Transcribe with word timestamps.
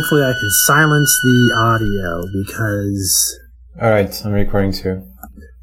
Hopefully 0.00 0.22
I 0.22 0.32
can 0.32 0.50
silence 0.64 1.20
the 1.22 1.52
audio 1.58 2.22
because 2.32 3.38
All 3.82 3.90
right, 3.90 4.24
I'm 4.24 4.32
recording 4.32 4.72
too. 4.72 5.06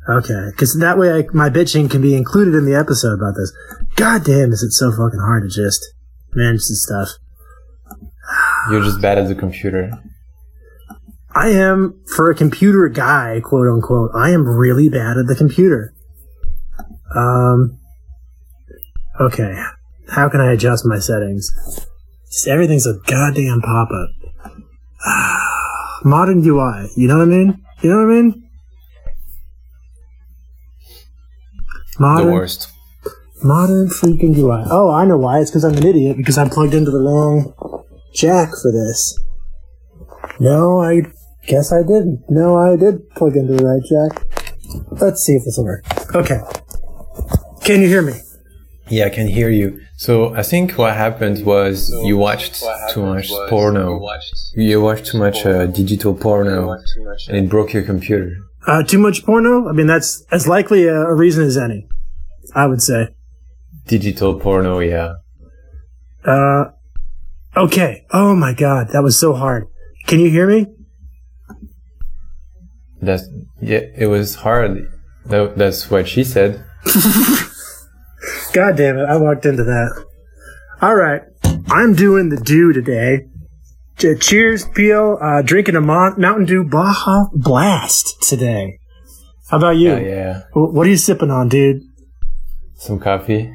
okay, 0.07 0.51
because 0.51 0.77
that 0.79 0.95
way 0.95 1.11
I, 1.11 1.23
my 1.33 1.49
bitching 1.49 1.89
can 1.89 2.03
be 2.03 2.13
included 2.13 2.53
in 2.53 2.65
the 2.65 2.75
episode 2.75 3.13
about 3.13 3.33
this. 3.35 3.51
God 3.95 4.23
damn, 4.23 4.51
is 4.51 4.61
it 4.61 4.73
so 4.73 4.91
fucking 4.91 5.19
hard 5.19 5.49
to 5.49 5.49
just 5.49 5.83
manage 6.35 6.59
this 6.59 6.83
stuff? 6.83 7.09
You're 8.69 8.83
just 8.83 9.01
bad 9.01 9.17
at 9.17 9.27
the 9.27 9.33
computer. 9.33 9.89
I 11.33 11.49
am 11.49 11.99
for 12.15 12.29
a 12.29 12.35
computer 12.35 12.87
guy, 12.89 13.41
quote 13.43 13.67
unquote. 13.67 14.11
I 14.13 14.29
am 14.29 14.47
really 14.47 14.87
bad 14.87 15.17
at 15.17 15.25
the 15.25 15.35
computer. 15.35 15.95
Um. 17.15 17.79
Okay, 19.19 19.55
how 20.09 20.29
can 20.29 20.41
I 20.41 20.51
adjust 20.51 20.85
my 20.85 20.99
settings? 20.99 21.51
Just 22.31 22.47
everything's 22.47 22.85
a 22.85 22.99
goddamn 23.07 23.61
pop 23.61 23.89
up. 23.89 24.09
Modern 26.03 26.43
UI, 26.45 26.89
you 26.95 27.07
know 27.07 27.17
what 27.17 27.23
I 27.23 27.31
mean? 27.31 27.63
You 27.81 27.89
know 27.89 27.97
what 28.05 28.11
I 28.13 28.21
mean? 28.21 28.49
Modern, 31.99 32.27
The 32.27 32.33
worst. 32.33 32.71
modern 33.43 33.87
freaking 33.89 34.35
UI. 34.37 34.63
Oh, 34.69 34.91
I 34.91 35.05
know 35.05 35.17
why. 35.17 35.39
It's 35.39 35.49
because 35.49 35.63
I'm 35.65 35.75
an 35.75 35.85
idiot 35.85 36.17
because 36.17 36.37
I 36.37 36.47
plugged 36.47 36.73
into 36.73 36.91
the 36.91 36.99
wrong 36.99 37.53
jack 38.13 38.49
for 38.61 38.71
this. 38.71 39.19
No, 40.39 40.81
I 40.83 41.01
guess 41.47 41.71
I 41.73 41.81
didn't. 41.81 42.23
No, 42.29 42.57
I 42.57 42.75
did 42.75 43.09
plug 43.11 43.35
into 43.35 43.53
the 43.55 43.65
right 43.65 43.81
jack. 43.83 44.23
Let's 45.01 45.23
see 45.23 45.33
if 45.33 45.43
this 45.45 45.57
will 45.57 45.65
work. 45.65 45.85
Okay. 46.15 46.39
Can 47.63 47.81
you 47.81 47.87
hear 47.87 48.01
me? 48.03 48.13
Yeah, 48.89 49.05
I 49.05 49.09
can 49.09 49.27
hear 49.27 49.49
you. 49.49 49.81
So 49.97 50.35
I 50.35 50.43
think 50.43 50.73
what 50.73 50.93
happened 50.95 51.43
was 51.43 51.89
you 52.03 52.17
watched 52.17 52.63
too 52.91 53.01
much 53.01 53.29
porno. 53.49 53.99
You 54.53 54.79
watched 54.79 55.07
too 55.07 55.17
much 55.17 55.43
uh, 55.43 55.65
digital 55.65 56.13
porno, 56.13 56.77
and 57.27 57.37
it 57.37 57.49
broke 57.49 57.73
your 57.73 57.81
computer. 57.81 58.37
Uh, 58.67 58.83
too 58.83 58.99
much 58.99 59.25
porno? 59.25 59.67
I 59.67 59.71
mean, 59.71 59.87
that's 59.87 60.23
as 60.31 60.47
likely 60.47 60.85
a, 60.85 60.93
a 60.93 61.15
reason 61.15 61.43
as 61.45 61.57
any. 61.57 61.87
I 62.53 62.67
would 62.67 62.81
say. 62.81 63.09
Digital 63.87 64.39
porno, 64.39 64.77
yeah. 64.79 65.15
Uh, 66.23 66.65
okay. 67.55 68.05
Oh 68.11 68.35
my 68.35 68.53
god, 68.53 68.89
that 68.93 69.01
was 69.01 69.19
so 69.19 69.33
hard. 69.33 69.67
Can 70.05 70.19
you 70.19 70.29
hear 70.29 70.47
me? 70.47 70.67
That's 73.01 73.27
yeah. 73.61 73.81
It 73.97 74.07
was 74.07 74.35
hard. 74.35 74.91
That, 75.25 75.57
that's 75.57 75.89
what 75.89 76.07
she 76.07 76.23
said. 76.23 76.63
God 78.57 78.75
damn 78.75 78.97
it, 78.97 79.03
I 79.05 79.17
walked 79.17 79.45
into 79.45 79.63
that. 79.65 80.05
Alright, 80.81 81.21
I'm 81.67 81.93
doing 81.93 82.29
the 82.29 82.37
do 82.37 82.73
today. 82.73 83.27
Ch- 83.99 84.19
cheers, 84.19 84.65
Peel. 84.73 85.19
Uh, 85.21 85.43
drinking 85.43 85.75
a 85.75 85.81
Mountain 85.81 86.45
Dew 86.45 86.63
Baja 86.63 87.25
Blast 87.33 88.19
today. 88.27 88.79
How 89.51 89.57
about 89.57 89.77
you? 89.77 89.91
Yeah, 89.91 89.99
yeah. 89.99 90.41
Wh- 90.53 90.73
What 90.73 90.87
are 90.87 90.89
you 90.89 90.97
sipping 90.97 91.29
on, 91.29 91.49
dude? 91.49 91.83
Some 92.77 92.97
coffee. 92.99 93.53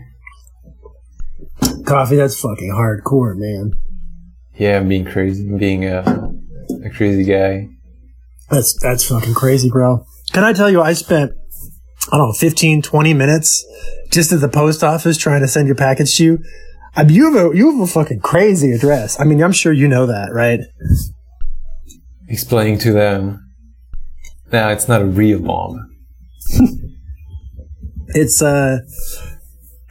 Coffee, 1.85 2.15
that's 2.15 2.41
fucking 2.41 2.71
hardcore, 2.73 3.35
man. 3.37 3.73
Yeah, 4.55 4.77
I'm 4.79 4.89
being 4.89 5.05
crazy. 5.05 5.49
I'm 5.49 5.59
being 5.59 5.85
a, 5.85 6.31
a 6.85 6.91
crazy 6.91 7.25
guy. 7.25 7.67
That's, 8.51 8.79
that's 8.81 9.05
fucking 9.09 9.35
crazy, 9.35 9.69
bro. 9.69 10.05
Can 10.33 10.45
I 10.45 10.53
tell 10.53 10.71
you, 10.71 10.81
I 10.81 10.93
spent, 10.93 11.33
I 12.13 12.17
don't 12.19 12.29
know, 12.29 12.33
15, 12.35 12.83
20 12.83 13.15
minutes 13.15 13.67
just 14.13 14.33
at 14.33 14.41
the 14.41 14.49
post 14.49 14.85
office 14.85 15.17
trying 15.17 15.41
to 15.41 15.49
send 15.49 15.67
your 15.67 15.77
package 15.77 16.17
to 16.19 16.25
you. 16.25 16.45
I 16.95 17.05
mean, 17.05 17.17
you 17.17 17.33
have 17.33 17.53
a, 17.53 17.57
you 17.57 17.73
have 17.73 17.81
a 17.81 17.87
fucking 17.87 18.21
crazy 18.21 18.73
address. 18.73 19.19
I 19.19 19.25
mean, 19.25 19.43
I'm 19.43 19.53
sure 19.53 19.73
you 19.73 19.89
know 19.89 20.07
that, 20.07 20.33
right? 20.33 20.61
Explaining 22.29 22.79
to 22.81 22.93
them. 22.93 23.51
Nah, 24.53 24.69
it's 24.69 24.89
not 24.89 25.01
a 25.01 25.07
real 25.07 25.41
bomb. 25.41 25.89
it's 28.15 28.43
uh 28.43 28.79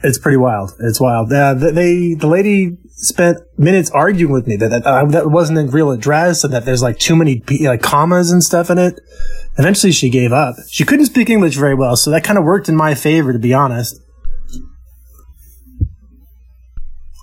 it's 0.04 0.18
pretty 0.18 0.36
wild 0.36 0.72
it's 0.80 1.00
wild 1.00 1.32
uh, 1.32 1.58
th- 1.58 1.74
they 1.74 2.14
the 2.14 2.26
lady 2.26 2.76
spent 2.88 3.38
minutes 3.58 3.90
arguing 3.90 4.32
with 4.32 4.46
me 4.46 4.56
that 4.56 4.68
that, 4.68 4.86
uh, 4.86 5.04
that 5.06 5.30
wasn't 5.30 5.58
a 5.58 5.64
real 5.64 5.90
address 5.90 6.44
and 6.44 6.52
that 6.52 6.64
there's 6.64 6.82
like 6.82 6.98
too 6.98 7.16
many 7.16 7.42
like 7.62 7.82
commas 7.82 8.30
and 8.30 8.44
stuff 8.44 8.70
in 8.70 8.78
it 8.78 9.00
eventually 9.58 9.92
she 9.92 10.08
gave 10.08 10.32
up 10.32 10.54
she 10.68 10.84
couldn't 10.84 11.06
speak 11.06 11.30
english 11.30 11.56
very 11.56 11.74
well 11.74 11.96
so 11.96 12.10
that 12.10 12.24
kind 12.24 12.38
of 12.38 12.44
worked 12.44 12.68
in 12.68 12.76
my 12.76 12.94
favor 12.94 13.32
to 13.32 13.38
be 13.38 13.52
honest 13.54 14.00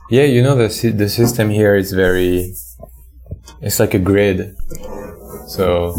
Yeah, 0.09 0.23
you 0.23 0.41
know 0.41 0.55
the 0.55 0.69
sy- 0.69 0.91
the 0.91 1.09
system 1.09 1.49
here 1.49 1.75
is 1.75 1.91
very. 1.93 2.53
It's 3.61 3.79
like 3.79 3.93
a 3.93 3.99
grid. 3.99 4.55
So, 5.47 5.93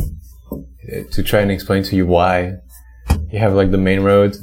uh, 0.53 1.03
to 1.12 1.22
try 1.22 1.41
and 1.41 1.50
explain 1.50 1.82
to 1.84 1.97
you 1.97 2.06
why, 2.06 2.54
you 3.31 3.38
have 3.38 3.53
like 3.54 3.71
the 3.71 3.78
main 3.78 4.00
road, 4.00 4.37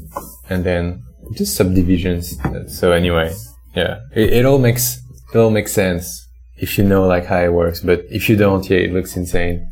and 0.50 0.64
then 0.64 1.04
just 1.36 1.56
subdivisions. 1.56 2.38
So 2.68 2.92
anyway, 2.92 3.34
yeah, 3.76 4.00
it, 4.16 4.34
it 4.34 4.46
all 4.46 4.60
makes 4.60 5.02
it 5.34 5.38
all 5.38 5.50
makes 5.52 5.74
sense 5.74 6.26
if 6.58 6.78
you 6.78 6.84
know 6.84 7.06
like 7.08 7.26
how 7.26 7.40
it 7.42 7.52
works. 7.54 7.82
But 7.82 8.06
if 8.10 8.30
you 8.30 8.36
don't, 8.38 8.68
yeah, 8.70 8.78
it 8.78 8.94
looks 8.94 9.16
insane. 9.18 9.68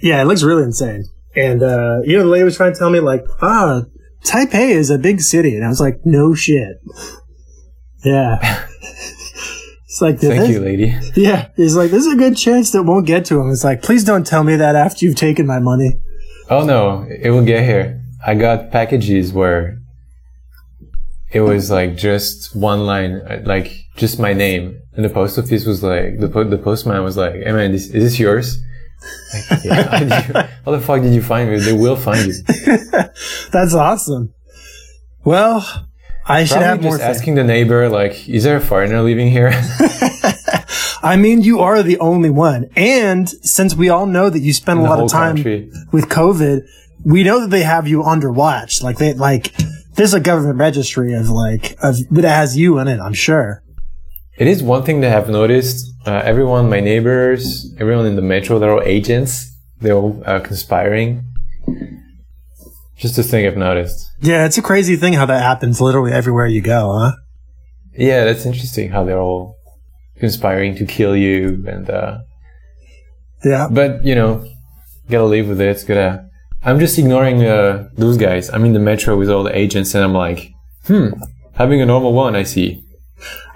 yeah 0.00 0.20
it 0.20 0.26
looks 0.26 0.42
really 0.42 0.64
insane 0.64 1.02
and 1.36 1.62
uh 1.62 1.96
you 2.04 2.16
know 2.16 2.24
the 2.24 2.28
lady 2.34 2.44
was 2.44 2.56
trying 2.56 2.72
to 2.72 2.78
tell 2.78 2.90
me 2.90 3.00
like 3.00 3.22
ah 3.40 3.82
taipei 4.24 4.68
is 4.82 4.90
a 4.90 4.98
big 4.98 5.20
city 5.20 5.54
and 5.56 5.64
i 5.64 5.68
was 5.68 5.80
like 5.80 5.98
no 6.04 6.34
shit 6.34 6.74
yeah 8.04 8.66
it's 9.84 10.00
like 10.00 10.18
Thank 10.18 10.48
you, 10.50 10.60
lady. 10.60 10.92
Yeah, 11.14 11.48
he's 11.56 11.76
like, 11.76 11.90
there's 11.92 12.06
a 12.06 12.16
good 12.16 12.36
chance 12.36 12.72
that 12.72 12.82
won't 12.82 13.06
get 13.06 13.24
to 13.26 13.40
him. 13.40 13.50
It's 13.50 13.62
like, 13.62 13.82
please 13.82 14.02
don't 14.02 14.26
tell 14.26 14.42
me 14.42 14.56
that 14.56 14.74
after 14.74 15.06
you've 15.06 15.14
taken 15.14 15.46
my 15.46 15.60
money. 15.60 16.00
Oh 16.50 16.64
no, 16.64 17.06
it 17.08 17.30
will 17.30 17.44
get 17.44 17.64
here. 17.64 18.02
I 18.26 18.34
got 18.34 18.70
packages 18.70 19.32
where 19.32 19.78
it 21.30 21.40
was 21.40 21.70
like 21.70 21.96
just 21.96 22.54
one 22.56 22.86
line, 22.86 23.44
like 23.44 23.72
just 23.96 24.18
my 24.18 24.32
name, 24.32 24.80
and 24.94 25.04
the 25.04 25.10
post 25.10 25.38
office 25.38 25.64
was 25.64 25.82
like 25.82 26.18
the 26.18 26.28
po- 26.28 26.44
the 26.44 26.58
postman 26.58 27.02
was 27.02 27.16
like, 27.16 27.34
"Hey 27.34 27.52
man, 27.52 27.72
this, 27.72 27.86
is 27.86 28.02
this 28.04 28.18
yours?" 28.18 28.60
Like, 29.50 29.64
yeah, 29.64 30.00
you, 30.00 30.08
how 30.64 30.72
the 30.72 30.80
fuck 30.80 31.02
did 31.02 31.12
you 31.14 31.22
find 31.22 31.50
me? 31.50 31.58
They 31.58 31.72
will 31.72 31.96
find 31.96 32.26
you. 32.26 32.34
That's 33.52 33.74
awesome. 33.74 34.32
Well, 35.24 35.88
I 36.26 36.44
should 36.44 36.54
Probably 36.54 36.66
have 36.66 36.82
more. 36.82 36.92
just 36.92 37.02
asking 37.02 37.34
the 37.34 37.44
neighbor, 37.44 37.88
like, 37.88 38.28
"Is 38.28 38.44
there 38.44 38.56
a 38.56 38.60
foreigner 38.60 39.02
living 39.02 39.30
here?" 39.30 39.52
I 41.04 41.16
mean, 41.16 41.42
you 41.42 41.60
are 41.60 41.82
the 41.82 41.98
only 41.98 42.30
one. 42.30 42.70
And 42.76 43.28
since 43.28 43.74
we 43.74 43.90
all 43.90 44.06
know 44.06 44.30
that 44.30 44.40
you 44.40 44.54
spend 44.54 44.80
a 44.80 44.82
lot 44.82 45.00
of 45.00 45.10
time 45.10 45.36
country. 45.36 45.70
with 45.92 46.08
COVID, 46.08 46.66
we 47.04 47.22
know 47.24 47.40
that 47.40 47.50
they 47.50 47.62
have 47.62 47.86
you 47.86 48.02
under 48.02 48.32
watch. 48.32 48.82
Like 48.82 48.96
they, 48.96 49.12
like, 49.12 49.54
there's 49.96 50.14
a 50.14 50.20
government 50.20 50.58
registry 50.58 51.12
of 51.12 51.28
like, 51.28 51.76
of, 51.82 51.96
that 52.10 52.24
has 52.24 52.56
you 52.56 52.78
in 52.78 52.88
it, 52.88 53.00
I'm 53.00 53.12
sure. 53.12 53.62
It 54.38 54.46
is 54.46 54.62
one 54.62 54.82
thing 54.82 55.02
that 55.02 55.14
I've 55.14 55.28
noticed. 55.28 55.92
Uh, 56.06 56.22
everyone, 56.24 56.70
my 56.70 56.80
neighbors, 56.80 57.72
everyone 57.78 58.06
in 58.06 58.16
the 58.16 58.22
metro, 58.22 58.58
they're 58.58 58.72
all 58.72 58.82
agents. 58.82 59.54
They're 59.80 59.94
all 59.94 60.22
uh, 60.24 60.40
conspiring. 60.40 61.22
Just 62.96 63.18
a 63.18 63.22
thing 63.22 63.46
I've 63.46 63.56
noticed. 63.56 64.06
Yeah, 64.20 64.46
it's 64.46 64.56
a 64.58 64.62
crazy 64.62 64.96
thing 64.96 65.14
how 65.14 65.26
that 65.26 65.42
happens 65.42 65.80
literally 65.80 66.12
everywhere 66.12 66.46
you 66.46 66.60
go, 66.62 66.92
huh? 66.98 67.12
Yeah, 67.96 68.24
that's 68.24 68.46
interesting 68.46 68.90
how 68.90 69.04
they're 69.04 69.18
all 69.20 69.56
conspiring 70.18 70.76
to 70.76 70.86
kill 70.86 71.16
you 71.16 71.64
and 71.66 71.90
uh 71.90 72.18
Yeah. 73.44 73.68
but 73.70 74.04
you 74.04 74.14
know, 74.14 74.48
gotta 75.10 75.24
live 75.24 75.48
with 75.48 75.60
it. 75.60 75.68
It's 75.68 75.84
gotta 75.84 76.28
I'm 76.62 76.78
just 76.78 76.98
ignoring 76.98 77.44
uh 77.44 77.88
those 77.94 78.16
guys. 78.16 78.48
I'm 78.50 78.64
in 78.64 78.72
the 78.72 78.78
metro 78.80 79.16
with 79.16 79.28
all 79.30 79.42
the 79.42 79.56
agents 79.56 79.94
and 79.94 80.04
I'm 80.04 80.12
like, 80.14 80.52
hmm, 80.86 81.08
having 81.54 81.80
a 81.80 81.86
normal 81.86 82.12
one, 82.12 82.36
I 82.36 82.44
see. 82.44 82.82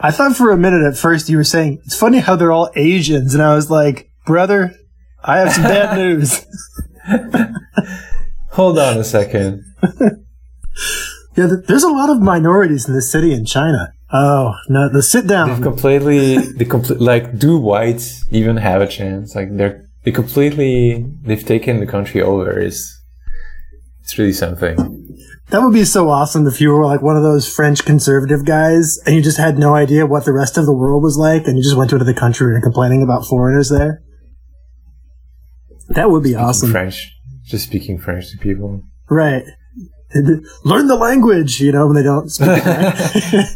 I 0.01 0.11
thought 0.11 0.37
for 0.37 0.51
a 0.51 0.57
minute 0.57 0.83
at 0.87 0.97
first 0.99 1.29
you 1.29 1.37
were 1.37 1.45
saying, 1.45 1.81
it's 1.85 1.97
funny 1.99 2.19
how 2.19 2.37
they're 2.37 2.53
all 2.53 2.71
Asians. 2.77 3.35
And 3.35 3.43
I 3.43 3.55
was 3.55 3.71
like, 3.71 4.11
brother, 4.27 4.75
I 5.23 5.39
have 5.39 5.53
some 5.53 5.65
bad 5.65 5.97
news. 6.03 6.45
Hold 8.59 8.79
on 8.79 8.99
a 8.99 9.05
second. 9.05 9.65
Yeah, 11.39 11.47
there's 11.69 11.85
a 11.85 11.89
lot 11.89 12.11
of 12.11 12.21
minorities 12.21 12.89
in 12.89 12.95
this 12.95 13.13
city 13.13 13.33
in 13.33 13.45
China. 13.45 13.93
Oh, 14.13 14.55
no, 14.69 14.89
the 14.89 15.05
sit 15.05 15.23
They've 15.23 15.29
down. 15.29 15.63
completely 15.63 16.37
they 16.39 16.65
complete 16.65 17.01
like 17.01 17.39
do 17.39 17.57
whites 17.57 18.25
even 18.33 18.57
have 18.57 18.83
a 18.83 18.89
chance? 18.89 19.37
Like 19.37 19.57
they're 19.57 19.87
they 20.03 20.11
completely 20.11 21.07
they've 21.23 21.45
taken 21.45 21.79
the 21.79 21.87
country 21.87 22.21
over 22.21 22.59
is 22.59 22.93
it's 24.01 24.19
really 24.19 24.33
something. 24.33 24.75
That 25.51 25.63
would 25.63 25.73
be 25.73 25.85
so 25.85 26.09
awesome 26.11 26.49
if 26.49 26.61
you 26.61 26.71
were 26.73 26.85
like 26.85 27.03
one 27.03 27.17
of 27.17 27.23
those 27.23 27.47
French 27.49 27.85
conservative 27.85 28.45
guys 28.45 28.99
and 29.07 29.15
you 29.15 29.23
just 29.23 29.39
had 29.39 29.59
no 29.61 29.77
idea 29.77 30.07
what 30.07 30.25
the 30.25 30.33
rest 30.33 30.59
of 30.59 30.67
the 30.67 30.75
world 30.75 31.05
was 31.05 31.17
like 31.17 31.47
and 31.47 31.57
you 31.57 31.63
just 31.63 31.77
went 31.77 31.91
to 31.91 31.97
another 31.97 32.15
country 32.15 32.53
and 32.53 32.65
complaining 32.65 33.05
about 33.05 33.25
foreigners 33.27 33.69
there. 33.69 34.03
That 35.91 36.11
would 36.11 36.25
be 36.25 36.35
awesome. 36.35 36.73
French. 36.73 37.15
Just 37.49 37.65
speaking 37.65 37.99
French 37.99 38.31
to 38.31 38.39
people. 38.39 38.83
Right. 39.09 39.43
Learn 40.65 40.87
the 40.87 40.97
language, 40.97 41.61
you 41.61 41.73
know, 41.73 41.87
when 41.87 41.97
they 41.97 42.03
don't 42.03 42.31
speak 42.31 42.49
right. 42.65 43.45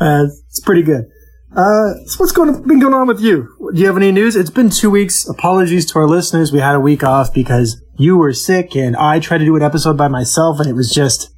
Uh, 0.00 0.24
it's 0.48 0.58
pretty 0.58 0.82
good. 0.82 1.04
Uh, 1.54 1.94
so 2.06 2.16
what's 2.18 2.32
going 2.32 2.66
been 2.66 2.80
going 2.80 2.92
on 2.92 3.06
with 3.06 3.20
you? 3.20 3.48
Do 3.72 3.80
you 3.80 3.86
have 3.86 3.96
any 3.96 4.10
news? 4.10 4.34
It's 4.34 4.50
been 4.50 4.70
two 4.70 4.90
weeks. 4.90 5.26
Apologies 5.28 5.86
to 5.92 6.00
our 6.00 6.08
listeners. 6.08 6.50
We 6.50 6.58
had 6.58 6.74
a 6.74 6.80
week 6.80 7.04
off 7.04 7.32
because 7.32 7.80
you 7.96 8.16
were 8.16 8.32
sick, 8.32 8.74
and 8.74 8.96
I 8.96 9.20
tried 9.20 9.38
to 9.38 9.44
do 9.44 9.54
an 9.54 9.62
episode 9.62 9.96
by 9.96 10.08
myself, 10.08 10.58
and 10.58 10.68
it 10.68 10.72
was 10.72 10.90
just 10.90 11.30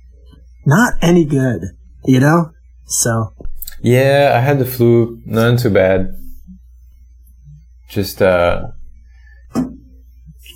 not 0.64 0.94
any 1.02 1.26
good. 1.26 1.64
You 2.06 2.19
know. 2.19 2.52
So 2.87 3.34
Yeah, 3.82 4.32
I 4.34 4.40
had 4.40 4.58
the 4.58 4.64
flu. 4.64 5.20
None 5.26 5.58
too 5.58 5.70
bad. 5.70 6.17
Just 7.90 8.22
uh, 8.22 8.69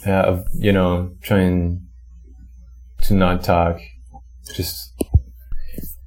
uh, 0.07 0.43
you 0.55 0.73
know, 0.73 1.13
trying 1.23 1.87
to 3.03 3.15
not 3.15 3.43
talk. 3.43 3.81
Just 4.55 4.93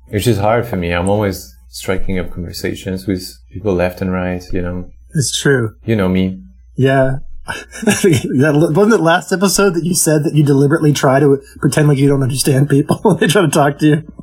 it's 0.10 0.26
just 0.26 0.40
hard 0.40 0.66
for 0.66 0.76
me. 0.76 0.92
I'm 0.92 1.10
always 1.10 1.56
striking 1.70 2.20
up 2.20 2.32
conversations 2.32 3.08
with 3.08 3.24
people 3.52 3.74
left 3.74 4.02
and 4.02 4.12
right. 4.12 4.44
You 4.52 4.62
know, 4.62 4.90
it's 5.14 5.40
true. 5.40 5.76
you 5.86 5.96
know 5.96 6.10
me. 6.10 6.42
Yeah. 6.76 7.18
that, 7.84 8.72
wasn't 8.74 8.94
it 8.94 9.04
last 9.04 9.34
episode 9.34 9.72
that 9.72 9.84
you 9.84 9.94
said 9.94 10.24
that 10.24 10.34
you 10.34 10.44
deliberately 10.44 10.94
try 10.94 11.20
to 11.20 11.42
pretend 11.60 11.90
like 11.90 11.98
you 11.98 12.08
don't 12.08 12.24
understand 12.24 12.70
people 12.70 12.98
when 13.02 13.18
they 13.18 13.28
try 13.28 13.42
to 13.42 13.50
talk 13.50 13.80
to 13.80 13.86
you? 13.88 14.14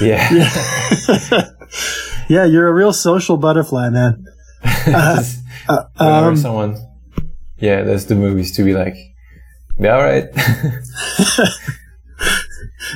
Yeah. 0.00 0.28
Yeah. 1.30 1.48
yeah, 2.28 2.44
you're 2.44 2.68
a 2.68 2.72
real 2.72 2.92
social 2.92 3.36
butterfly, 3.36 3.88
man. 3.90 4.24
Just 4.84 5.40
Uh, 5.68 5.84
um, 5.96 6.36
someone, 6.36 6.76
yeah, 7.62 7.82
that's 7.82 8.06
the 8.06 8.16
movies 8.16 8.50
to 8.56 8.64
be 8.64 8.74
like, 8.74 8.96
yeah, 9.78 9.94
all 9.94 10.02
right. 10.02 10.26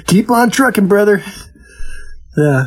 keep 0.06 0.28
on 0.28 0.50
trucking, 0.50 0.88
brother. 0.88 1.22
Yeah. 2.36 2.66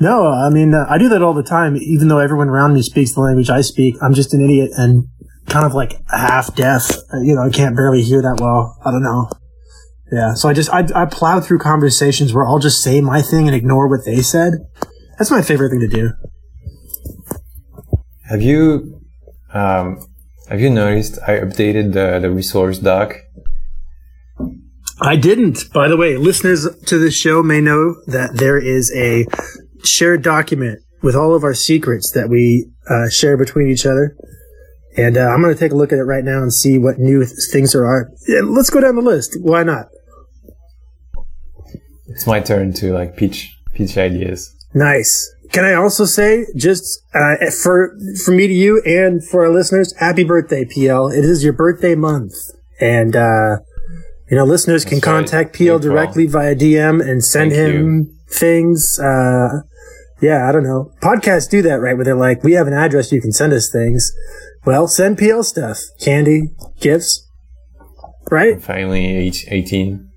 No, 0.00 0.26
I 0.26 0.50
mean, 0.50 0.74
uh, 0.74 0.84
I 0.90 0.98
do 0.98 1.08
that 1.10 1.22
all 1.22 1.32
the 1.32 1.44
time, 1.44 1.76
even 1.76 2.08
though 2.08 2.18
everyone 2.18 2.48
around 2.48 2.74
me 2.74 2.82
speaks 2.82 3.14
the 3.14 3.20
language 3.20 3.48
I 3.48 3.60
speak. 3.60 3.94
I'm 4.02 4.14
just 4.14 4.34
an 4.34 4.42
idiot 4.42 4.72
and 4.76 5.06
kind 5.48 5.64
of 5.64 5.74
like 5.74 5.92
half 6.10 6.56
deaf. 6.56 6.90
Uh, 7.14 7.20
You 7.22 7.36
know, 7.36 7.42
I 7.42 7.50
can't 7.50 7.76
barely 7.76 8.02
hear 8.02 8.20
that 8.20 8.38
well. 8.40 8.76
I 8.84 8.90
don't 8.90 9.04
know. 9.04 9.30
Yeah. 10.10 10.34
So 10.34 10.48
I 10.48 10.54
just, 10.54 10.70
I, 10.74 10.84
I 10.94 11.06
plow 11.06 11.40
through 11.40 11.60
conversations 11.60 12.34
where 12.34 12.44
I'll 12.44 12.58
just 12.58 12.82
say 12.82 13.00
my 13.00 13.22
thing 13.22 13.46
and 13.46 13.54
ignore 13.54 13.86
what 13.88 14.00
they 14.04 14.22
said. 14.22 14.54
That's 15.18 15.30
my 15.30 15.40
favorite 15.40 15.70
thing 15.70 15.80
to 15.80 15.88
do. 15.88 16.10
have 18.28 18.42
you, 18.42 19.00
um, 19.54 20.00
have 20.48 20.60
you 20.60 20.70
noticed 20.70 21.18
I 21.26 21.38
updated 21.40 21.92
the 21.92 22.18
the 22.20 22.30
resource 22.30 22.78
doc? 22.78 23.16
I 25.00 25.16
didn't. 25.16 25.72
By 25.72 25.88
the 25.88 25.96
way, 25.96 26.16
listeners 26.16 26.66
to 26.86 26.98
this 26.98 27.14
show 27.14 27.42
may 27.42 27.60
know 27.60 27.96
that 28.06 28.30
there 28.34 28.58
is 28.58 28.92
a 28.96 29.26
shared 29.84 30.22
document 30.22 30.80
with 31.02 31.14
all 31.14 31.34
of 31.34 31.44
our 31.44 31.54
secrets 31.54 32.10
that 32.12 32.28
we 32.28 32.70
uh, 32.88 33.08
share 33.10 33.36
between 33.36 33.68
each 33.68 33.84
other. 33.84 34.16
And 34.96 35.18
uh, 35.18 35.28
I'm 35.28 35.42
going 35.42 35.52
to 35.52 35.60
take 35.60 35.72
a 35.72 35.76
look 35.76 35.92
at 35.92 35.98
it 35.98 36.04
right 36.04 36.24
now 36.24 36.40
and 36.40 36.52
see 36.52 36.78
what 36.78 36.98
new 36.98 37.24
th- 37.24 37.36
things 37.52 37.72
there 37.72 37.84
are. 37.84 38.10
Yeah, 38.26 38.40
let's 38.42 38.70
go 38.70 38.80
down 38.80 38.96
the 38.96 39.02
list. 39.02 39.36
Why 39.40 39.62
not? 39.62 39.88
It's 42.06 42.26
my 42.26 42.40
turn 42.40 42.72
to 42.74 42.94
like 42.94 43.16
pitch 43.16 43.54
pitch 43.74 43.98
ideas. 43.98 44.54
Nice. 44.72 45.30
Can 45.52 45.64
I 45.64 45.74
also 45.74 46.04
say, 46.04 46.46
just 46.56 47.02
uh, 47.14 47.50
for 47.62 47.96
for 48.24 48.30
me 48.32 48.46
to 48.46 48.52
you 48.52 48.82
and 48.84 49.26
for 49.26 49.44
our 49.46 49.52
listeners, 49.52 49.94
happy 49.98 50.24
birthday, 50.24 50.64
PL! 50.64 51.08
It 51.08 51.24
is 51.24 51.44
your 51.44 51.52
birthday 51.52 51.94
month, 51.94 52.34
and 52.80 53.14
uh, 53.14 53.58
you 54.30 54.36
know 54.36 54.44
listeners 54.44 54.84
can 54.84 54.96
That's 54.96 55.06
right. 55.06 55.12
contact 55.28 55.54
PL 55.54 55.76
April. 55.76 55.78
directly 55.78 56.26
via 56.26 56.54
DM 56.54 57.06
and 57.06 57.24
send 57.24 57.52
Thank 57.52 57.74
him 57.74 58.18
things. 58.28 58.98
Uh, 58.98 59.60
yeah, 60.20 60.48
I 60.48 60.52
don't 60.52 60.64
know. 60.64 60.92
Podcasts 61.02 61.48
do 61.48 61.62
that, 61.62 61.80
right? 61.80 61.94
Where 61.94 62.04
they're 62.04 62.14
like, 62.14 62.42
"We 62.42 62.52
have 62.52 62.66
an 62.66 62.72
address, 62.74 63.12
you 63.12 63.20
can 63.20 63.32
send 63.32 63.52
us 63.52 63.70
things." 63.70 64.12
Well, 64.64 64.88
send 64.88 65.18
PL 65.18 65.44
stuff, 65.44 65.78
candy, 66.00 66.48
gifts, 66.80 67.24
right? 68.30 68.60
Finally, 68.60 69.06
age 69.06 69.46
18. 69.48 70.08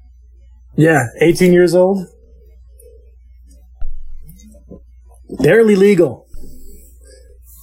Yeah, 0.76 1.08
18 1.22 1.54
years 1.54 1.76
old. 1.76 2.08
Barely 5.30 5.76
legal. 5.76 6.28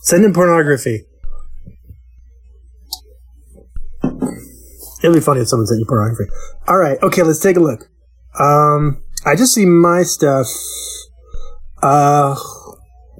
Send 0.02 0.24
him 0.24 0.32
pornography. 0.32 1.04
It'll 5.02 5.14
be 5.14 5.20
funny 5.20 5.40
if 5.40 5.48
someone 5.48 5.66
sent 5.66 5.80
you 5.80 5.86
pornography. 5.86 6.30
All 6.68 6.78
right, 6.78 6.98
okay, 7.02 7.22
let's 7.22 7.40
take 7.40 7.56
a 7.56 7.60
look. 7.60 7.88
Um, 8.38 9.02
I 9.24 9.34
just 9.34 9.54
see 9.54 9.66
my 9.66 10.02
stuff. 10.02 10.46
Uh, 11.82 12.36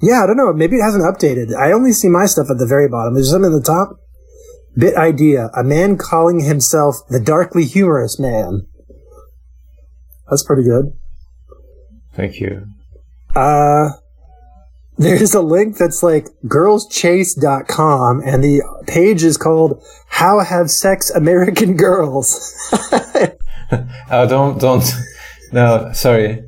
yeah, 0.03 0.23
I 0.23 0.27
don't 0.27 0.37
know. 0.37 0.53
Maybe 0.53 0.77
it 0.77 0.83
hasn't 0.83 1.05
updated. 1.05 1.55
I 1.55 1.73
only 1.73 1.93
see 1.93 2.09
my 2.09 2.27
stuff 2.27 2.49
at 2.51 2.59
the 2.59 2.67
very 2.67 2.89
bottom. 2.89 3.17
Is 3.17 3.31
there 3.31 3.35
something 3.35 3.53
at 3.53 3.57
the 3.57 3.67
top? 3.67 4.01
Bit 4.77 4.97
idea: 4.97 5.49
a 5.57 5.65
man 5.65 5.97
calling 5.97 6.41
himself 6.41 6.97
the 7.09 7.21
darkly 7.21 7.65
humorous 7.65 8.19
man. 8.19 8.67
That's 10.29 10.45
pretty 10.45 10.65
good. 10.65 10.93
Thank 12.15 12.41
you. 12.41 12.67
Uh, 13.35 13.91
there's 14.99 15.35
a 15.35 15.43
link 15.43 15.77
that's 15.77 16.03
like 16.03 16.29
girlschase.com 16.47 18.23
and 18.25 18.43
the 18.43 18.63
page 18.87 19.23
is 19.23 19.37
called 19.37 19.83
How 20.09 20.41
Have 20.41 20.71
Sex 20.71 21.11
American 21.11 21.77
Girls. 21.77 22.53
Oh, 24.11 24.29
don't 24.29 24.61
don't. 24.61 24.85
No, 25.53 25.91
sorry. 25.93 26.45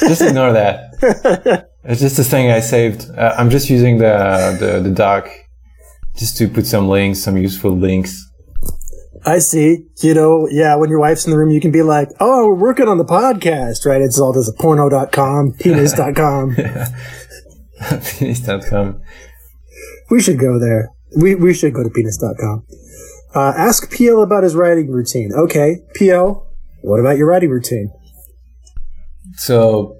Just 0.00 0.20
ignore 0.22 0.52
that. 0.52 1.68
It's 1.84 2.00
just 2.00 2.18
a 2.18 2.24
thing 2.24 2.50
I 2.50 2.60
saved. 2.60 3.08
Uh, 3.10 3.34
I'm 3.38 3.50
just 3.50 3.70
using 3.70 3.98
the, 3.98 4.56
the 4.58 4.80
the 4.80 4.90
doc 4.90 5.28
just 6.16 6.36
to 6.38 6.48
put 6.48 6.66
some 6.66 6.88
links, 6.88 7.20
some 7.20 7.36
useful 7.36 7.70
links. 7.70 8.28
I 9.24 9.38
see. 9.38 9.84
You 10.02 10.14
know, 10.14 10.48
yeah, 10.50 10.74
when 10.76 10.90
your 10.90 10.98
wife's 11.00 11.24
in 11.24 11.30
the 11.30 11.38
room, 11.38 11.50
you 11.50 11.60
can 11.60 11.70
be 11.70 11.82
like, 11.82 12.08
oh, 12.20 12.48
we're 12.48 12.54
working 12.54 12.88
on 12.88 12.98
the 12.98 13.04
podcast, 13.04 13.86
right? 13.86 14.00
It's 14.00 14.18
all 14.18 14.32
this 14.32 14.50
porno.com, 14.58 15.52
penis.com. 15.52 16.56
Penis.com. 18.18 19.00
we 20.10 20.20
should 20.20 20.38
go 20.38 20.58
there. 20.58 20.90
We, 21.16 21.34
we 21.34 21.54
should 21.54 21.72
go 21.72 21.82
to 21.82 21.90
penis.com. 21.90 22.66
Uh, 23.34 23.52
ask 23.56 23.90
PL 23.90 24.22
about 24.22 24.42
his 24.42 24.54
writing 24.54 24.90
routine. 24.90 25.30
Okay, 25.32 25.78
PL, 25.94 26.46
what 26.82 27.00
about 27.00 27.16
your 27.16 27.28
writing 27.28 27.50
routine? 27.50 27.92
So 29.34 29.96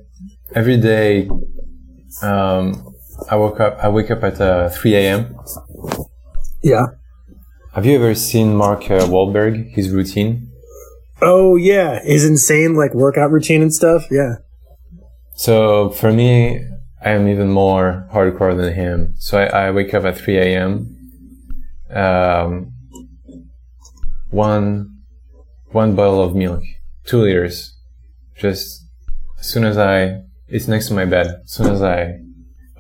every 0.55 0.79
day, 0.79 1.29
um, 2.23 2.95
I 3.31 3.37
woke 3.37 3.61
up. 3.61 3.79
I 3.83 3.89
wake 3.89 4.11
up 4.11 4.23
at 4.23 4.41
uh, 4.41 4.69
3 4.71 4.95
a.m. 4.95 5.39
Yeah. 6.63 6.87
Have 7.75 7.87
you 7.87 7.97
ever 7.97 8.15
seen 8.15 8.55
Mark 8.57 8.91
uh, 8.91 9.07
Wahlberg? 9.07 9.71
His 9.73 9.91
routine. 9.91 10.51
Oh, 11.21 11.57
yeah. 11.57 12.01
His 12.03 12.25
insane, 12.25 12.75
like, 12.75 12.95
workout 12.95 13.31
routine 13.31 13.63
and 13.63 13.73
stuff. 13.73 14.07
Yeah. 14.11 14.37
So 15.35 15.91
for 15.91 16.13
me, 16.13 16.65
I 17.05 17.11
am 17.11 17.29
even 17.29 17.51
more 17.51 18.09
hardcore 18.13 18.57
than 18.57 18.75
him. 18.75 19.15
So 19.19 19.39
I, 19.39 19.67
I 19.67 19.71
wake 19.71 19.95
up 19.95 20.05
at 20.05 20.19
3 20.19 20.39
a.m. 20.39 20.97
Um, 21.91 22.73
one, 24.31 24.99
one 25.71 25.95
bottle 25.95 26.23
of 26.23 26.35
milk, 26.35 26.63
two 27.05 27.21
liters. 27.21 27.77
Just 28.37 28.85
as 29.39 29.49
soon 29.49 29.65
as 29.65 29.79
I, 29.79 30.23
it's 30.49 30.69
next 30.69 30.89
to 30.89 30.95
my 30.95 31.05
bed. 31.05 31.41
As 31.45 31.53
soon 31.53 31.69
as 31.69 31.83
I 31.83 32.21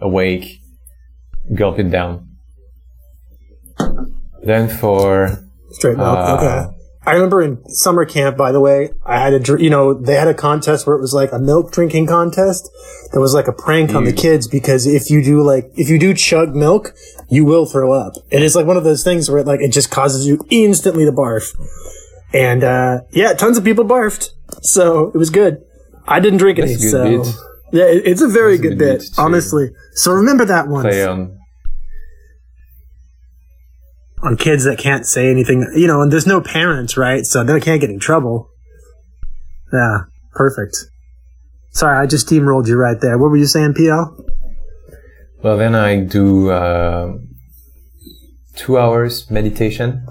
awake, 0.00 0.60
gulp 1.54 1.78
it 1.78 1.90
down. 1.90 2.28
Then 4.42 4.68
for 4.68 5.38
Straight 5.70 5.96
milk. 5.96 6.16
Uh, 6.18 6.36
okay. 6.36 6.77
I 7.08 7.12
remember 7.12 7.40
in 7.40 7.66
summer 7.70 8.04
camp, 8.04 8.36
by 8.36 8.52
the 8.52 8.60
way, 8.60 8.90
I 9.06 9.18
had 9.18 9.32
a, 9.32 9.62
you 9.62 9.70
know, 9.70 9.94
they 9.94 10.12
had 10.12 10.28
a 10.28 10.34
contest 10.34 10.86
where 10.86 10.94
it 10.94 11.00
was 11.00 11.14
like 11.14 11.32
a 11.32 11.38
milk 11.38 11.72
drinking 11.72 12.06
contest. 12.06 12.68
that 13.14 13.18
was 13.18 13.32
like 13.32 13.48
a 13.48 13.52
prank 13.52 13.94
on 13.94 14.04
the 14.04 14.12
kids 14.12 14.46
because 14.46 14.86
if 14.86 15.08
you 15.08 15.24
do 15.24 15.42
like, 15.42 15.70
if 15.74 15.88
you 15.88 15.98
do 15.98 16.12
chug 16.12 16.54
milk, 16.54 16.92
you 17.30 17.46
will 17.46 17.64
throw 17.64 17.94
up. 17.94 18.12
And 18.30 18.44
it's 18.44 18.54
like 18.54 18.66
one 18.66 18.76
of 18.76 18.84
those 18.84 19.02
things 19.04 19.30
where 19.30 19.38
it 19.38 19.46
like, 19.46 19.60
it 19.60 19.72
just 19.72 19.90
causes 19.90 20.26
you 20.26 20.44
instantly 20.50 21.06
to 21.06 21.10
barf. 21.10 21.58
And, 22.34 22.62
uh, 22.62 23.00
yeah, 23.10 23.32
tons 23.32 23.56
of 23.56 23.64
people 23.64 23.86
barfed. 23.86 24.28
So 24.60 25.08
it 25.08 25.16
was 25.16 25.30
good. 25.30 25.64
I 26.06 26.20
didn't 26.20 26.40
drink 26.40 26.58
any, 26.58 26.74
That's 26.74 26.90
so. 26.90 27.22
bit. 27.22 27.34
Yeah, 27.72 27.84
it, 27.84 28.02
it's 28.04 28.20
a 28.20 28.28
very 28.28 28.58
That's 28.58 28.66
a 28.66 28.68
good 28.68 28.78
bit, 28.78 28.98
bit, 28.98 29.10
honestly. 29.16 29.70
So 29.94 30.12
remember 30.12 30.44
that 30.44 30.68
one 30.68 30.82
play 30.82 31.06
on 31.06 31.37
on 34.22 34.36
kids 34.36 34.64
that 34.64 34.78
can't 34.78 35.06
say 35.06 35.30
anything, 35.30 35.70
you 35.74 35.86
know, 35.86 36.00
and 36.02 36.12
there's 36.12 36.26
no 36.26 36.40
parents, 36.40 36.96
right? 36.96 37.24
So 37.24 37.44
they 37.44 37.60
can't 37.60 37.80
get 37.80 37.90
in 37.90 38.00
trouble. 38.00 38.48
Yeah, 39.72 39.98
perfect. 40.32 40.76
Sorry, 41.70 41.96
I 41.96 42.06
just 42.06 42.28
steamrolled 42.28 42.66
you 42.66 42.76
right 42.76 43.00
there. 43.00 43.18
What 43.18 43.30
were 43.30 43.36
you 43.36 43.46
saying, 43.46 43.74
PL? 43.74 44.16
Well, 45.42 45.56
then 45.56 45.74
I 45.74 46.00
do 46.00 46.50
uh, 46.50 47.12
two 48.56 48.78
hours 48.78 49.30
meditation. 49.30 50.04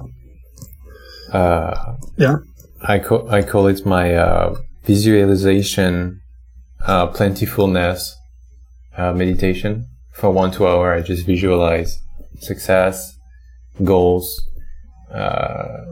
Uh, 1.34 1.96
Yeah. 2.16 2.38
I 2.82 3.00
call 3.00 3.30
I 3.30 3.42
call 3.42 3.68
it 3.68 3.86
my 3.86 4.14
uh, 4.16 4.56
visualization 4.86 6.22
uh, 6.86 7.08
plentifulness 7.08 8.16
uh, 8.96 9.12
meditation 9.14 9.88
for 10.14 10.30
one 10.30 10.52
two 10.52 10.68
hour. 10.68 10.94
I 10.94 11.02
just 11.02 11.26
visualize 11.26 11.98
success, 12.40 13.17
goals, 13.84 14.50
uh, 15.14 15.86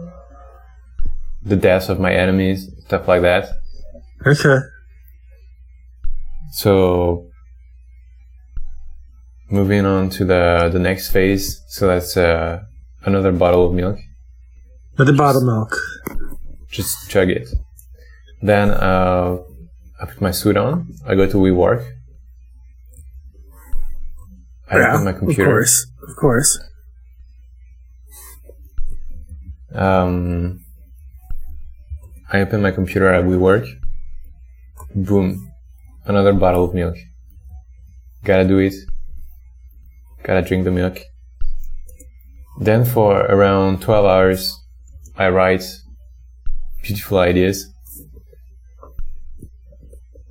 the 1.44 1.56
deaths 1.56 1.90
of 1.90 2.00
my 2.00 2.14
enemies, 2.14 2.70
stuff 2.86 3.08
like 3.08 3.22
that. 3.22 3.50
Okay. 4.26 4.58
So 6.52 7.30
moving 9.50 9.86
on 9.86 10.10
to 10.10 10.26
the 10.26 10.70
the 10.72 10.80
next 10.80 11.12
phase. 11.12 11.62
So 11.68 11.88
that's 11.88 12.18
uh, 12.18 12.64
another 13.04 13.32
bottle 13.32 13.66
of 13.68 13.74
milk. 13.74 13.98
The 14.98 15.14
bottle 15.14 15.42
milk. 15.42 15.76
Just 16.70 17.10
chug 17.10 17.30
it. 17.30 17.48
Then 18.42 18.72
uh, 18.72 19.38
I 20.02 20.06
put 20.06 20.22
my 20.22 20.32
suit 20.32 20.58
on. 20.58 20.88
I 21.06 21.16
go 21.16 21.26
to 21.28 21.38
WeWork. 21.38 21.86
I 24.70 24.78
yeah, 24.78 24.94
open 24.94 25.06
my 25.06 25.14
computer. 25.14 25.44
Of 25.44 25.48
course. 25.48 25.88
Of 26.08 26.16
course. 26.16 26.60
Um, 29.76 30.62
I 32.32 32.42
open 32.42 32.62
my 32.62 32.72
computer 32.72 33.08
at 33.14 33.26
WeWork. 33.26 33.68
Boom. 34.96 35.52
Another 36.06 36.34
bottle 36.34 36.64
of 36.64 36.74
milk. 36.74 36.96
Gotta 38.24 38.48
do 38.48 38.58
it. 38.60 38.74
Gotta 40.24 40.42
drink 40.42 40.64
the 40.64 40.72
milk. 40.72 41.00
Then 42.60 42.86
for 42.86 43.20
around 43.26 43.82
12 43.82 44.06
hours, 44.06 44.58
I 45.18 45.30
write 45.30 45.64
beautiful 46.82 47.20
ideas. 47.20 47.68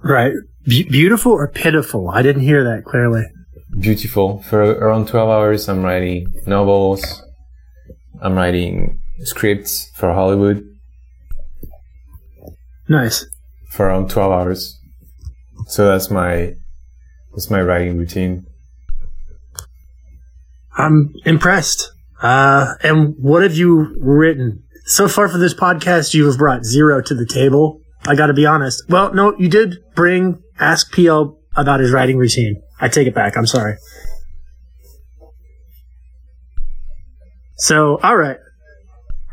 Right. 0.02 0.32
Be- 0.66 0.88
beautiful 0.88 1.32
or 1.32 1.48
pitiful? 1.48 2.08
I 2.10 2.22
didn't 2.22 2.42
hear 2.42 2.64
that 2.64 2.84
clearly. 2.84 3.24
Beautiful. 3.78 4.42
For 4.42 4.62
around 4.62 5.08
12 5.08 5.28
hours, 5.28 5.68
I'm 5.68 5.82
writing 5.82 6.32
novels. 6.46 7.22
I'm 8.22 8.34
writing 8.34 9.00
scripts 9.24 9.90
for 9.96 10.12
Hollywood 10.12 10.64
Nice. 12.88 13.26
for 13.70 13.86
around 13.86 14.10
12 14.10 14.32
hours. 14.32 14.78
So 15.66 15.88
that's 15.88 16.10
my, 16.10 16.54
that's 17.32 17.50
my 17.50 17.62
writing 17.62 17.96
routine. 17.98 18.46
I'm 20.76 21.14
impressed. 21.24 21.90
Uh, 22.20 22.74
and 22.82 23.14
what 23.18 23.42
have 23.42 23.54
you 23.56 23.94
written? 23.98 24.62
So 24.86 25.08
far 25.08 25.28
for 25.28 25.38
this 25.38 25.54
podcast, 25.54 26.14
you 26.14 26.26
have 26.26 26.36
brought 26.38 26.64
zero 26.64 27.00
to 27.02 27.14
the 27.14 27.26
table. 27.26 27.80
I 28.06 28.14
gotta 28.16 28.34
be 28.34 28.44
honest. 28.44 28.82
Well, 28.88 29.14
no, 29.14 29.34
you 29.38 29.48
did 29.48 29.76
bring 29.94 30.42
Ask 30.58 30.92
PL 30.92 31.38
about 31.56 31.80
his 31.80 31.90
writing 31.90 32.16
routine. 32.16 32.62
I 32.80 32.88
take 32.88 33.08
it 33.08 33.14
back. 33.14 33.36
I'm 33.36 33.46
sorry. 33.46 33.76
So, 37.56 37.98
alright. 38.04 38.36
Uh, 38.36 38.40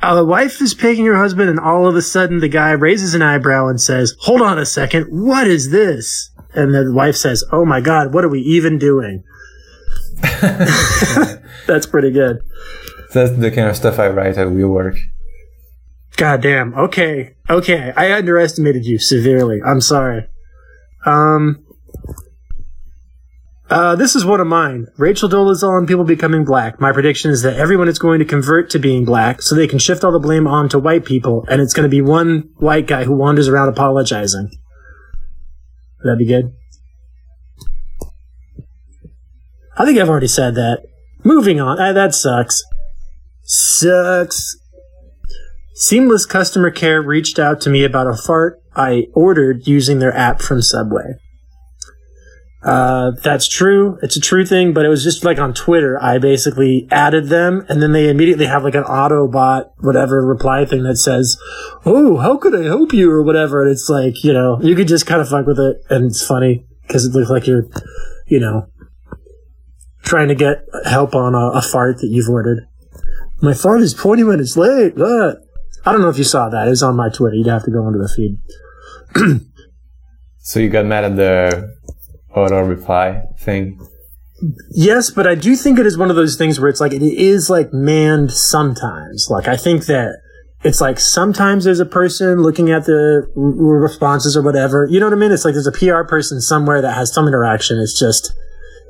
the 0.01 0.25
wife 0.25 0.62
is 0.62 0.74
picking 0.74 1.05
her 1.05 1.17
husband, 1.17 1.50
and 1.50 1.60
all 1.60 1.88
of 1.88 1.96
a 1.96 2.01
sudden 2.01 2.39
the 2.39 2.48
guy 2.48 2.72
raises 2.72 3.13
an 3.13 3.22
eyebrow 3.22 3.67
and 3.67 3.79
says, 3.79 4.15
Hold 4.22 4.41
on 4.41 4.58
a 4.58 4.65
second, 4.65 5.05
what 5.05 5.48
is 5.48 5.72
this? 5.72 6.31
And 6.53 6.74
the 6.74 6.91
wife 6.91 7.15
says, 7.15 7.43
Oh 7.51 7.65
my 7.65 7.81
god, 7.81 8.13
what 8.13 8.25
are 8.25 8.29
we 8.29 8.41
even 8.41 8.77
doing? 8.77 9.24
That's 11.67 11.86
pretty 11.86 12.12
good. 12.12 12.41
That's 13.13 13.31
the 13.38 13.51
kind 13.51 13.70
of 13.70 13.75
stuff 13.75 14.00
I 14.00 14.10
write 14.10 14.38
at 14.38 14.48
WeWork. 14.48 14.98
God 16.17 16.41
damn. 16.41 16.74
Okay. 16.75 17.36
Okay. 17.50 17.93
I 17.96 18.13
underestimated 18.13 18.86
you 18.86 19.00
severely. 19.00 19.62
I'm 19.65 19.81
sorry. 19.81 20.27
Um. 21.05 21.65
Uh, 23.71 23.95
this 23.95 24.17
is 24.17 24.25
one 24.25 24.41
of 24.41 24.47
mine. 24.47 24.87
Rachel 24.97 25.29
Dolezal 25.29 25.77
and 25.77 25.87
people 25.87 26.03
becoming 26.03 26.43
black. 26.43 26.81
My 26.81 26.91
prediction 26.91 27.31
is 27.31 27.41
that 27.43 27.55
everyone 27.55 27.87
is 27.87 27.99
going 27.99 28.19
to 28.19 28.25
convert 28.25 28.69
to 28.71 28.79
being 28.79 29.05
black 29.05 29.41
so 29.41 29.55
they 29.55 29.65
can 29.65 29.79
shift 29.79 30.03
all 30.03 30.11
the 30.11 30.19
blame 30.19 30.45
onto 30.45 30.77
white 30.77 31.05
people, 31.05 31.45
and 31.49 31.61
it's 31.61 31.73
going 31.73 31.85
to 31.85 31.89
be 31.89 32.01
one 32.01 32.49
white 32.57 32.85
guy 32.85 33.05
who 33.05 33.15
wanders 33.15 33.47
around 33.47 33.69
apologizing. 33.69 34.51
Would 36.03 36.11
that 36.11 36.17
be 36.17 36.25
good? 36.25 36.53
I 39.77 39.85
think 39.85 39.97
I've 39.97 40.09
already 40.09 40.27
said 40.27 40.55
that. 40.55 40.83
Moving 41.23 41.61
on. 41.61 41.79
Uh, 41.79 41.93
that 41.93 42.13
sucks. 42.13 42.61
Sucks. 43.43 44.57
Seamless 45.75 46.25
customer 46.25 46.71
care 46.71 47.01
reached 47.01 47.39
out 47.39 47.61
to 47.61 47.69
me 47.69 47.85
about 47.85 48.07
a 48.07 48.17
fart 48.17 48.61
I 48.75 49.07
ordered 49.13 49.65
using 49.65 49.99
their 49.99 50.13
app 50.13 50.41
from 50.41 50.61
Subway. 50.61 51.15
Uh, 52.63 53.11
that's 53.23 53.47
true. 53.47 53.97
It's 54.03 54.15
a 54.15 54.19
true 54.19 54.45
thing, 54.45 54.71
but 54.73 54.85
it 54.85 54.89
was 54.89 55.03
just 55.03 55.23
like 55.25 55.39
on 55.39 55.53
Twitter. 55.53 56.01
I 56.01 56.19
basically 56.19 56.87
added 56.91 57.27
them 57.27 57.65
and 57.69 57.81
then 57.81 57.91
they 57.91 58.07
immediately 58.07 58.45
have 58.45 58.63
like 58.63 58.75
an 58.75 58.83
Autobot, 58.83 59.71
whatever 59.79 60.25
reply 60.25 60.65
thing 60.65 60.83
that 60.83 60.97
says, 60.97 61.37
Oh, 61.85 62.17
how 62.17 62.37
could 62.37 62.55
I 62.55 62.63
help 62.63 62.93
you? 62.93 63.11
or 63.11 63.23
whatever. 63.23 63.63
And 63.63 63.71
it's 63.71 63.89
like, 63.89 64.23
you 64.23 64.33
know, 64.33 64.59
you 64.61 64.75
could 64.75 64.87
just 64.87 65.07
kind 65.07 65.21
of 65.21 65.29
fuck 65.29 65.47
with 65.47 65.59
it 65.59 65.77
and 65.89 66.05
it's 66.05 66.25
funny 66.25 66.65
because 66.85 67.05
it 67.05 67.13
looks 67.13 67.31
like 67.31 67.47
you're, 67.47 67.65
you 68.27 68.39
know, 68.39 68.67
trying 70.03 70.27
to 70.27 70.35
get 70.35 70.63
help 70.85 71.15
on 71.15 71.33
a, 71.33 71.57
a 71.57 71.61
fart 71.63 71.97
that 72.01 72.09
you've 72.09 72.29
ordered. 72.29 72.67
My 73.41 73.55
fart 73.55 73.81
is 73.81 73.95
20 73.95 74.23
minutes 74.23 74.55
late. 74.55 74.93
Ah. 74.99 75.33
I 75.83 75.91
don't 75.91 76.01
know 76.01 76.09
if 76.09 76.19
you 76.19 76.23
saw 76.23 76.47
that. 76.47 76.67
It 76.67 76.69
was 76.69 76.83
on 76.83 76.95
my 76.95 77.09
Twitter. 77.09 77.35
You'd 77.35 77.47
have 77.47 77.63
to 77.63 77.71
go 77.71 77.87
into 77.87 77.97
the 77.97 78.07
feed. 78.15 79.41
So 80.43 80.59
you 80.59 80.69
got 80.69 80.85
mad 80.87 81.03
at 81.03 81.15
the 81.15 81.77
auto 82.35 82.61
reply 82.61 83.23
thing. 83.39 83.79
Yes, 84.71 85.11
but 85.11 85.27
I 85.27 85.35
do 85.35 85.55
think 85.55 85.77
it 85.77 85.85
is 85.85 85.97
one 85.97 86.09
of 86.09 86.15
those 86.15 86.35
things 86.35 86.59
where 86.59 86.69
it's 86.69 86.81
like 86.81 86.93
it 86.93 87.03
is 87.03 87.50
like 87.50 87.71
manned 87.71 88.31
sometimes. 88.31 89.27
Like 89.29 89.47
I 89.47 89.55
think 89.55 89.85
that 89.85 90.19
it's 90.63 90.81
like 90.81 91.00
sometimes 91.00 91.63
there's 91.63 91.79
a 91.79 91.85
person 91.85 92.41
looking 92.41 92.71
at 92.71 92.85
the 92.85 93.27
responses 93.35 94.35
or 94.35 94.41
whatever. 94.41 94.88
You 94.89 95.00
know 95.00 95.07
what 95.07 95.13
I 95.13 95.17
mean? 95.17 95.31
It's 95.31 95.45
like 95.45 95.53
there's 95.53 95.67
a 95.67 95.71
PR 95.71 96.07
person 96.07 96.41
somewhere 96.41 96.81
that 96.81 96.93
has 96.93 97.13
some 97.13 97.27
interaction. 97.27 97.79
It's 97.79 97.97
just 97.97 98.33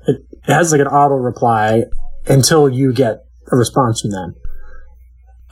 it, 0.08 0.18
it 0.48 0.54
has 0.54 0.72
like 0.72 0.82
an 0.82 0.88
auto 0.88 1.16
reply 1.16 1.84
until 2.28 2.70
you 2.70 2.94
get 2.94 3.26
a 3.52 3.56
response 3.58 4.02
from 4.02 4.12
them. 4.12 4.36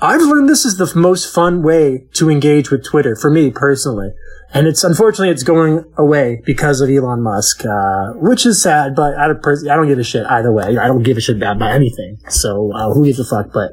I've 0.02 0.22
learned 0.22 0.48
this 0.48 0.66
is 0.66 0.78
the 0.78 0.92
most 0.98 1.34
fun 1.34 1.62
way 1.62 2.06
to 2.14 2.30
engage 2.30 2.72
with 2.72 2.86
Twitter 2.86 3.16
for 3.16 3.30
me 3.30 3.52
personally. 3.52 4.12
And 4.52 4.66
it's 4.66 4.84
unfortunately 4.84 5.32
it's 5.32 5.44
going 5.44 5.84
away 5.98 6.42
because 6.46 6.82
of 6.82 6.90
Elon 6.90 7.22
Musk, 7.22 7.66
uh, 7.66 8.14
which 8.14 8.46
is 8.46 8.64
sad. 8.64 8.96
But 8.96 9.16
I 9.18 9.28
don't, 9.28 9.44
pers- 9.44 9.68
I 9.68 9.76
don't 9.76 9.88
give 9.88 10.00
a 10.00 10.04
shit 10.04 10.26
either 10.26 10.52
way. 10.52 10.78
I 10.78 10.88
don't 10.88 11.04
give 11.04 11.18
a 11.18 11.22
shit 11.22 11.38
about 11.38 11.62
anything. 11.62 12.18
So 12.30 12.72
uh, 12.74 12.94
who 12.94 13.06
gives 13.06 13.20
a 13.20 13.26
fuck? 13.26 13.54
But 13.54 13.72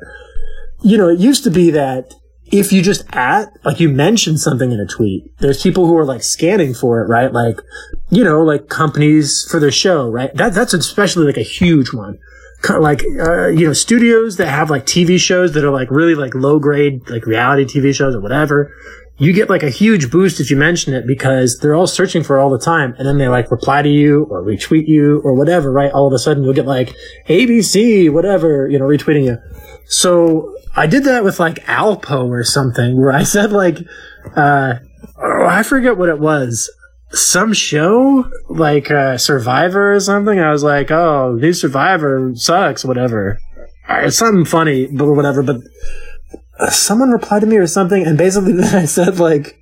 you 0.83 0.99
know, 0.99 1.09
it 1.09 1.19
used 1.19 1.45
to 1.45 1.51
be 1.51 1.71
that 1.71 2.13
if 2.53 2.73
you 2.73 2.83
just 2.83 3.05
at 3.15 3.49
like 3.65 3.81
you 3.81 3.89
mention 3.89 4.37
something 4.37 4.71
in 4.71 4.81
a 4.81 4.87
tweet, 4.87 5.25
there's 5.39 5.63
people 5.63 5.87
who 5.87 5.97
are 5.97 6.05
like 6.05 6.23
scanning 6.23 6.75
for 6.75 7.01
it, 7.01 7.09
right? 7.09 7.33
Like 7.33 7.59
you 8.11 8.23
know, 8.23 8.43
like 8.43 8.69
companies 8.69 9.47
for 9.51 9.59
their 9.59 9.73
show, 9.73 10.11
right? 10.11 10.35
That 10.35 10.55
that's 10.55 10.75
especially 10.75 11.27
like 11.27 11.39
a 11.39 11.43
huge 11.43 11.93
one. 11.95 12.19
Like 12.69 13.03
uh, 13.19 13.49
you 13.49 13.67
know, 13.67 13.73
studios 13.73 14.37
that 14.37 14.49
have 14.49 14.71
like 14.71 14.87
TV 14.87 15.19
shows 15.19 15.53
that 15.53 15.65
are 15.65 15.71
like 15.71 15.91
really 15.91 16.15
like 16.15 16.35
low 16.35 16.59
grade, 16.59 17.09
like 17.09 17.27
reality 17.27 17.65
TV 17.65 17.95
shows 17.95 18.15
or 18.15 18.21
whatever 18.21 18.73
you 19.19 19.33
get 19.33 19.49
like 19.49 19.63
a 19.63 19.71
huge 19.71 20.11
boost 20.11 20.41
if 20.41 20.51
you 20.51 20.57
mention 20.57 20.93
it 20.93 21.07
because 21.07 21.59
they're 21.59 21.75
all 21.75 21.87
searching 21.87 22.23
for 22.23 22.37
it 22.37 22.43
all 22.43 22.51
the 22.51 22.59
time 22.59 22.95
and 22.99 23.09
then 23.09 23.17
they 23.17 23.29
like 23.29 23.51
reply 23.51 23.81
to 23.81 23.89
you 23.89 24.25
or 24.25 24.43
retweet 24.43 24.87
you 24.87 25.21
or 25.25 25.35
whatever, 25.35 25.73
right? 25.73 25.91
All 25.93 26.07
of 26.07 26.13
a 26.13 26.19
sudden 26.19 26.45
you'll 26.45 26.53
get 26.53 26.67
like 26.67 26.95
ABC, 27.29 28.13
whatever, 28.13 28.69
you 28.69 28.79
know, 28.79 28.85
retweeting 28.85 29.25
you. 29.25 29.39
So 29.87 30.55
I 30.75 30.87
did 30.87 31.05
that 31.05 31.25
with 31.25 31.41
like 31.41 31.65
Alpo 31.65 32.29
or 32.29 32.45
something 32.45 33.01
where 33.01 33.13
I 33.13 33.23
said 33.23 33.53
like, 33.53 33.79
uh, 34.37 34.75
oh, 35.19 35.47
I 35.47 35.63
forget 35.63 35.97
what 35.97 36.11
it 36.11 36.19
was. 36.19 36.71
Some 37.13 37.53
show 37.53 38.29
like 38.49 38.91
uh, 38.91 39.17
Survivor 39.19 39.95
or 39.95 40.01
something. 40.01 40.39
I 40.41 40.51
was 40.51 40.63
like, 40.65 40.91
"Oh, 40.91 41.33
new 41.41 41.53
Survivor 41.53 42.33
sucks." 42.35 42.85
Whatever, 42.85 43.39
Uh, 43.89 44.11
something 44.11 44.45
funny, 44.45 44.87
but 44.87 45.07
whatever. 45.13 45.43
But 45.43 45.59
uh, 46.59 46.71
someone 46.71 47.11
replied 47.11 47.41
to 47.41 47.47
me 47.47 47.57
or 47.57 47.67
something, 47.67 48.05
and 48.05 48.19
basically 48.19 48.53
then 48.61 48.75
I 48.75 48.85
said 48.87 49.19
like, 49.21 49.57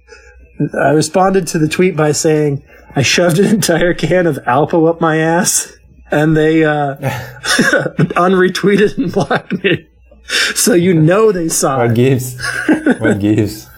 I 0.81 0.91
responded 0.91 1.47
to 1.49 1.59
the 1.59 1.69
tweet 1.69 1.97
by 1.97 2.13
saying 2.13 2.65
I 2.97 3.03
shoved 3.03 3.39
an 3.39 3.47
entire 3.55 3.93
can 3.93 4.27
of 4.27 4.37
Alpo 4.47 4.89
up 4.89 5.01
my 5.03 5.19
ass, 5.19 5.71
and 6.11 6.35
they 6.37 6.65
uh, 6.65 6.95
unretweeted 8.17 8.97
and 8.97 9.13
blocked 9.13 9.63
me. 9.63 9.87
So 10.55 10.73
you 10.73 10.95
know 10.95 11.31
they 11.33 11.51
saw 11.51 11.79
What 11.79 11.91
it. 11.91 11.95
gives? 11.97 12.43
what 12.99 13.21
gives? 13.21 13.69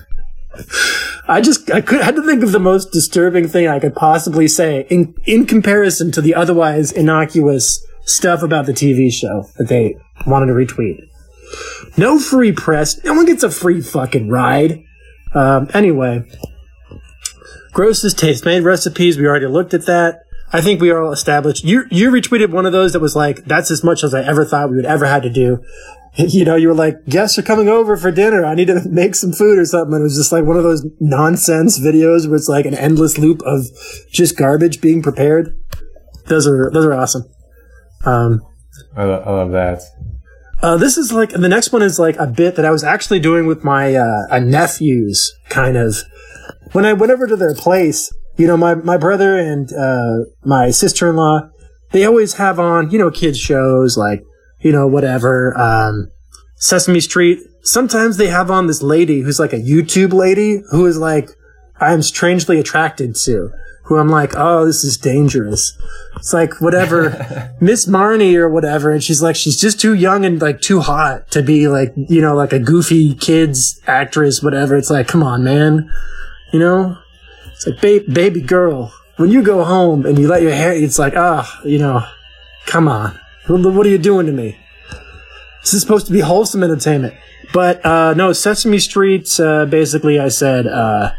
I 1.29 1.41
just 1.41 1.71
I 1.71 1.81
could 1.81 2.01
had 2.01 2.17
to 2.17 2.23
think 2.23 2.43
of 2.43 2.53
the 2.53 2.61
most 2.61 2.93
disturbing 2.93 3.49
thing 3.49 3.67
I 3.67 3.81
could 3.81 3.95
possibly 3.95 4.47
say 4.47 4.87
in 4.89 5.15
in 5.25 5.47
comparison 5.47 6.13
to 6.13 6.21
the 6.21 6.35
otherwise 6.35 6.93
innocuous 6.93 7.85
stuff 8.05 8.43
about 8.43 8.67
the 8.67 8.73
TV 8.73 9.13
show 9.13 9.49
that 9.59 9.69
they 9.69 9.97
wanted 10.27 10.47
to 10.47 10.53
retweet. 10.53 11.01
No 11.97 12.19
free 12.19 12.53
press. 12.53 13.03
No 13.05 13.15
one 13.15 13.27
gets 13.27 13.43
a 13.43 13.51
free 13.51 13.81
fucking 13.81 14.29
ride. 14.29 14.85
Um, 15.35 15.69
anyway, 15.75 16.25
Gross's 17.73 18.15
Tastemade 18.15 18.65
recipes. 18.65 19.19
We 19.19 19.27
already 19.27 19.47
looked 19.47 19.75
at 19.75 19.87
that. 19.87 20.21
I 20.53 20.61
think 20.61 20.81
we 20.81 20.91
are 20.91 21.03
all 21.03 21.13
established. 21.13 21.65
You 21.65 21.85
you 21.91 22.11
retweeted 22.11 22.51
one 22.51 22.67
of 22.67 22.73
those 22.73 22.93
that 22.93 23.01
was 23.01 23.17
like, 23.17 23.45
"That's 23.45 23.71
as 23.71 23.83
much 23.83 24.05
as 24.05 24.15
I 24.15 24.23
ever 24.23 24.45
thought 24.45 24.71
we 24.71 24.77
would 24.77 24.87
ever 24.87 25.07
had 25.07 25.25
to 25.25 25.31
do." 25.31 25.63
You 26.29 26.45
know, 26.47 26.57
you 26.57 26.69
were 26.69 26.75
like, 26.75 27.05
"Guests 27.07 27.39
are 27.39 27.43
coming 27.43 27.69
over 27.69 27.97
for 27.97 28.11
dinner. 28.11 28.45
I 28.45 28.55
need 28.55 28.69
to 28.69 28.81
make 28.89 29.15
some 29.15 29.33
food 29.33 29.59
or 29.59 29.65
something." 29.67 29.93
And 29.95 30.01
it 30.01 30.05
was 30.05 30.17
just 30.17 30.33
like 30.33 30.45
one 30.45 30.57
of 30.57 30.63
those 30.63 30.87
nonsense 30.99 31.79
videos 31.79 32.27
where 32.27 32.37
it's 32.37 32.49
like 32.49 32.65
an 32.65 32.75
endless 32.75 33.19
loop 33.19 33.43
of 33.45 33.67
just 34.11 34.37
garbage 34.37 34.81
being 34.81 35.03
prepared. 35.03 35.55
Those 36.27 36.47
are 36.47 36.71
those 36.73 36.87
are 36.87 36.95
awesome. 36.95 37.25
Um, 38.05 38.41
I, 38.97 39.05
lo- 39.05 39.23
I 39.27 39.31
love 39.31 39.51
that. 39.53 39.83
uh, 40.63 40.77
this 40.79 40.97
is 40.97 41.13
like 41.13 41.31
the 41.31 41.49
next 41.49 41.73
one 41.73 41.83
is 41.83 41.99
like 41.99 42.17
a 42.17 42.27
bit 42.27 42.57
that 42.57 42.65
I 42.65 42.71
was 42.71 42.83
actually 42.85 43.21
doing 43.21 43.47
with 43.47 43.63
my 43.65 43.95
uh, 43.95 44.39
nephews, 44.39 45.33
kind 45.51 45.77
of. 45.77 45.97
When 46.73 46.85
I 46.87 46.93
went 46.95 47.13
over 47.13 47.27
to 47.27 47.37
their 47.37 47.55
place, 47.55 48.11
you 48.37 48.47
know, 48.47 48.57
my 48.57 48.75
my 48.75 48.97
brother 48.97 49.39
and 49.39 49.71
uh, 49.73 50.25
my 50.45 50.71
sister 50.71 51.11
in 51.11 51.17
law, 51.17 51.49
they 51.93 52.05
always 52.05 52.35
have 52.35 52.59
on, 52.59 52.91
you 52.91 52.99
know, 52.99 53.11
kids 53.11 53.39
shows 53.39 53.97
like, 53.97 54.23
you 54.67 54.73
know, 54.73 54.89
whatever, 54.89 55.57
um, 55.57 56.11
Sesame 56.57 56.99
Street. 56.99 57.39
Sometimes 57.63 58.17
they 58.17 58.27
have 58.27 58.51
on 58.51 58.67
this 58.67 58.83
lady 58.83 59.21
who's 59.21 59.39
like 59.39 59.53
a 59.53 59.61
YouTube 59.61 60.13
lady 60.13 60.63
who 60.73 60.87
is 60.87 60.99
like, 60.99 61.31
I'm 61.79 62.03
strangely 62.03 62.59
attracted 62.59 63.15
to. 63.27 63.53
Who 63.85 63.97
I'm 63.99 64.09
like, 64.09 64.33
oh, 64.37 64.67
this 64.67 64.83
is 64.83 64.97
dangerous. 64.97 65.81
It's 66.17 66.33
like 66.33 66.61
whatever, 66.61 67.55
Miss 67.61 67.87
Marnie 67.87 68.35
or 68.35 68.49
whatever, 68.49 68.91
and 68.91 69.05
she's 69.05 69.23
like, 69.23 69.37
she's 69.37 69.61
just 69.61 69.81
too 69.81 69.95
young 69.95 70.25
and 70.25 70.43
like 70.43 70.61
too 70.61 70.81
hot 70.81 71.31
to 71.31 71.41
be 71.41 71.69
like, 71.69 71.93
you 71.95 72.21
know, 72.21 72.35
like 72.35 72.53
a 72.53 72.59
goofy 72.59 73.15
kids 73.15 73.81
actress, 73.87 74.43
whatever. 74.43 74.77
It's 74.77 74.91
like, 74.91 75.07
come 75.07 75.23
on, 75.23 75.45
man, 75.45 75.89
you 76.53 76.59
know. 76.59 76.99
It's 77.53 77.69
like, 77.69 77.81
ba- 77.81 78.13
baby 78.13 78.41
girl, 78.41 78.93
when 79.19 79.31
you 79.31 79.43
go 79.43 79.63
home 79.63 80.05
and 80.05 80.19
you 80.19 80.27
let 80.27 80.43
your 80.43 80.51
hair, 80.51 80.73
it's 80.73 80.99
like, 80.99 81.15
ah, 81.17 81.61
you 81.65 81.79
know, 81.79 82.05
come 82.67 82.89
on, 82.89 83.17
what 83.49 83.87
are 83.87 83.91
you 83.91 83.99
doing 83.99 84.27
to 84.27 84.33
me? 84.33 84.59
This 85.63 85.75
is 85.75 85.81
supposed 85.81 86.07
to 86.07 86.13
be 86.13 86.21
wholesome 86.21 86.63
entertainment, 86.63 87.15
but 87.53 87.85
uh, 87.85 88.15
no, 88.15 88.33
Sesame 88.33 88.79
Street. 88.79 89.29
Uh, 89.39 89.65
basically, 89.67 90.19
I 90.19 90.29
said. 90.29 90.67
Uh, 90.67 91.13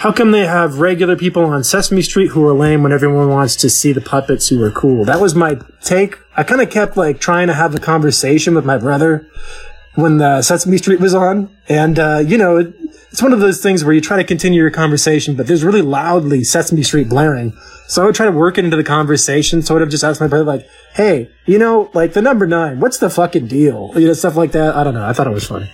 how 0.00 0.12
come 0.12 0.30
they 0.30 0.44
have 0.44 0.78
regular 0.78 1.16
people 1.16 1.42
on 1.46 1.64
Sesame 1.64 2.02
Street 2.02 2.28
who 2.28 2.46
are 2.46 2.52
lame 2.52 2.82
when 2.82 2.92
everyone 2.92 3.30
wants 3.30 3.56
to 3.56 3.70
see 3.70 3.92
the 3.92 4.02
puppets 4.02 4.48
who 4.48 4.62
are 4.62 4.70
cool? 4.70 5.06
That 5.06 5.22
was 5.22 5.34
my 5.34 5.58
take. 5.80 6.18
I 6.36 6.42
kind 6.42 6.60
of 6.60 6.68
kept 6.68 6.98
like 6.98 7.18
trying 7.18 7.46
to 7.46 7.54
have 7.54 7.74
a 7.74 7.80
conversation 7.80 8.54
with 8.54 8.66
my 8.66 8.76
brother 8.76 9.26
when 9.94 10.18
the 10.18 10.42
Sesame 10.42 10.76
Street 10.76 11.00
was 11.00 11.14
on, 11.14 11.48
and 11.66 11.98
uh, 11.98 12.22
you 12.24 12.36
know, 12.36 12.70
it's 13.16 13.22
one 13.22 13.32
of 13.32 13.40
those 13.40 13.62
things 13.62 13.82
where 13.82 13.94
you 13.94 14.02
try 14.02 14.18
to 14.18 14.24
continue 14.24 14.60
your 14.60 14.70
conversation, 14.70 15.36
but 15.36 15.46
there's 15.46 15.64
really 15.64 15.80
loudly 15.80 16.44
Sesame 16.44 16.82
Street 16.82 17.08
blaring. 17.08 17.54
So 17.86 18.02
I 18.02 18.04
would 18.04 18.14
try 18.14 18.26
to 18.26 18.30
work 18.30 18.58
it 18.58 18.66
into 18.66 18.76
the 18.76 18.84
conversation, 18.84 19.62
sort 19.62 19.80
of 19.80 19.88
just 19.88 20.04
ask 20.04 20.20
my 20.20 20.26
brother 20.26 20.44
like, 20.44 20.68
"Hey, 20.92 21.30
you 21.46 21.58
know, 21.58 21.90
like 21.94 22.12
the 22.12 22.20
number 22.20 22.46
nine, 22.46 22.78
what's 22.78 22.98
the 22.98 23.08
fucking 23.08 23.46
deal?" 23.46 23.90
You 23.94 24.08
know, 24.08 24.12
stuff 24.12 24.36
like 24.36 24.52
that. 24.52 24.76
I 24.76 24.84
don't 24.84 24.92
know. 24.92 25.06
I 25.06 25.14
thought 25.14 25.26
it 25.26 25.32
was 25.32 25.46
funny. 25.46 25.70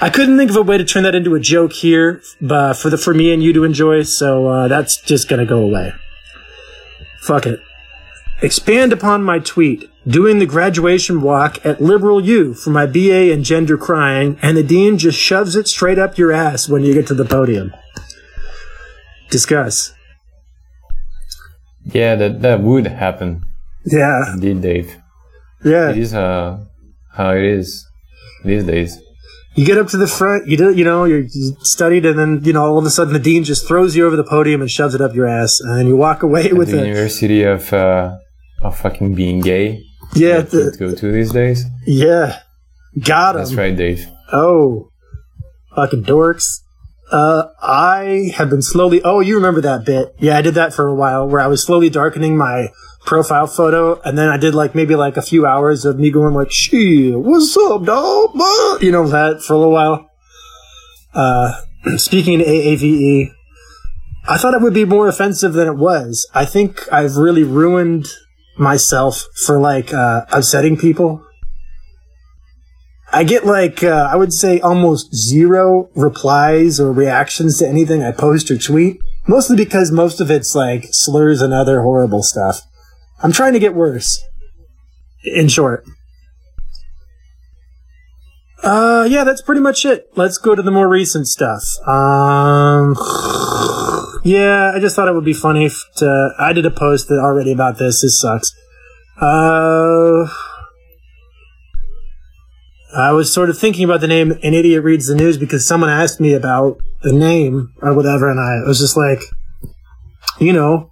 I 0.00 0.08
couldn't 0.08 0.38
think 0.38 0.48
of 0.48 0.56
a 0.56 0.62
way 0.62 0.78
to 0.78 0.84
turn 0.86 1.02
that 1.02 1.14
into 1.14 1.34
a 1.34 1.40
joke 1.40 1.74
here, 1.74 2.22
but 2.40 2.78
for 2.78 2.88
the 2.88 2.96
for 2.96 3.12
me 3.12 3.30
and 3.30 3.42
you 3.42 3.52
to 3.52 3.64
enjoy. 3.64 4.04
So 4.04 4.46
uh, 4.46 4.68
that's 4.68 5.02
just 5.02 5.28
gonna 5.28 5.44
go 5.44 5.58
away. 5.58 5.92
Fuck 7.20 7.44
it. 7.44 7.60
Expand 8.42 8.92
upon 8.92 9.22
my 9.22 9.38
tweet. 9.38 9.90
Doing 10.06 10.38
the 10.38 10.46
graduation 10.46 11.20
walk 11.20 11.64
at 11.64 11.82
Liberal 11.82 12.24
U 12.24 12.54
for 12.54 12.70
my 12.70 12.86
BA 12.86 13.30
in 13.30 13.44
gender 13.44 13.76
crying, 13.76 14.38
and 14.40 14.56
the 14.56 14.62
dean 14.62 14.96
just 14.96 15.18
shoves 15.18 15.56
it 15.56 15.68
straight 15.68 15.98
up 15.98 16.16
your 16.16 16.32
ass 16.32 16.68
when 16.68 16.82
you 16.82 16.94
get 16.94 17.06
to 17.08 17.14
the 17.14 17.26
podium. 17.26 17.72
Discuss. 19.30 19.92
Yeah, 21.84 22.14
that 22.16 22.40
that 22.40 22.60
would 22.62 22.86
happen. 22.86 23.44
Yeah, 23.84 24.32
Indeed, 24.34 24.62
Dave. 24.62 24.96
yeah. 25.64 25.90
It 25.90 25.98
is 25.98 26.14
uh, 26.14 26.64
how 27.12 27.30
it 27.32 27.44
is 27.44 27.86
these 28.44 28.64
days. 28.64 28.98
You 29.54 29.66
get 29.66 29.78
up 29.78 29.88
to 29.88 29.96
the 29.96 30.06
front, 30.06 30.46
you 30.46 30.56
do, 30.56 30.72
you 30.72 30.84
know, 30.84 31.04
you're, 31.04 31.20
you 31.22 31.56
studied, 31.60 32.06
and 32.06 32.18
then 32.18 32.40
you 32.44 32.52
know, 32.52 32.64
all 32.64 32.78
of 32.78 32.84
a 32.86 32.90
sudden, 32.90 33.12
the 33.12 33.18
dean 33.18 33.44
just 33.44 33.66
throws 33.68 33.96
you 33.96 34.06
over 34.06 34.16
the 34.16 34.24
podium 34.24 34.60
and 34.62 34.70
shoves 34.70 34.94
it 34.94 35.00
up 35.02 35.14
your 35.14 35.26
ass, 35.26 35.60
and 35.60 35.88
you 35.88 35.96
walk 35.96 36.22
away 36.22 36.52
with 36.52 36.70
the 36.70 36.78
it. 36.82 36.86
University 36.86 37.42
of 37.42 37.72
uh, 37.72 38.16
of 38.62 38.78
fucking 38.78 39.14
being 39.14 39.40
gay. 39.40 39.82
Yeah, 40.14 40.40
the, 40.40 40.74
go 40.78 40.94
to 40.94 41.12
these 41.12 41.32
days. 41.32 41.64
yeah. 41.86 42.40
Got 43.00 43.36
him. 43.36 43.42
That's 43.42 43.54
right, 43.54 43.76
Dave. 43.76 44.04
Oh, 44.32 44.90
fucking 45.76 46.02
dorks. 46.04 46.58
Uh, 47.12 47.44
I 47.62 48.32
have 48.34 48.50
been 48.50 48.62
slowly. 48.62 49.00
Oh, 49.04 49.20
you 49.20 49.36
remember 49.36 49.60
that 49.60 49.84
bit? 49.84 50.14
Yeah, 50.18 50.36
I 50.36 50.42
did 50.42 50.54
that 50.54 50.74
for 50.74 50.88
a 50.88 50.94
while, 50.94 51.28
where 51.28 51.40
I 51.40 51.46
was 51.46 51.62
slowly 51.62 51.88
darkening 51.88 52.36
my 52.36 52.68
profile 53.06 53.46
photo, 53.46 54.00
and 54.02 54.18
then 54.18 54.28
I 54.28 54.36
did 54.36 54.54
like 54.56 54.74
maybe 54.74 54.96
like 54.96 55.16
a 55.16 55.22
few 55.22 55.46
hours 55.46 55.84
of 55.84 55.98
me 56.00 56.10
going 56.10 56.34
like, 56.34 56.50
"She, 56.50 57.12
what's 57.12 57.56
up, 57.56 57.84
dog?" 57.84 58.30
Bah," 58.34 58.78
You 58.80 58.90
know 58.90 59.06
that 59.08 59.42
for 59.42 59.54
a 59.54 59.56
little 59.56 59.72
while. 59.72 60.10
Uh, 61.14 61.60
speaking 61.96 62.40
to 62.40 62.44
AAVE, 62.44 63.32
I 64.28 64.36
thought 64.36 64.54
it 64.54 64.62
would 64.62 64.74
be 64.74 64.84
more 64.84 65.06
offensive 65.08 65.52
than 65.52 65.68
it 65.68 65.76
was. 65.76 66.28
I 66.34 66.44
think 66.44 66.92
I've 66.92 67.16
really 67.16 67.44
ruined 67.44 68.06
myself 68.60 69.24
for 69.46 69.58
like 69.58 69.92
uh, 69.92 70.26
upsetting 70.30 70.76
people. 70.76 71.24
I 73.12 73.24
get 73.24 73.44
like 73.44 73.82
uh, 73.82 74.08
I 74.12 74.16
would 74.16 74.32
say 74.32 74.60
almost 74.60 75.12
zero 75.14 75.90
replies 75.96 76.78
or 76.78 76.92
reactions 76.92 77.58
to 77.58 77.66
anything 77.66 78.02
I 78.02 78.12
post 78.12 78.50
or 78.50 78.58
tweet. 78.58 79.00
Mostly 79.26 79.56
because 79.56 79.90
most 79.90 80.20
of 80.20 80.30
it's 80.30 80.54
like 80.54 80.86
slurs 80.90 81.42
and 81.42 81.52
other 81.52 81.82
horrible 81.82 82.22
stuff. 82.22 82.62
I'm 83.22 83.32
trying 83.32 83.52
to 83.52 83.58
get 83.58 83.74
worse. 83.74 84.22
In 85.24 85.48
short. 85.48 85.84
Uh, 88.62 89.06
yeah, 89.08 89.24
that's 89.24 89.42
pretty 89.42 89.60
much 89.60 89.84
it. 89.84 90.10
Let's 90.16 90.38
go 90.38 90.54
to 90.54 90.62
the 90.62 90.70
more 90.70 90.88
recent 90.88 91.26
stuff. 91.26 91.62
Um, 91.86 92.94
yeah, 94.22 94.72
I 94.74 94.78
just 94.80 94.96
thought 94.96 95.08
it 95.08 95.14
would 95.14 95.24
be 95.24 95.32
funny 95.32 95.66
if 95.66 95.74
to, 95.96 96.30
I 96.38 96.52
did 96.52 96.66
a 96.66 96.70
post 96.70 97.08
that 97.08 97.18
already 97.18 97.52
about 97.52 97.78
this. 97.78 98.02
This 98.02 98.20
sucks. 98.20 98.52
Uh, 99.20 100.26
I 102.96 103.12
was 103.12 103.32
sort 103.32 103.50
of 103.50 103.58
thinking 103.58 103.84
about 103.84 104.00
the 104.00 104.08
name 104.08 104.32
An 104.42 104.54
Idiot 104.54 104.82
Reads 104.82 105.06
the 105.06 105.14
News 105.14 105.38
because 105.38 105.66
someone 105.66 105.90
asked 105.90 106.20
me 106.20 106.32
about 106.34 106.78
the 107.02 107.12
name 107.12 107.72
or 107.82 107.94
whatever, 107.94 108.30
and 108.30 108.40
I 108.40 108.66
was 108.66 108.78
just 108.78 108.96
like, 108.96 109.20
you 110.40 110.52
know, 110.52 110.90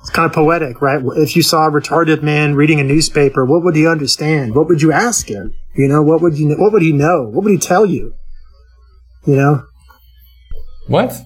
it's 0.00 0.10
kind 0.10 0.26
of 0.26 0.32
poetic, 0.32 0.80
right? 0.80 1.00
If 1.16 1.36
you 1.36 1.42
saw 1.42 1.66
a 1.66 1.70
retarded 1.70 2.22
man 2.22 2.54
reading 2.54 2.80
a 2.80 2.84
newspaper, 2.84 3.44
what 3.44 3.62
would 3.64 3.76
he 3.76 3.86
understand? 3.86 4.54
What 4.54 4.68
would 4.68 4.82
you 4.82 4.92
ask 4.92 5.28
him? 5.28 5.54
You 5.74 5.88
know, 5.88 6.02
what 6.02 6.22
would 6.22 6.38
you, 6.38 6.48
what 6.56 6.72
would 6.72 6.82
he 6.82 6.92
know? 6.92 7.24
What 7.24 7.44
would 7.44 7.52
he 7.52 7.58
tell 7.58 7.86
you? 7.86 8.14
You 9.24 9.36
know? 9.36 9.64
What? 10.86 11.20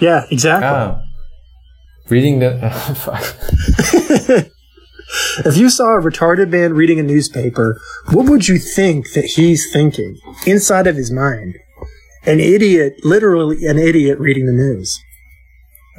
Yeah, 0.00 0.24
exactly. 0.30 1.02
Reading 2.08 2.40
the 2.40 2.58
fuck. 2.96 4.48
If 5.44 5.58
you 5.58 5.68
saw 5.68 5.98
a 5.98 6.00
retarded 6.00 6.48
man 6.48 6.72
reading 6.72 6.98
a 6.98 7.02
newspaper, 7.02 7.78
what 8.12 8.28
would 8.30 8.48
you 8.48 8.58
think 8.58 9.12
that 9.12 9.24
he's 9.24 9.70
thinking 9.70 10.16
inside 10.46 10.86
of 10.86 10.96
his 10.96 11.10
mind? 11.10 11.56
An 12.24 12.40
idiot, 12.40 12.94
literally 13.04 13.66
an 13.66 13.78
idiot 13.78 14.18
reading 14.18 14.46
the 14.46 14.52
news. 14.52 14.98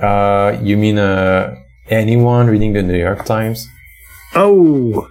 Uh, 0.01 0.57
you 0.63 0.77
mean 0.77 0.97
uh, 0.97 1.55
anyone 1.89 2.47
reading 2.47 2.73
the 2.73 2.81
New 2.81 2.97
York 2.97 3.23
Times? 3.25 3.67
Oh, 4.33 5.07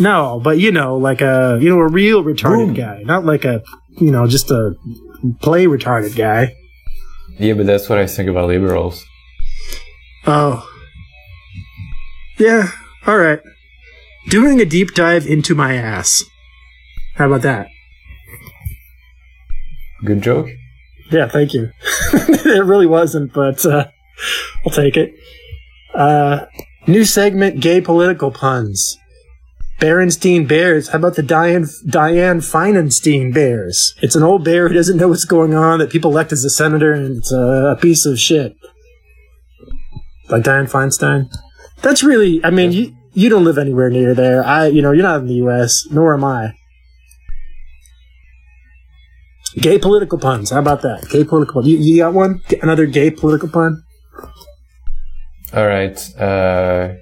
no, 0.00 0.40
but 0.42 0.58
you 0.58 0.72
know, 0.72 0.96
like 0.96 1.20
a 1.20 1.58
you 1.60 1.68
know 1.68 1.78
a 1.78 1.88
real 1.88 2.24
retarded 2.24 2.66
Boom. 2.66 2.74
guy, 2.74 3.02
not 3.04 3.24
like 3.24 3.44
a 3.44 3.62
you 3.98 4.10
know 4.10 4.26
just 4.26 4.50
a 4.50 4.74
play 5.40 5.66
retarded 5.66 6.16
guy. 6.16 6.56
Yeah, 7.38 7.54
but 7.54 7.66
that's 7.66 7.88
what 7.88 7.98
I 7.98 8.06
think 8.06 8.28
about 8.28 8.48
liberals. 8.48 9.04
Oh, 10.26 10.68
yeah. 12.38 12.68
All 13.06 13.16
right. 13.16 13.40
Doing 14.28 14.60
a 14.60 14.64
deep 14.64 14.94
dive 14.94 15.26
into 15.26 15.54
my 15.54 15.74
ass. 15.74 16.22
How 17.16 17.26
about 17.26 17.42
that? 17.42 17.68
Good 20.04 20.22
joke. 20.22 20.48
Yeah, 21.10 21.28
thank 21.28 21.52
you. 21.52 21.70
it 22.12 22.64
really 22.64 22.86
wasn't, 22.86 23.32
but 23.32 23.64
uh, 23.66 23.86
I'll 24.64 24.72
take 24.72 24.96
it. 24.96 25.14
Uh, 25.94 26.46
new 26.86 27.04
segment: 27.04 27.60
gay 27.60 27.80
political 27.80 28.30
puns. 28.30 28.96
Berenstein 29.80 30.46
Bears. 30.46 30.88
How 30.88 30.98
about 30.98 31.16
the 31.16 31.22
Diane 31.22 31.66
Diane 31.88 32.40
Feinstein 32.40 33.32
Bears? 33.32 33.94
It's 34.02 34.14
an 34.14 34.22
old 34.22 34.44
bear 34.44 34.68
who 34.68 34.74
doesn't 34.74 34.98
know 34.98 35.08
what's 35.08 35.24
going 35.24 35.54
on 35.54 35.78
that 35.78 35.90
people 35.90 36.10
elect 36.10 36.32
as 36.32 36.44
a 36.44 36.50
senator, 36.50 36.92
and 36.92 37.16
it's 37.16 37.32
a, 37.32 37.74
a 37.74 37.76
piece 37.80 38.04
of 38.04 38.20
shit. 38.20 38.54
Like 40.28 40.44
Diane 40.44 40.66
Feinstein. 40.66 41.30
That's 41.82 42.02
really. 42.04 42.44
I 42.44 42.50
mean, 42.50 42.72
you 42.72 42.94
you 43.14 43.30
don't 43.30 43.44
live 43.44 43.56
anywhere 43.56 43.88
near 43.88 44.14
there. 44.14 44.44
I, 44.44 44.66
you 44.66 44.82
know, 44.82 44.92
you're 44.92 45.02
not 45.02 45.20
in 45.20 45.26
the 45.26 45.34
U.S. 45.34 45.86
Nor 45.90 46.14
am 46.14 46.24
I. 46.24 46.54
Gay 49.56 49.78
political 49.78 50.18
puns. 50.18 50.50
How 50.50 50.60
about 50.60 50.82
that? 50.82 51.08
Gay 51.10 51.24
political. 51.24 51.66
You, 51.66 51.78
you 51.78 51.96
got 51.96 52.12
one? 52.12 52.40
Another 52.62 52.86
gay 52.86 53.10
political 53.10 53.48
pun? 53.48 53.82
All 55.52 55.66
right. 55.66 55.98
Uh, 56.16 56.94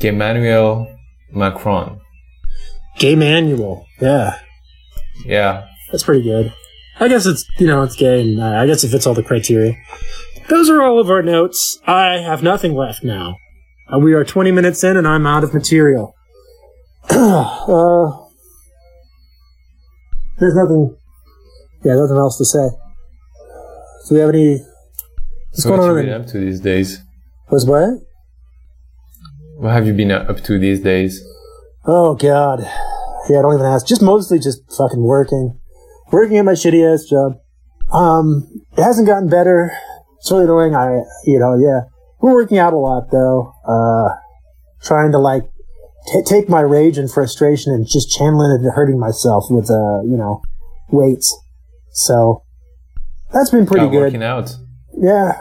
Emmanuel 0.00 0.88
Macron. 1.30 2.01
Gay 3.02 3.16
manual. 3.16 3.84
Yeah, 4.00 4.38
Yeah. 5.26 5.66
that's 5.90 6.04
pretty 6.04 6.22
good. 6.22 6.52
I 7.00 7.08
guess 7.08 7.26
it's 7.26 7.44
you 7.58 7.66
know 7.66 7.82
it's 7.82 7.96
gay, 7.96 8.20
and 8.20 8.40
uh, 8.40 8.60
I 8.62 8.66
guess 8.66 8.84
it 8.84 8.90
fits 8.90 9.08
all 9.08 9.14
the 9.14 9.24
criteria. 9.24 9.74
Those 10.48 10.70
are 10.70 10.80
all 10.82 11.00
of 11.00 11.10
our 11.10 11.20
notes. 11.20 11.80
I 11.84 12.18
have 12.18 12.44
nothing 12.44 12.74
left 12.74 13.02
now. 13.02 13.38
Uh, 13.92 13.98
we 13.98 14.12
are 14.12 14.22
20 14.24 14.52
minutes 14.52 14.84
in, 14.84 14.96
and 14.96 15.08
I'm 15.08 15.26
out 15.26 15.42
of 15.42 15.52
material. 15.52 16.14
uh, 17.10 18.12
there's 20.38 20.54
nothing. 20.54 20.96
Yeah, 21.84 21.94
nothing 21.96 22.16
else 22.18 22.38
to 22.38 22.44
say. 22.44 22.68
Do 24.08 24.14
we 24.14 24.20
have 24.20 24.28
any? 24.28 24.58
What's 25.50 25.64
So 25.64 25.70
going 25.70 25.80
what 25.80 25.90
on? 25.90 25.96
you 25.96 26.02
been 26.04 26.20
up 26.20 26.26
to 26.28 26.38
these 26.38 26.60
days? 26.60 27.00
Was 27.50 27.66
what? 27.66 27.90
What 29.56 29.72
have 29.72 29.88
you 29.88 29.92
been 29.92 30.12
up 30.12 30.40
to 30.44 30.58
these 30.60 30.80
days? 30.80 31.20
Oh 31.84 32.14
God. 32.14 32.60
Yeah, 33.28 33.38
I 33.38 33.42
don't 33.42 33.54
even 33.54 33.66
ask. 33.66 33.86
Just 33.86 34.02
mostly 34.02 34.38
just 34.38 34.60
fucking 34.76 35.02
working. 35.02 35.58
Working 36.10 36.38
at 36.38 36.44
my 36.44 36.52
shitty 36.52 36.82
ass 36.92 37.04
job. 37.04 37.34
Um, 37.92 38.48
it 38.76 38.82
hasn't 38.82 39.06
gotten 39.06 39.28
better. 39.28 39.70
It's 40.18 40.30
really 40.30 40.44
annoying. 40.44 40.74
I, 40.74 41.00
you 41.24 41.38
know, 41.38 41.56
yeah. 41.58 41.82
We're 42.20 42.32
working 42.34 42.58
out 42.58 42.72
a 42.72 42.76
lot 42.78 43.10
though. 43.10 43.52
Uh, 43.66 44.14
trying 44.82 45.12
to 45.12 45.18
like 45.18 45.42
t- 46.12 46.22
take 46.26 46.48
my 46.48 46.60
rage 46.60 46.98
and 46.98 47.10
frustration 47.10 47.72
and 47.72 47.86
just 47.86 48.10
channeling 48.10 48.50
it 48.52 48.54
into 48.56 48.70
hurting 48.70 48.98
myself 48.98 49.44
with, 49.50 49.70
uh, 49.70 50.02
you 50.02 50.16
know, 50.16 50.40
weights. 50.90 51.36
So 51.92 52.42
that's 53.32 53.50
been 53.50 53.66
pretty 53.66 53.86
Oh, 53.86 53.90
good. 53.90 53.98
working 54.00 54.22
out. 54.22 54.56
Yeah. 54.96 55.38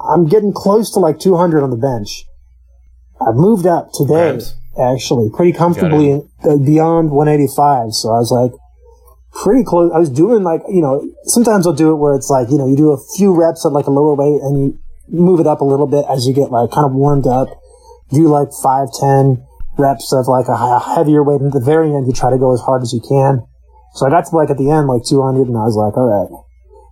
I'm 0.00 0.26
getting 0.26 0.52
close 0.52 0.90
to 0.92 0.98
like 0.98 1.18
200 1.18 1.62
on 1.62 1.70
the 1.70 1.76
bench. 1.76 2.24
I've 3.20 3.36
moved 3.36 3.66
up 3.66 3.90
today, 3.94 4.14
Grams. 4.30 4.54
Actually, 4.80 5.30
pretty 5.30 5.52
comfortably 5.52 6.22
uh, 6.44 6.56
beyond 6.56 7.10
185. 7.10 7.92
So 7.92 8.08
I 8.10 8.18
was 8.18 8.30
like, 8.30 8.52
pretty 9.32 9.64
close. 9.64 9.90
I 9.94 9.98
was 9.98 10.10
doing 10.10 10.42
like, 10.42 10.60
you 10.68 10.82
know, 10.82 11.06
sometimes 11.24 11.66
I'll 11.66 11.72
do 11.72 11.90
it 11.92 11.96
where 11.96 12.14
it's 12.14 12.30
like, 12.30 12.50
you 12.50 12.58
know, 12.58 12.68
you 12.68 12.76
do 12.76 12.92
a 12.92 12.98
few 13.16 13.34
reps 13.34 13.64
at 13.64 13.72
like 13.72 13.86
a 13.86 13.90
lower 13.90 14.14
weight 14.14 14.40
and 14.42 14.58
you 14.58 14.78
move 15.08 15.40
it 15.40 15.46
up 15.46 15.60
a 15.60 15.64
little 15.64 15.86
bit 15.86 16.04
as 16.08 16.26
you 16.26 16.34
get 16.34 16.50
like 16.50 16.70
kind 16.70 16.86
of 16.86 16.92
warmed 16.92 17.26
up. 17.26 17.48
Do 18.12 18.28
like 18.28 18.48
five, 18.62 18.88
ten 18.92 19.44
reps 19.78 20.12
of 20.12 20.28
like 20.28 20.48
a 20.48 20.56
hi- 20.56 20.94
heavier 20.96 21.22
weight. 21.24 21.40
And 21.40 21.48
at 21.48 21.58
the 21.58 21.64
very 21.64 21.94
end, 21.94 22.06
you 22.06 22.12
try 22.12 22.30
to 22.30 22.38
go 22.38 22.52
as 22.52 22.60
hard 22.60 22.82
as 22.82 22.92
you 22.92 23.00
can. 23.00 23.46
So 23.94 24.06
I 24.06 24.10
got 24.10 24.24
to 24.26 24.36
like 24.36 24.50
at 24.50 24.58
the 24.58 24.70
end, 24.70 24.86
like 24.86 25.02
200 25.04 25.48
and 25.48 25.56
I 25.56 25.64
was 25.64 25.76
like, 25.76 25.96
all 25.96 26.08
right, 26.08 26.28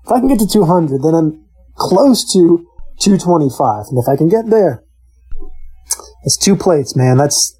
if 0.04 0.12
I 0.12 0.18
can 0.18 0.28
get 0.28 0.38
to 0.40 0.46
200, 0.46 1.02
then 1.02 1.14
I'm 1.14 1.44
close 1.76 2.30
to 2.32 2.66
225. 3.00 3.86
And 3.88 3.98
if 3.98 4.08
I 4.08 4.16
can 4.16 4.28
get 4.28 4.48
there, 4.48 4.84
it's 6.24 6.36
two 6.36 6.56
plates, 6.56 6.96
man. 6.96 7.16
That's 7.16 7.56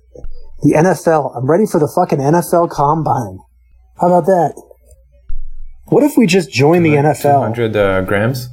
the 0.62 0.72
NFL. 0.72 1.36
I'm 1.36 1.46
ready 1.46 1.66
for 1.66 1.78
the 1.78 1.88
fucking 1.88 2.18
NFL 2.18 2.70
combine. 2.70 3.38
How 4.00 4.08
about 4.08 4.26
that? 4.26 4.62
What 5.86 6.04
if 6.04 6.16
we 6.16 6.26
just 6.26 6.50
join 6.50 6.82
the 6.82 6.90
NFL? 6.90 7.54
200 7.54 7.76
uh, 7.76 8.00
grams. 8.02 8.48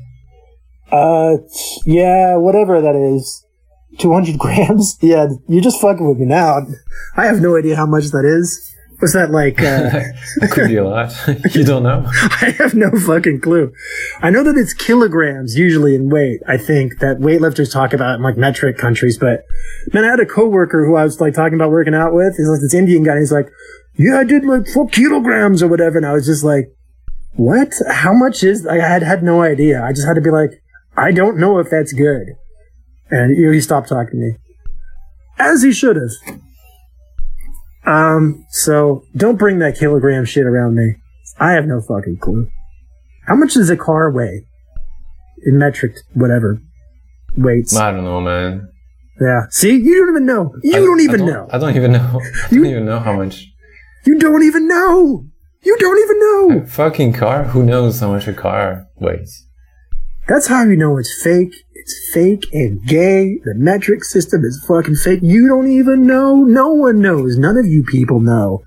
Uh, 0.92 1.38
yeah, 1.86 2.36
whatever 2.36 2.82
that 2.82 2.96
is. 2.96 3.46
200 4.00 4.38
grams? 4.40 4.98
Yeah, 5.02 5.28
you're 5.48 5.62
just 5.62 5.80
fucking 5.82 6.08
with 6.08 6.18
me 6.18 6.26
now. 6.26 6.58
I 7.16 7.26
have 7.26 7.42
no 7.42 7.58
idea 7.58 7.76
how 7.76 7.86
much 7.86 8.06
that 8.06 8.26
is. 8.26 8.74
Was 9.00 9.14
that 9.14 9.30
like, 9.30 9.62
uh, 9.62 10.02
Could 10.52 10.70
be 10.70 10.78
a 10.78 10.84
lot. 10.84 11.14
you 11.54 11.64
don't 11.64 11.84
know. 11.84 12.04
I 12.42 12.56
have 12.58 12.74
no 12.74 12.90
fucking 12.92 13.42
clue. 13.42 13.72
I 14.22 14.32
know 14.32 14.44
that 14.44 14.58
it's 14.58 14.74
kilograms 14.74 15.56
usually 15.56 15.94
in 15.94 16.10
weight. 16.10 16.42
I 16.48 16.58
think 16.58 17.00
that 17.00 17.18
weightlifters 17.18 17.72
talk 17.72 17.94
about 17.94 18.16
in 18.16 18.24
like 18.24 18.38
metric 18.38 18.78
countries, 18.78 19.18
but 19.20 19.44
man, 19.94 20.04
I 20.04 20.08
had 20.08 20.20
a 20.20 20.26
coworker 20.26 20.84
who 20.86 20.96
I 20.96 21.04
was 21.04 21.22
like 21.22 21.36
talking 21.36 21.54
about 21.54 21.70
working 21.70 21.94
out 21.94 22.14
with. 22.14 22.38
He's 22.38 22.50
like 22.50 22.60
this 22.60 22.74
Indian 22.74 23.04
guy. 23.04 23.12
And 23.12 23.20
he's 23.20 23.32
like, 23.32 23.50
yeah, 23.98 24.18
I 24.18 24.24
did 24.24 24.44
like 24.46 24.68
four 24.68 24.88
kilograms 24.88 25.62
or 25.62 25.68
whatever. 25.68 25.98
And 25.98 26.06
I 26.06 26.14
was 26.14 26.26
just 26.26 26.44
like, 26.44 26.74
what? 27.34 27.74
How 27.88 28.14
much 28.14 28.44
is, 28.44 28.66
I 28.66 28.78
had 28.78 29.04
had 29.04 29.22
no 29.22 29.44
idea. 29.44 29.84
I 29.84 29.92
just 29.94 30.08
had 30.08 30.16
to 30.16 30.22
be 30.22 30.32
like, 30.32 30.64
I 30.96 31.12
don't 31.12 31.38
know 31.38 31.60
if 31.60 31.70
that's 31.70 31.94
good. 31.94 32.30
And 33.12 33.38
he 33.38 33.62
stopped 33.62 33.90
talking 33.90 34.12
to 34.12 34.18
me. 34.18 34.36
As 35.38 35.62
he 35.62 35.72
should 35.72 35.98
have. 35.98 36.42
Um, 37.88 38.46
so 38.50 39.04
don't 39.16 39.38
bring 39.38 39.60
that 39.60 39.78
kilogram 39.78 40.26
shit 40.26 40.46
around 40.46 40.76
me. 40.76 40.96
I 41.40 41.52
have 41.54 41.66
no 41.66 41.82
fucking 41.82 42.18
clue. 42.18 42.48
How 43.28 43.36
much 43.36 43.54
does 43.54 43.70
a 43.70 43.78
car 43.78 44.12
weigh? 44.12 44.46
In 45.46 45.58
metric, 45.58 45.94
whatever. 46.14 46.62
Weights. 47.38 47.76
I 47.76 47.92
don't 47.92 48.04
know, 48.04 48.20
man. 48.22 48.70
yeah. 49.22 49.42
See? 49.52 49.76
You 49.78 50.00
don't 50.00 50.10
even 50.16 50.26
know. 50.26 50.54
You 50.64 50.76
I- 50.76 50.80
don't 50.80 51.00
I 51.00 51.04
even 51.04 51.26
know. 51.26 51.48
I 51.52 51.58
don't 51.58 51.76
even 51.76 51.92
know. 51.92 52.22
I 52.46 52.50
don't 52.56 52.66
even 52.66 52.86
know 52.86 53.00
how 53.00 53.14
much. 53.14 53.46
You 54.06 54.18
don't 54.18 54.44
even 54.44 54.68
know. 54.68 55.26
You 55.62 55.78
don't 55.78 55.98
even 56.04 56.20
know. 56.20 56.64
A 56.64 56.68
fucking 56.68 57.14
car? 57.14 57.44
Who 57.46 57.64
knows 57.64 58.00
how 58.00 58.12
much 58.12 58.28
a 58.28 58.34
car 58.34 58.88
weighs? 58.96 59.46
That's 60.28 60.48
how 60.48 60.64
you 60.64 60.76
know 60.76 60.98
it's 60.98 61.22
fake. 61.24 61.54
It's 61.88 62.14
fake 62.14 62.44
and 62.52 62.86
gay. 62.86 63.40
The 63.46 63.54
metric 63.56 64.04
system 64.04 64.44
is 64.44 64.62
fucking 64.68 64.96
fake. 64.96 65.22
You 65.24 65.48
don't 65.48 65.72
even 65.72 66.06
know. 66.06 66.44
No 66.44 66.74
one 66.74 67.00
knows. 67.00 67.38
None 67.38 67.56
of 67.56 67.66
you 67.66 67.82
people 67.90 68.20
know. 68.20 68.62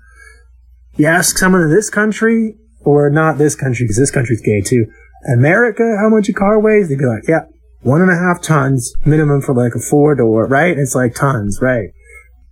You 0.95 1.05
ask 1.05 1.37
someone 1.37 1.61
in 1.61 1.69
this 1.69 1.91
country, 1.91 2.55
or 2.79 3.11
not 3.11 3.37
this 3.37 3.55
country, 3.55 3.83
because 3.83 3.97
this 3.97 4.09
country's 4.09 4.41
gay 4.41 4.61
too. 4.61 4.87
America, 5.31 5.97
how 6.01 6.09
much 6.09 6.29
a 6.29 6.33
car 6.33 6.59
weighs? 6.59 6.89
They'd 6.89 6.97
be 6.97 7.05
like, 7.05 7.27
yeah, 7.27 7.41
one 7.81 8.01
and 8.01 8.09
a 8.09 8.15
half 8.15 8.41
tons 8.41 8.91
minimum 9.05 9.41
for 9.41 9.53
like 9.53 9.75
a 9.75 9.79
four 9.79 10.15
door, 10.15 10.47
right? 10.47 10.75
It's 10.75 10.95
like 10.95 11.13
tons, 11.13 11.59
right? 11.61 11.89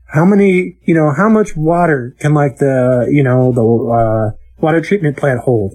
How 0.05 0.23
many, 0.23 0.77
you 0.84 0.93
know, 0.93 1.12
how 1.12 1.29
much 1.29 1.55
water 1.55 2.15
can 2.19 2.36
like 2.36 2.60
the, 2.60 3.08
you 3.10 3.23
know, 3.23 3.51
the, 3.51 3.63
uh, 3.63 4.38
water 4.62 4.82
treatment 4.82 5.17
plant 5.17 5.39
hold? 5.39 5.73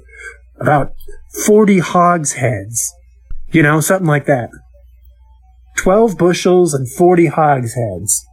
About 0.60 0.92
40 1.44 1.80
hogsheads. 1.80 2.92
You 3.50 3.64
know, 3.64 3.80
something 3.80 4.06
like 4.06 4.26
that. 4.26 4.50
12 5.78 6.16
bushels 6.16 6.74
and 6.74 6.90
40 6.90 7.26
hogsheads 7.26 8.24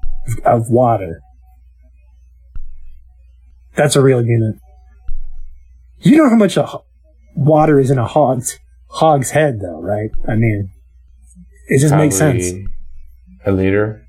of 0.45 0.69
water. 0.69 1.21
That's 3.75 3.95
a 3.95 4.01
real 4.01 4.23
unit. 4.23 4.55
You 5.99 6.17
know 6.17 6.29
how 6.29 6.35
much 6.35 6.57
a 6.57 6.63
ho- 6.63 6.85
water 7.35 7.79
is 7.79 7.89
in 7.89 7.97
a 7.97 8.05
hog's, 8.05 8.59
hog's 8.89 9.31
head, 9.31 9.59
though, 9.61 9.81
right? 9.81 10.09
I 10.27 10.35
mean, 10.35 10.69
it 11.67 11.79
just 11.79 11.95
makes 11.95 12.15
sense. 12.17 12.51
A 13.45 13.51
liter. 13.51 14.05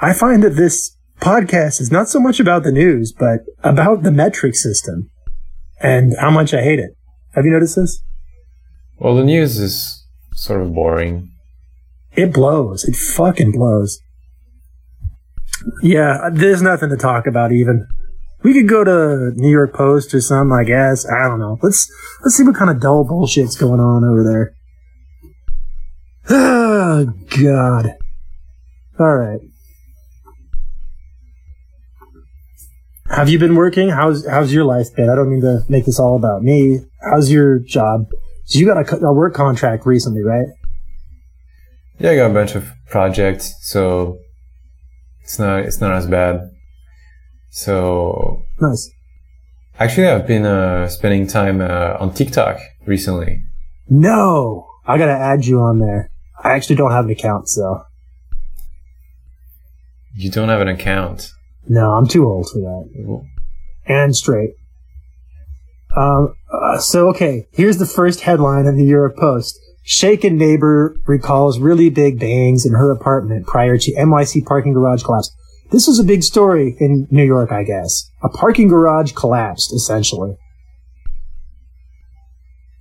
I 0.00 0.12
find 0.12 0.42
that 0.42 0.56
this 0.56 0.96
podcast 1.20 1.80
is 1.80 1.90
not 1.90 2.08
so 2.08 2.18
much 2.20 2.40
about 2.40 2.64
the 2.64 2.72
news, 2.72 3.12
but 3.12 3.40
about 3.62 4.02
the 4.02 4.10
metric 4.10 4.54
system 4.56 5.10
and 5.80 6.14
how 6.18 6.30
much 6.30 6.52
I 6.52 6.62
hate 6.62 6.78
it. 6.78 6.90
Have 7.34 7.44
you 7.44 7.52
noticed 7.52 7.76
this? 7.76 8.02
Well, 8.98 9.14
the 9.14 9.24
news 9.24 9.58
is 9.58 10.04
sort 10.34 10.62
of 10.62 10.74
boring. 10.74 11.30
It 12.16 12.32
blows. 12.32 12.84
It 12.84 12.96
fucking 12.96 13.52
blows. 13.52 14.00
Yeah, 15.82 16.28
there's 16.32 16.62
nothing 16.62 16.90
to 16.90 16.96
talk 16.96 17.26
about 17.26 17.52
even. 17.52 17.86
We 18.42 18.52
could 18.52 18.68
go 18.68 18.84
to 18.84 19.32
New 19.34 19.50
York 19.50 19.72
Post 19.74 20.12
or 20.14 20.20
something, 20.20 20.56
I 20.56 20.64
guess. 20.64 21.06
I 21.06 21.28
don't 21.28 21.38
know. 21.38 21.58
Let's 21.62 21.90
let's 22.22 22.36
see 22.36 22.44
what 22.44 22.54
kind 22.54 22.70
of 22.70 22.80
dull 22.80 23.04
bullshit's 23.04 23.56
going 23.56 23.80
on 23.80 24.04
over 24.04 24.22
there. 24.22 24.54
Oh 26.28 27.06
God. 27.42 27.96
All 28.98 29.16
right. 29.16 29.40
Have 33.10 33.28
you 33.28 33.38
been 33.38 33.54
working? 33.54 33.90
How's 33.90 34.26
how's 34.26 34.52
your 34.52 34.64
life 34.64 34.94
been? 34.94 35.08
I 35.08 35.14
don't 35.14 35.30
mean 35.30 35.42
to 35.42 35.60
make 35.68 35.86
this 35.86 35.98
all 35.98 36.16
about 36.16 36.42
me. 36.42 36.80
How's 37.02 37.30
your 37.30 37.58
job? 37.58 38.06
So 38.44 38.58
you 38.58 38.66
got 38.66 38.92
a, 38.92 39.06
a 39.06 39.12
work 39.12 39.34
contract 39.34 39.86
recently, 39.86 40.22
right? 40.22 40.46
Yeah, 42.04 42.10
I 42.10 42.16
got 42.16 42.30
a 42.32 42.34
bunch 42.34 42.54
of 42.54 42.70
projects, 42.90 43.54
so 43.62 44.18
it's 45.22 45.38
not 45.38 45.60
it's 45.60 45.80
not 45.80 45.92
as 45.94 46.06
bad. 46.06 46.50
So 47.48 48.42
Nice. 48.60 48.90
actually, 49.80 50.08
I've 50.08 50.26
been 50.26 50.44
uh, 50.44 50.86
spending 50.88 51.26
time 51.26 51.62
uh, 51.62 51.96
on 51.98 52.12
TikTok 52.12 52.58
recently. 52.84 53.40
No, 53.88 54.66
I 54.86 54.98
gotta 54.98 55.12
add 55.12 55.46
you 55.46 55.60
on 55.60 55.78
there. 55.78 56.10
I 56.42 56.50
actually 56.50 56.76
don't 56.76 56.90
have 56.90 57.06
an 57.06 57.10
account, 57.10 57.48
so 57.48 57.84
You 60.14 60.30
don't 60.30 60.50
have 60.50 60.60
an 60.60 60.68
account. 60.68 61.30
no, 61.66 61.94
I'm 61.94 62.06
too 62.06 62.26
old 62.26 62.50
for 62.52 62.58
that. 62.58 63.24
And 63.86 64.14
straight. 64.14 64.50
Um, 65.96 66.34
uh, 66.52 66.76
so 66.80 67.08
okay, 67.08 67.46
here's 67.54 67.78
the 67.78 67.86
first 67.86 68.20
headline 68.20 68.66
of 68.66 68.76
the 68.76 68.84
York 68.84 69.16
Post. 69.16 69.58
Shaken 69.86 70.38
neighbor 70.38 70.96
recalls 71.06 71.58
really 71.58 71.90
big 71.90 72.18
bangs 72.18 72.64
in 72.64 72.72
her 72.72 72.90
apartment 72.90 73.46
prior 73.46 73.76
to 73.76 73.92
NYC 73.92 74.44
parking 74.46 74.72
garage 74.72 75.02
collapse. 75.02 75.30
This 75.70 75.86
was 75.86 75.98
a 75.98 76.04
big 76.04 76.22
story 76.22 76.74
in 76.80 77.06
New 77.10 77.24
York, 77.24 77.52
I 77.52 77.64
guess. 77.64 78.10
A 78.22 78.30
parking 78.30 78.68
garage 78.68 79.12
collapsed, 79.12 79.74
essentially. 79.74 80.36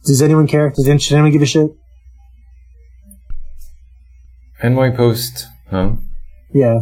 Does 0.06 0.22
anyone 0.22 0.48
care? 0.48 0.70
Does 0.70 0.88
any- 0.88 1.00
should 1.00 1.16
anyone 1.16 1.32
give 1.32 1.42
a 1.42 1.46
shit? 1.46 1.72
NY 4.64 4.92
Post 4.92 5.48
Huh? 5.70 5.94
Yeah. 6.54 6.82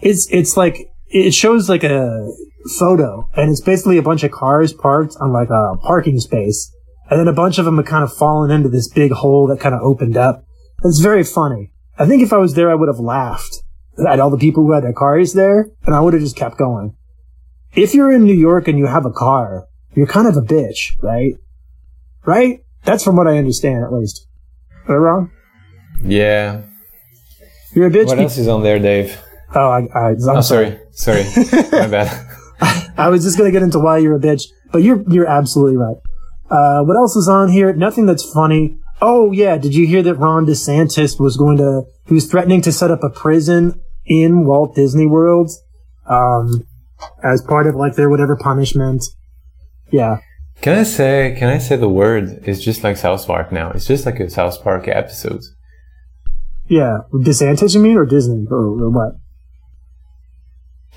It's 0.00 0.28
it's 0.30 0.56
like 0.56 0.88
it 1.08 1.34
shows 1.34 1.68
like 1.68 1.82
a 1.82 2.30
photo 2.78 3.28
and 3.34 3.50
it's 3.50 3.60
basically 3.60 3.98
a 3.98 4.02
bunch 4.02 4.22
of 4.22 4.30
cars 4.30 4.72
parked 4.72 5.16
on 5.20 5.32
like 5.32 5.50
a 5.50 5.76
parking 5.82 6.20
space. 6.20 6.70
And 7.08 7.20
then 7.20 7.28
a 7.28 7.32
bunch 7.32 7.58
of 7.58 7.64
them 7.64 7.76
have 7.76 7.86
kind 7.86 8.02
of 8.04 8.12
fallen 8.12 8.50
into 8.50 8.68
this 8.68 8.88
big 8.88 9.12
hole 9.12 9.46
that 9.48 9.60
kind 9.60 9.74
of 9.74 9.80
opened 9.82 10.16
up. 10.16 10.44
It's 10.84 10.98
very 11.00 11.22
funny. 11.24 11.72
I 11.98 12.06
think 12.06 12.22
if 12.22 12.32
I 12.32 12.38
was 12.38 12.54
there, 12.54 12.70
I 12.70 12.74
would 12.74 12.88
have 12.88 12.98
laughed 12.98 13.62
at 14.06 14.20
all 14.20 14.28
the 14.30 14.36
people 14.36 14.64
who 14.64 14.72
had 14.72 14.82
their 14.84 14.92
cars 14.92 15.32
there 15.32 15.70
and 15.84 15.94
I 15.94 16.00
would 16.00 16.12
have 16.14 16.22
just 16.22 16.36
kept 16.36 16.58
going. 16.58 16.94
If 17.74 17.94
you're 17.94 18.10
in 18.12 18.24
New 18.24 18.34
York 18.34 18.68
and 18.68 18.78
you 18.78 18.86
have 18.86 19.06
a 19.06 19.12
car, 19.12 19.66
you're 19.94 20.06
kind 20.06 20.26
of 20.26 20.36
a 20.36 20.40
bitch, 20.42 21.00
right? 21.02 21.34
Right? 22.24 22.60
That's 22.84 23.04
from 23.04 23.16
what 23.16 23.26
I 23.26 23.38
understand, 23.38 23.84
at 23.84 23.92
least. 23.92 24.26
Am 24.88 24.94
I 24.94 24.98
wrong? 24.98 25.30
Yeah. 26.02 26.62
You're 27.74 27.86
a 27.86 27.90
bitch. 27.90 28.06
What 28.06 28.18
else 28.18 28.36
is 28.38 28.48
on 28.48 28.62
there, 28.62 28.78
Dave? 28.78 29.18
oh, 29.54 29.68
I, 29.68 29.86
I, 29.94 30.08
I'm 30.10 30.18
Oh, 30.28 30.40
sorry. 30.40 30.78
Sorry. 30.92 31.24
My 31.72 31.86
bad. 31.88 32.26
I 32.98 33.08
was 33.08 33.22
just 33.24 33.36
gonna 33.36 33.50
get 33.50 33.62
into 33.62 33.78
why 33.78 33.98
you're 33.98 34.16
a 34.16 34.20
bitch, 34.20 34.44
but 34.72 34.82
you're 34.82 35.02
you're 35.10 35.26
absolutely 35.26 35.76
right. 35.76 35.96
Uh, 36.50 36.82
what 36.84 36.96
else 36.96 37.16
is 37.16 37.28
on 37.28 37.48
here? 37.50 37.72
Nothing 37.72 38.06
that's 38.06 38.28
funny. 38.32 38.76
Oh 39.02 39.32
yeah, 39.32 39.56
did 39.58 39.74
you 39.74 39.86
hear 39.86 40.02
that 40.02 40.14
Ron 40.14 40.46
DeSantis 40.46 41.20
was 41.20 41.36
going 41.36 41.56
to? 41.58 41.82
He 42.06 42.14
was 42.14 42.30
threatening 42.30 42.62
to 42.62 42.72
set 42.72 42.90
up 42.90 43.02
a 43.02 43.10
prison 43.10 43.80
in 44.06 44.46
Walt 44.46 44.74
Disney 44.74 45.06
World, 45.06 45.50
um, 46.08 46.64
as 47.22 47.42
part 47.42 47.66
of 47.66 47.74
like 47.74 47.96
their 47.96 48.08
whatever 48.08 48.36
punishment. 48.36 49.04
Yeah, 49.92 50.18
Can 50.62 50.78
I 50.78 50.82
say, 50.84 51.34
can 51.38 51.48
I 51.48 51.58
say 51.58 51.76
the 51.76 51.88
word? 51.88 52.40
It's 52.44 52.60
just 52.62 52.82
like 52.84 52.96
South 52.96 53.26
Park 53.26 53.52
now. 53.52 53.70
It's 53.72 53.86
just 53.86 54.06
like 54.06 54.18
a 54.20 54.30
South 54.30 54.62
Park 54.62 54.88
episode. 54.88 55.42
yeah. 56.68 56.98
DeSantis, 57.12 57.74
you 57.74 57.80
mean, 57.80 57.96
or 57.96 58.06
Disney, 58.06 58.46
or, 58.50 58.56
or 58.56 58.90
what? 58.90 59.12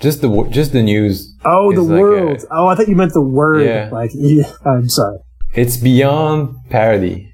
Just 0.00 0.22
the, 0.22 0.48
just 0.50 0.72
the 0.72 0.82
news. 0.82 1.36
Oh, 1.44 1.72
the 1.72 1.82
like 1.82 1.98
a- 1.98 2.00
world. 2.00 2.44
oh, 2.50 2.66
I 2.68 2.74
thought 2.74 2.88
you 2.88 2.96
meant 2.96 3.12
the 3.12 3.20
word. 3.22 3.62
Yeah. 3.64 3.90
Like, 3.92 4.10
yeah, 4.14 4.50
I'm 4.64 4.88
sorry. 4.88 5.18
It's 5.52 5.76
beyond 5.76 6.56
parody. 6.70 7.32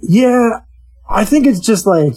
Yeah, 0.00 0.60
I 1.08 1.24
think 1.24 1.46
it's 1.46 1.60
just 1.60 1.86
like 1.86 2.14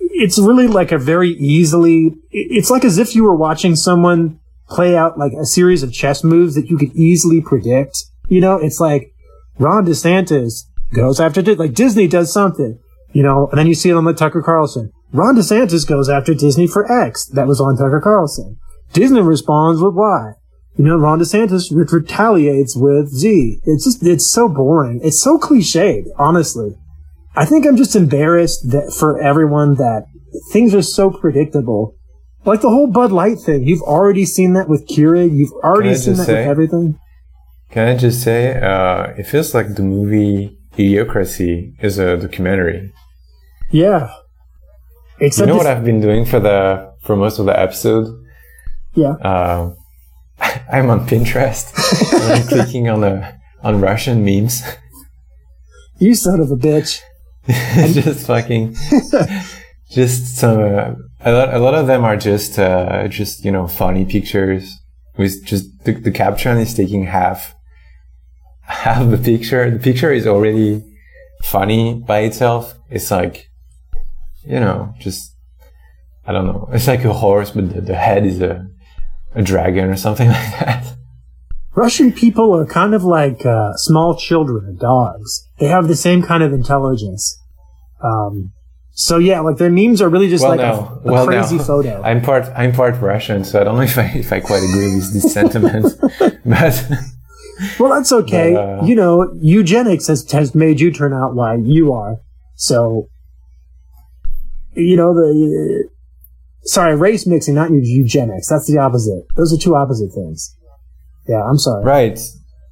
it's 0.00 0.38
really 0.38 0.66
like 0.66 0.92
a 0.92 0.98
very 0.98 1.30
easily. 1.30 2.14
It's 2.30 2.70
like 2.70 2.84
as 2.84 2.98
if 2.98 3.14
you 3.14 3.24
were 3.24 3.36
watching 3.36 3.76
someone 3.76 4.40
play 4.68 4.96
out 4.96 5.18
like 5.18 5.32
a 5.32 5.46
series 5.46 5.82
of 5.82 5.92
chess 5.92 6.22
moves 6.22 6.54
that 6.54 6.68
you 6.68 6.76
could 6.76 6.94
easily 6.94 7.40
predict. 7.40 8.04
You 8.28 8.40
know, 8.40 8.56
it's 8.56 8.80
like 8.80 9.12
Ron 9.58 9.86
DeSantis 9.86 10.64
goes 10.94 11.20
after 11.20 11.42
like 11.54 11.74
Disney 11.74 12.06
does 12.06 12.32
something, 12.32 12.78
you 13.12 13.22
know, 13.22 13.48
and 13.50 13.58
then 13.58 13.66
you 13.66 13.74
see 13.74 13.90
it 13.90 13.96
on 13.96 14.04
the 14.04 14.12
Tucker 14.12 14.42
Carlson. 14.42 14.92
Ron 15.12 15.36
DeSantis 15.36 15.88
goes 15.88 16.08
after 16.08 16.34
Disney 16.34 16.66
for 16.66 16.90
X. 16.90 17.26
That 17.26 17.46
was 17.46 17.60
on 17.60 17.76
Tucker 17.76 18.00
Carlson. 18.02 18.58
Disney 18.92 19.22
responds 19.22 19.80
with 19.80 19.94
Y. 19.94 20.32
You 20.78 20.84
know, 20.84 20.96
Ron 20.96 21.18
DeSantis 21.18 21.72
re- 21.72 21.84
retaliates 21.90 22.76
with 22.76 23.08
Z. 23.08 23.58
It's 23.64 23.84
just, 23.84 24.06
it's 24.06 24.30
so 24.30 24.48
boring. 24.48 25.00
It's 25.02 25.20
so 25.20 25.36
cliched, 25.36 26.04
honestly. 26.16 26.76
I 27.34 27.44
think 27.44 27.66
I'm 27.66 27.76
just 27.76 27.96
embarrassed 27.96 28.70
that 28.70 28.94
for 28.96 29.20
everyone 29.20 29.74
that 29.74 30.06
things 30.52 30.74
are 30.76 30.82
so 30.82 31.10
predictable. 31.10 31.96
Like 32.44 32.60
the 32.60 32.68
whole 32.70 32.86
Bud 32.86 33.10
Light 33.10 33.38
thing. 33.40 33.64
You've 33.64 33.82
already 33.82 34.24
seen 34.24 34.52
that 34.52 34.68
with 34.68 34.86
Keurig. 34.86 35.36
You've 35.36 35.52
already 35.64 35.96
seen 35.96 36.14
that 36.14 36.26
say- 36.26 36.40
with 36.42 36.46
everything. 36.48 36.98
Can 37.70 37.88
I 37.88 37.96
just 37.96 38.22
say, 38.22 38.58
uh, 38.58 39.12
it 39.18 39.24
feels 39.24 39.54
like 39.54 39.74
the 39.74 39.82
movie 39.82 40.56
Idiocracy 40.78 41.74
is 41.82 41.98
a 41.98 42.16
documentary. 42.16 42.92
Yeah. 43.70 44.14
You 45.20 45.44
know 45.44 45.56
what 45.56 45.66
I've 45.66 45.84
been 45.84 46.00
doing 46.00 46.24
for 46.24 46.38
the, 46.38 46.94
for 47.02 47.16
most 47.16 47.40
of 47.40 47.46
the 47.46 47.58
episode? 47.58 48.06
yeah. 48.94 49.14
Uh, 49.20 49.74
I'm 50.70 50.90
on 50.90 51.06
Pinterest. 51.06 51.72
and 52.12 52.32
I'm 52.32 52.46
clicking 52.46 52.88
on 52.88 53.00
the, 53.00 53.34
on 53.62 53.80
Russian 53.80 54.24
memes. 54.24 54.62
You 55.98 56.14
son 56.14 56.40
of 56.40 56.50
a 56.50 56.56
bitch. 56.56 57.00
just 57.48 58.26
fucking, 58.26 58.76
just 59.90 60.36
some, 60.36 60.60
uh, 60.60 60.94
a 61.20 61.32
lot, 61.32 61.54
a 61.54 61.58
lot 61.58 61.74
of 61.74 61.86
them 61.86 62.04
are 62.04 62.16
just, 62.16 62.58
uh, 62.58 63.08
just, 63.08 63.44
you 63.44 63.50
know, 63.50 63.66
funny 63.66 64.04
pictures 64.04 64.78
with 65.16 65.44
just 65.44 65.66
the, 65.84 65.92
the 65.92 66.10
caption 66.10 66.58
is 66.58 66.74
taking 66.74 67.04
half, 67.06 67.54
half 68.62 69.08
the 69.10 69.16
picture. 69.16 69.70
The 69.70 69.78
picture 69.78 70.12
is 70.12 70.26
already 70.26 70.84
funny 71.42 71.94
by 71.94 72.20
itself. 72.20 72.74
It's 72.90 73.10
like, 73.10 73.48
you 74.44 74.60
know, 74.60 74.94
just, 75.00 75.34
I 76.26 76.32
don't 76.32 76.46
know. 76.46 76.68
It's 76.72 76.86
like 76.86 77.04
a 77.04 77.14
horse, 77.14 77.50
but 77.50 77.72
the, 77.72 77.80
the 77.80 77.96
head 77.96 78.26
is 78.26 78.42
a, 78.42 78.68
a 79.34 79.42
dragon 79.42 79.88
or 79.88 79.96
something 79.96 80.28
like 80.38 80.58
that. 80.60 80.94
Russian 81.74 82.12
people 82.12 82.54
are 82.56 82.66
kind 82.66 82.94
of 82.94 83.04
like 83.04 83.46
uh, 83.46 83.74
small 83.74 84.16
children, 84.16 84.76
dogs. 84.76 85.48
They 85.58 85.66
have 85.66 85.86
the 85.86 85.96
same 85.96 86.22
kind 86.22 86.42
of 86.42 86.52
intelligence. 86.52 87.40
Um, 88.02 88.52
so 88.90 89.18
yeah, 89.18 89.40
like 89.40 89.58
their 89.58 89.70
memes 89.70 90.02
are 90.02 90.08
really 90.08 90.28
just 90.28 90.42
Well, 90.42 90.56
like 90.56 90.60
now, 90.60 91.00
a, 91.04 91.08
a 91.08 91.12
well, 91.12 91.26
crazy 91.26 91.56
now, 91.56 91.62
photo. 91.62 92.02
I'm 92.04 92.20
part, 92.20 92.46
I'm 92.56 92.72
part 92.72 93.00
Russian, 93.00 93.44
so 93.44 93.60
I 93.60 93.64
don't 93.64 93.76
know 93.76 93.82
if 93.82 93.96
I, 93.96 94.06
if 94.16 94.32
I 94.32 94.40
quite 94.40 94.64
agree 94.64 94.92
with 94.96 95.12
this 95.12 95.32
sentiment, 95.32 95.94
but 96.44 96.90
well, 97.78 97.94
that's 97.94 98.12
okay. 98.12 98.54
But, 98.54 98.80
uh, 98.80 98.84
you 98.84 98.94
know, 98.94 99.32
eugenics 99.40 100.06
has 100.08 100.30
has 100.32 100.54
made 100.54 100.80
you 100.80 100.90
turn 100.90 101.12
out 101.12 101.34
why 101.34 101.56
you 101.56 101.92
are. 101.92 102.16
So, 102.56 103.08
you 104.74 104.96
know 104.96 105.14
the. 105.14 105.87
Sorry, 106.68 106.94
race 106.94 107.26
mixing, 107.26 107.54
not 107.54 107.70
eugenics. 107.70 108.46
That's 108.46 108.66
the 108.66 108.76
opposite. 108.76 109.24
Those 109.36 109.54
are 109.54 109.56
two 109.56 109.74
opposite 109.74 110.12
things. 110.12 110.54
Yeah, 111.26 111.42
I'm 111.42 111.56
sorry. 111.56 111.82
right. 111.82 112.18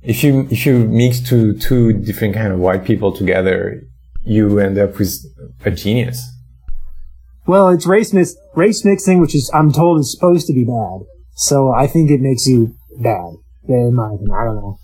If 0.03 0.23
you, 0.23 0.47
if 0.51 0.67
you 0.67 0.87
mix 0.87 1.19
two, 1.21 1.55
two 1.59 1.95
different 1.95 2.35
kind 2.35 2.53
of 2.53 2.59
white 2.59 2.85
people 2.85 3.11
together, 3.11 3.83
you 4.23 4.59
end 4.59 4.77
up 4.77 4.99
with 4.99 5.15
a 5.65 5.71
genius. 5.71 6.23
Well, 7.47 7.71
it's 7.71 7.87
race 7.87 8.13
mix 8.13 8.37
race 8.55 8.85
mixing, 8.85 9.19
which 9.21 9.35
is 9.35 9.51
I'm 9.55 9.73
told 9.73 10.01
is 10.01 10.13
supposed 10.13 10.47
to 10.49 10.53
be 10.53 10.65
bad. 10.65 11.07
So 11.35 11.73
I 11.73 11.87
think 11.87 12.11
it 12.11 12.21
makes 12.21 12.47
you 12.47 12.75
bad. 13.01 13.33
In 13.67 13.95
my 13.95 14.09
opinion, 14.09 14.37
I 14.39 14.45
don't 14.45 14.57
know. 14.57 14.79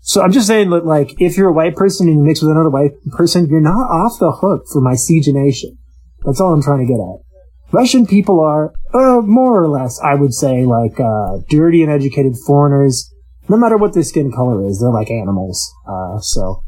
So 0.00 0.22
I'm 0.22 0.32
just 0.32 0.48
saying 0.48 0.70
that, 0.70 0.84
like, 0.84 1.14
if 1.20 1.36
you're 1.36 1.48
a 1.48 1.52
white 1.52 1.76
person 1.76 2.08
and 2.08 2.18
you 2.18 2.24
mix 2.24 2.42
with 2.42 2.50
another 2.50 2.68
white 2.68 2.92
person, 3.12 3.46
you're 3.46 3.60
not 3.60 3.88
off 3.90 4.18
the 4.18 4.32
hook 4.32 4.64
for 4.72 4.80
miscegenation. 4.80 5.78
That's 6.24 6.40
all 6.40 6.52
I'm 6.52 6.62
trying 6.62 6.84
to 6.84 6.92
get 6.92 7.00
at. 7.00 7.24
Russian 7.72 8.06
people 8.06 8.40
are, 8.40 8.72
uh, 8.92 9.20
more 9.20 9.62
or 9.62 9.68
less, 9.68 10.00
I 10.00 10.14
would 10.14 10.32
say, 10.32 10.64
like, 10.64 11.00
uh, 11.00 11.38
dirty 11.48 11.82
and 11.82 11.90
educated 11.90 12.34
foreigners. 12.46 13.10
No 13.48 13.56
matter 13.56 13.76
what 13.76 13.94
their 13.94 14.04
skin 14.04 14.32
color 14.32 14.64
is, 14.64 14.80
they're 14.80 14.90
like 14.90 15.10
animals. 15.10 15.72
Uh, 15.88 16.18
so. 16.20 16.62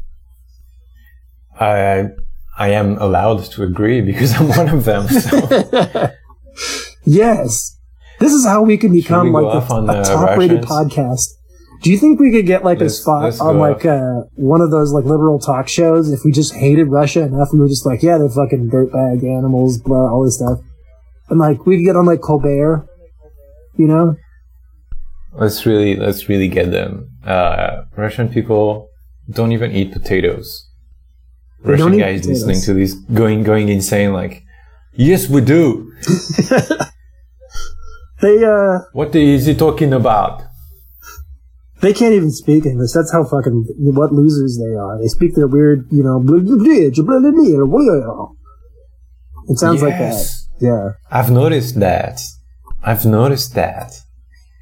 I, 1.59 2.09
I 2.57 2.69
am 2.69 2.97
allowed 2.97 3.43
to 3.51 3.63
agree 3.63 4.01
because 4.01 4.33
I'm 4.33 4.49
one 4.49 4.69
of 4.69 4.83
them. 4.85 5.07
So. 5.07 6.11
yes. 7.05 7.77
This 8.19 8.33
is 8.33 8.45
how 8.45 8.63
we 8.63 8.77
can 8.77 8.91
become 8.91 9.31
we 9.31 9.41
like 9.41 9.69
a, 9.69 9.75
a 9.75 10.03
top-rated 10.03 10.63
podcast. 10.63 11.27
Do 11.83 11.91
you 11.91 11.97
think 11.97 12.19
we 12.19 12.31
could 12.31 12.47
get 12.47 12.63
like 12.63 12.79
a 12.79 12.85
Let's- 12.85 12.99
spot 12.99 13.39
on 13.39 13.59
like 13.59 13.85
uh, 13.85 14.21
one 14.35 14.61
of 14.61 14.71
those 14.71 14.91
like 14.91 15.05
liberal 15.05 15.39
talk 15.39 15.67
shows 15.67 16.11
if 16.11 16.21
we 16.25 16.31
just 16.31 16.55
hated 16.55 16.87
Russia 16.87 17.21
enough? 17.21 17.49
We 17.53 17.59
were 17.59 17.67
just 17.67 17.85
like, 17.85 18.01
yeah, 18.01 18.17
they're 18.17 18.29
fucking 18.29 18.69
dirtbag 18.71 19.23
animals, 19.23 19.77
blah, 19.77 20.11
all 20.11 20.25
this 20.25 20.37
stuff, 20.37 20.59
and 21.29 21.39
like 21.39 21.65
we 21.65 21.77
could 21.77 21.85
get 21.85 21.95
on 21.95 22.05
like 22.05 22.21
Colbert, 22.21 22.87
you 23.75 23.87
know? 23.87 24.15
let's 25.33 25.65
really, 25.65 25.95
let's 25.95 26.27
really 26.29 26.47
get 26.47 26.71
them. 26.71 27.09
Uh, 27.23 27.83
Russian 27.95 28.29
people 28.29 28.89
don't 29.29 29.51
even 29.51 29.71
eat 29.71 29.91
potatoes. 29.91 30.69
They 31.63 31.71
Russian 31.71 31.97
guys 31.97 32.21
potatoes. 32.21 32.45
listening 32.45 32.61
to 32.61 32.73
this 32.73 32.93
going, 32.93 33.43
going 33.43 33.69
insane 33.69 34.13
like, 34.13 34.43
yes, 34.93 35.27
we 35.29 35.41
do. 35.41 35.93
They 38.19 38.43
uh 38.43 38.79
What 38.93 39.15
is 39.15 39.45
he 39.45 39.53
talking 39.55 39.93
about? 39.93 40.41
they 41.81 41.93
can't 41.93 42.13
even 42.13 42.31
speak 42.31 42.65
English. 42.65 42.91
That's 42.91 43.11
how 43.11 43.23
fucking 43.23 43.65
what 43.93 44.11
losers 44.11 44.57
they 44.57 44.73
are. 44.73 44.99
They 44.99 45.07
speak 45.07 45.35
their 45.35 45.47
weird, 45.47 45.87
you 45.91 46.01
know. 46.01 46.19
It 49.47 49.59
sounds 49.59 49.83
like 49.83 49.97
that. 49.99 50.25
Yeah. 50.59 50.89
I've 51.11 51.31
noticed 51.31 51.79
that. 51.79 52.19
I've 52.83 53.05
noticed 53.05 53.53
that. 53.55 53.91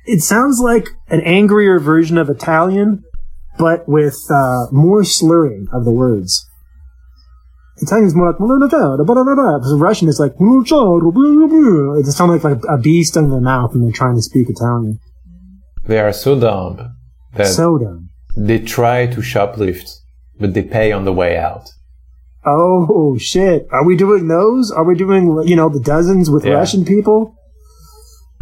it 0.06 0.22
sounds 0.22 0.60
like 0.60 0.90
an 1.10 1.22
angrier 1.22 1.80
version 1.80 2.18
of 2.18 2.30
Italian, 2.30 3.04
but 3.58 3.88
with 3.88 4.18
uh, 4.32 4.68
more 4.72 5.04
slurring 5.04 5.68
of 5.72 5.86
the 5.86 5.92
words. 5.92 6.48
Italian 7.82 8.08
is 8.08 8.16
more 8.16 8.32
like 8.32 8.40
Russian 9.82 10.08
is 10.08 10.20
like 10.20 10.34
it 12.08 12.12
sounds 12.12 12.32
like, 12.32 12.44
like 12.44 12.64
a 12.70 12.78
bee 12.78 13.04
stung 13.04 13.30
their 13.30 13.42
mouth 13.42 13.74
when 13.74 13.84
they're 13.84 13.92
trying 13.92 14.16
to 14.16 14.22
speak 14.22 14.50
Italian. 14.50 15.00
They 15.86 16.00
are 16.00 16.14
so 16.14 16.40
dumb 16.40 16.96
that 17.34 17.48
So 17.48 17.78
dumb. 17.78 18.10
they 18.38 18.60
try 18.60 19.08
to 19.08 19.20
shoplift, 19.22 19.90
but 20.40 20.54
they 20.54 20.64
pay 20.64 20.92
on 20.94 21.04
the 21.04 21.14
way 21.14 21.38
out. 21.38 21.70
Oh 22.46 23.18
shit! 23.18 23.68
Are 23.72 23.84
we 23.86 23.96
doing 23.96 24.28
those? 24.28 24.72
Are 24.72 24.84
we 24.84 24.96
doing 24.96 25.42
you 25.48 25.56
know 25.56 25.70
the 25.70 25.80
dozens 25.80 26.30
with 26.30 26.46
Yeah. 26.46 26.54
Russian 26.54 26.86
people? 26.86 27.36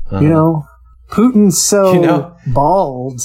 Uh-huh. 0.07 0.19
You 0.19 0.29
know, 0.29 0.65
Putin's 1.09 1.63
so 1.63 1.93
You 1.93 2.01
know- 2.01 2.35
bald. 2.47 3.21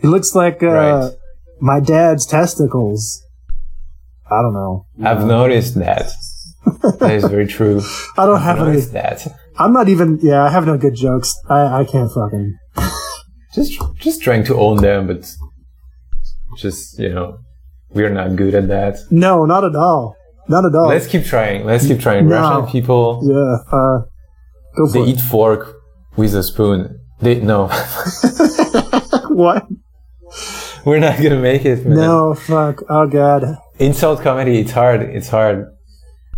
He 0.00 0.08
looks 0.08 0.34
like 0.34 0.62
uh, 0.62 0.66
Right. 0.66 1.12
my 1.60 1.80
dad's 1.80 2.26
testicles. 2.26 3.22
I 4.30 4.42
don't 4.42 4.52
know. 4.52 4.86
I've 5.02 5.24
noticed 5.24 5.74
that. 5.76 6.10
that 6.98 7.12
is 7.12 7.24
very 7.24 7.46
true. 7.46 7.80
I 8.18 8.26
don't 8.26 8.36
I've 8.36 8.58
have 8.58 8.68
any. 8.68 8.80
that. 8.80 9.26
I'm 9.58 9.72
not 9.72 9.88
even. 9.88 10.18
Yeah, 10.20 10.42
I 10.44 10.50
have 10.50 10.66
no 10.66 10.76
good 10.76 10.94
jokes. 10.94 11.32
I 11.48 11.80
I 11.80 11.84
can't 11.84 12.10
fucking. 12.12 12.58
Just 13.54 13.80
just 13.94 14.20
trying 14.22 14.44
to 14.44 14.54
own 14.56 14.82
them, 14.82 15.06
but 15.06 15.22
just 16.58 16.98
you 16.98 17.08
know, 17.08 17.38
we're 17.96 18.10
not 18.10 18.36
good 18.36 18.54
at 18.54 18.68
that. 18.68 18.98
No, 19.10 19.44
not 19.44 19.64
at 19.64 19.74
all. 19.74 20.14
Not 20.48 20.64
at 20.64 20.74
all. 20.74 20.88
Let's 20.88 21.06
keep 21.08 21.24
trying. 21.24 21.64
Let's 21.64 21.86
keep 21.86 21.98
trying. 22.00 22.28
No. 22.28 22.36
Russian 22.36 22.70
people, 22.70 23.20
yeah. 23.24 23.56
Uh, 23.76 23.98
go 24.76 24.86
for 24.86 24.86
it. 24.86 24.92
they 24.92 25.04
for 25.04 25.06
eat 25.08 25.20
fork 25.20 25.74
with 26.16 26.34
a 26.34 26.42
spoon. 26.42 27.00
They 27.20 27.40
no, 27.40 27.66
what? 29.28 29.66
we're 30.84 31.00
not 31.00 31.16
gonna 31.22 31.40
make 31.40 31.64
it. 31.64 31.84
Man. 31.86 31.96
No, 31.96 32.34
fuck. 32.34 32.82
Oh 32.88 33.06
god. 33.06 33.56
Insult 33.78 34.20
comedy. 34.22 34.58
It's 34.60 34.72
hard. 34.72 35.02
It's 35.02 35.28
hard. 35.28 35.66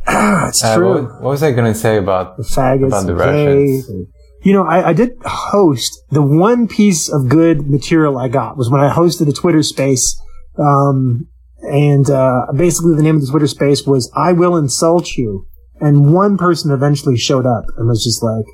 It's 0.09 0.65
Uh, 0.65 0.77
true. 0.77 0.95
what, 1.03 1.23
what 1.23 1.31
was 1.31 1.43
I 1.43 1.53
gonna 1.53 1.75
say 1.75 1.99
about? 1.99 2.37
the 2.39 2.43
faggots, 2.45 2.87
About 2.89 3.07
the 3.07 3.15
the 3.15 3.25
gays. 3.25 3.91
You 4.45 4.53
know, 4.55 4.65
I, 4.65 4.91
I 4.91 4.93
did 4.95 5.11
host 5.25 5.91
the 6.11 6.23
one 6.23 6.69
piece 6.69 7.13
of 7.13 7.29
good 7.29 7.69
material 7.69 8.17
I 8.17 8.29
got 8.29 8.57
was 8.57 8.71
when 8.71 8.81
I 8.81 8.89
hosted 8.95 9.29
a 9.29 9.33
Twitter 9.33 9.63
space. 9.65 10.17
Um, 10.59 11.27
and, 11.69 12.11
uh, 12.11 12.47
basically 12.55 12.97
the 12.97 13.03
name 13.03 13.17
of 13.17 13.23
the 13.23 13.29
Twitter 13.29 13.47
space 13.47 13.87
was 13.87 14.11
I 14.17 14.33
will 14.33 14.57
insult 14.57 15.13
you. 15.17 15.47
And 15.81 16.13
one 16.13 16.37
person 16.37 16.73
eventually 16.73 17.17
showed 17.17 17.47
up 17.47 17.65
and 17.77 17.87
was 17.87 18.03
just 18.03 18.23
like, 18.23 18.45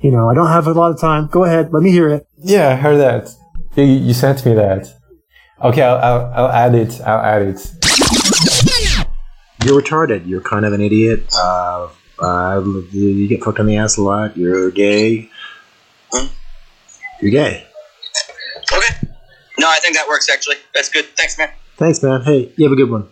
you 0.00 0.10
know, 0.10 0.28
I 0.30 0.34
don't 0.34 0.48
have 0.48 0.66
a 0.66 0.72
lot 0.72 0.90
of 0.90 1.00
time. 1.00 1.28
Go 1.30 1.44
ahead. 1.44 1.72
Let 1.72 1.82
me 1.82 1.90
hear 1.90 2.08
it. 2.08 2.26
Yeah, 2.38 2.70
I 2.70 2.76
heard 2.76 2.98
that. 2.98 3.30
You, 3.76 3.84
you 3.84 4.14
sent 4.14 4.44
me 4.46 4.54
that. 4.54 4.88
Okay, 5.62 5.82
I'll, 5.82 5.98
I'll, 5.98 6.32
I'll 6.34 6.52
add 6.52 6.74
it. 6.74 7.00
I'll 7.02 7.20
add 7.20 7.42
it. 7.42 7.70
You're 9.64 9.80
retarded. 9.80 10.26
You're 10.26 10.40
kind 10.40 10.64
of 10.64 10.72
an 10.72 10.80
idiot. 10.80 11.26
Uh, 11.36 11.88
uh, 12.20 12.62
you 12.92 13.28
get 13.28 13.42
fucked 13.42 13.60
on 13.60 13.66
the 13.66 13.76
ass 13.76 13.96
a 13.96 14.02
lot. 14.02 14.36
You're 14.36 14.70
gay. 14.70 15.30
You're 17.20 17.30
gay. 17.30 17.66
Okay. 18.72 19.08
No, 19.58 19.68
I 19.68 19.78
think 19.80 19.94
that 19.96 20.06
works 20.08 20.28
actually. 20.30 20.56
That's 20.74 20.88
good. 20.90 21.06
Thanks, 21.16 21.38
man. 21.38 21.50
Thanks, 21.76 22.02
man. 22.02 22.22
Hey, 22.22 22.52
you 22.56 22.64
have 22.64 22.72
a 22.72 22.76
good 22.76 22.90
one. 22.90 23.08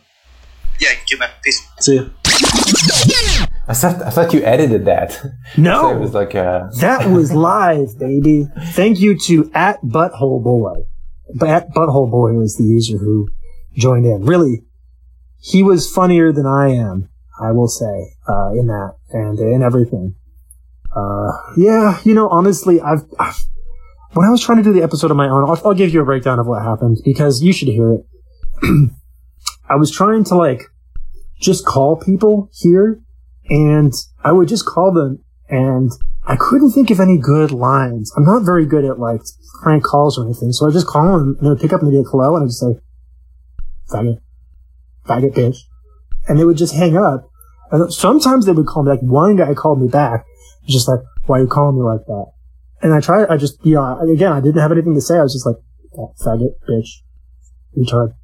Yeah, 0.81 0.91
you 0.91 0.97
too, 1.07 1.19
man. 1.19 1.31
Peace. 1.43 1.61
See 1.81 1.97
ya. 1.97 2.05
I 3.69 3.75
thought 3.75 4.03
I 4.03 4.11
thought 4.11 4.33
you 4.35 4.43
edited 4.43 4.85
that. 4.87 5.13
So 5.55 5.59
it 5.59 5.59
No, 5.59 5.97
was 5.99 6.15
like 6.15 6.35
uh 6.35 6.69
that 6.81 7.09
was 7.11 7.33
live, 7.51 7.99
baby. 7.99 8.47
Thank 8.73 9.01
you 9.01 9.19
to 9.27 9.51
at 9.55 9.81
Butthole 9.83 10.43
Boy. 10.43 10.75
But 11.35 11.49
at 11.49 11.71
Butthole 11.71 12.11
Boy 12.11 12.33
was 12.33 12.57
the 12.57 12.65
user 12.65 12.99
who 12.99 13.29
joined 13.77 14.07
in. 14.07 14.25
Really, 14.25 14.65
he 15.41 15.63
was 15.63 15.91
funnier 15.91 16.33
than 16.33 16.47
I 16.47 16.69
am, 16.71 17.09
I 17.41 17.53
will 17.53 17.69
say, 17.69 18.15
uh, 18.29 18.51
in 18.53 18.67
that 18.67 18.97
and 19.11 19.39
in 19.39 19.63
everything. 19.63 20.15
Uh, 20.95 21.31
yeah, 21.57 22.01
you 22.05 22.15
know, 22.15 22.29
honestly, 22.29 22.81
I've, 22.81 23.05
I've, 23.19 23.39
when 24.13 24.27
I 24.27 24.31
was 24.31 24.43
trying 24.43 24.59
to 24.59 24.65
do 24.65 24.73
the 24.75 24.83
episode 24.83 25.11
on 25.11 25.17
my 25.17 25.27
own, 25.29 25.49
I'll, 25.49 25.59
I'll 25.65 25.75
give 25.75 25.93
you 25.95 26.03
a 26.03 26.05
breakdown 26.05 26.39
of 26.39 26.47
what 26.47 26.63
happened 26.63 26.99
because 27.05 27.43
you 27.43 27.53
should 27.53 27.69
hear 27.69 27.93
it. 27.95 28.01
I 29.69 29.77
was 29.77 29.91
trying 29.91 30.25
to 30.25 30.35
like 30.35 30.63
just 31.41 31.65
call 31.67 31.97
people 31.97 32.51
here 32.53 33.01
and 33.49 33.93
I 34.23 34.33
would 34.33 34.49
just 34.49 34.67
call 34.67 34.93
them 34.93 35.25
and 35.49 35.91
I 36.25 36.37
couldn't 36.37 36.71
think 36.71 36.91
of 36.91 37.01
any 37.01 37.19
good 37.19 37.51
lines. 37.51 38.13
I'm 38.17 38.25
not 38.25 38.45
very 38.45 38.65
good 38.65 38.85
at 38.85 38.99
like 38.99 39.21
prank 39.63 39.83
calls 39.83 40.19
or 40.19 40.25
anything, 40.25 40.53
so 40.53 40.69
I 40.69 40.73
just 40.73 40.87
call 40.87 41.19
them 41.19 41.37
and 41.39 41.47
they 41.47 41.49
would 41.51 41.61
pick 41.61 41.73
up 41.73 41.81
and 41.81 41.89
they'd 41.89 41.97
be 41.97 41.99
like, 41.99 42.11
hello, 42.11 42.37
and 42.37 42.45
I'd 42.45 42.49
just 42.49 42.61
say, 42.61 42.79
faggot, 43.91 44.19
faggot 45.07 45.35
bitch. 45.35 45.59
And 46.29 46.39
they 46.39 46.45
would 46.45 46.57
just 46.57 46.75
hang 46.75 46.97
up. 46.97 47.29
And 47.73 47.93
sometimes 47.93 48.47
they 48.47 48.53
would 48.53 48.67
call 48.67 48.85
me, 48.85 48.91
like 48.91 49.01
one 49.01 49.37
guy 49.37 49.55
called 49.55 49.81
me 49.81 49.89
back, 49.89 50.25
just 50.69 50.89
like, 50.89 51.01
why 51.27 51.39
are 51.39 51.43
you 51.43 51.49
calling 51.49 51.77
me 51.77 51.83
like 51.83 52.07
that? 52.07 52.27
And 52.83 52.95
I 52.95 53.01
tried, 53.01 53.29
I 53.29 53.37
just, 53.37 53.65
you 53.65 53.75
know, 53.75 53.99
again, 54.01 54.33
I 54.33 54.41
didn't 54.41 54.61
have 54.61 54.73
anything 54.73 54.95
to 54.95 55.01
say. 55.01 55.17
I 55.17 55.23
was 55.23 55.33
just 55.33 55.47
like, 55.47 55.57
faggot, 56.21 56.55
bitch, 56.69 56.89
retard. 57.77 58.15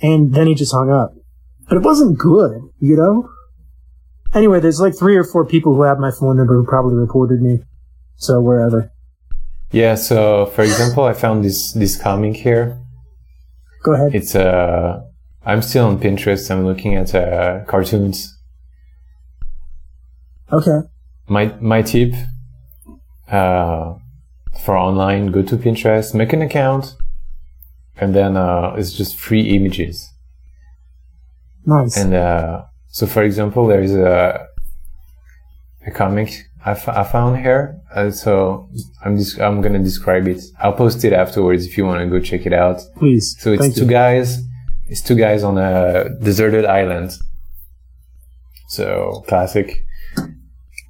And 0.00 0.34
then 0.34 0.46
he 0.46 0.54
just 0.54 0.72
hung 0.72 0.90
up. 0.90 1.14
But 1.68 1.76
it 1.76 1.82
wasn't 1.82 2.18
good, 2.18 2.62
you 2.78 2.96
know? 2.96 3.28
Anyway, 4.34 4.60
there's 4.60 4.80
like 4.80 4.96
three 4.96 5.16
or 5.16 5.24
four 5.24 5.44
people 5.46 5.74
who 5.74 5.82
have 5.82 5.98
my 5.98 6.10
phone 6.10 6.36
number 6.36 6.54
who 6.54 6.64
probably 6.64 6.94
reported 6.94 7.40
me. 7.40 7.60
So 8.16 8.40
wherever. 8.40 8.90
yeah. 9.70 9.94
So 9.94 10.46
for 10.46 10.62
example, 10.62 11.04
I 11.04 11.12
found 11.12 11.44
this 11.44 11.72
this 11.72 11.96
comic 12.00 12.36
here. 12.36 12.76
Go 13.84 13.92
ahead. 13.94 14.14
It's 14.14 14.34
uh 14.34 15.02
I'm 15.46 15.62
still 15.62 15.86
on 15.86 15.98
Pinterest. 16.00 16.50
I'm 16.50 16.66
looking 16.66 16.94
at 16.96 17.14
uh, 17.14 17.64
cartoons. 17.66 18.36
Okay. 20.52 20.80
My 21.28 21.54
my 21.60 21.82
tip 21.82 22.12
uh 23.30 23.94
for 24.64 24.76
online, 24.76 25.30
go 25.30 25.42
to 25.42 25.56
Pinterest, 25.56 26.14
make 26.14 26.32
an 26.32 26.42
account, 26.42 26.96
and 28.00 28.14
then 28.14 28.36
uh 28.36 28.74
it's 28.78 28.92
just 28.92 29.16
free 29.16 29.50
images. 29.56 30.08
Nice. 31.66 31.96
And 31.98 32.14
uh, 32.14 32.62
so, 32.88 33.06
for 33.06 33.22
example, 33.22 33.66
there 33.66 33.82
is 33.82 33.94
a 33.94 34.46
a 35.86 35.90
comic 35.90 36.30
I, 36.64 36.72
f- 36.72 36.88
I 36.88 37.04
found 37.04 37.38
here. 37.38 37.80
Uh, 37.94 38.10
so 38.10 38.68
I'm 39.04 39.16
dis- 39.16 39.38
I'm 39.38 39.60
gonna 39.60 39.82
describe 39.82 40.26
it. 40.28 40.40
I'll 40.60 40.72
post 40.72 41.04
it 41.04 41.12
afterwards 41.12 41.66
if 41.66 41.76
you 41.76 41.84
want 41.84 42.00
to 42.00 42.06
go 42.08 42.20
check 42.24 42.46
it 42.46 42.52
out. 42.52 42.80
Please. 42.96 43.36
So 43.40 43.52
it's 43.52 43.62
Thank 43.62 43.74
two 43.74 43.82
you. 43.84 43.90
guys. 43.90 44.40
It's 44.86 45.02
two 45.02 45.14
guys 45.16 45.42
on 45.44 45.58
a 45.58 46.08
deserted 46.22 46.64
island. 46.64 47.10
So 48.68 49.22
classic. 49.28 49.84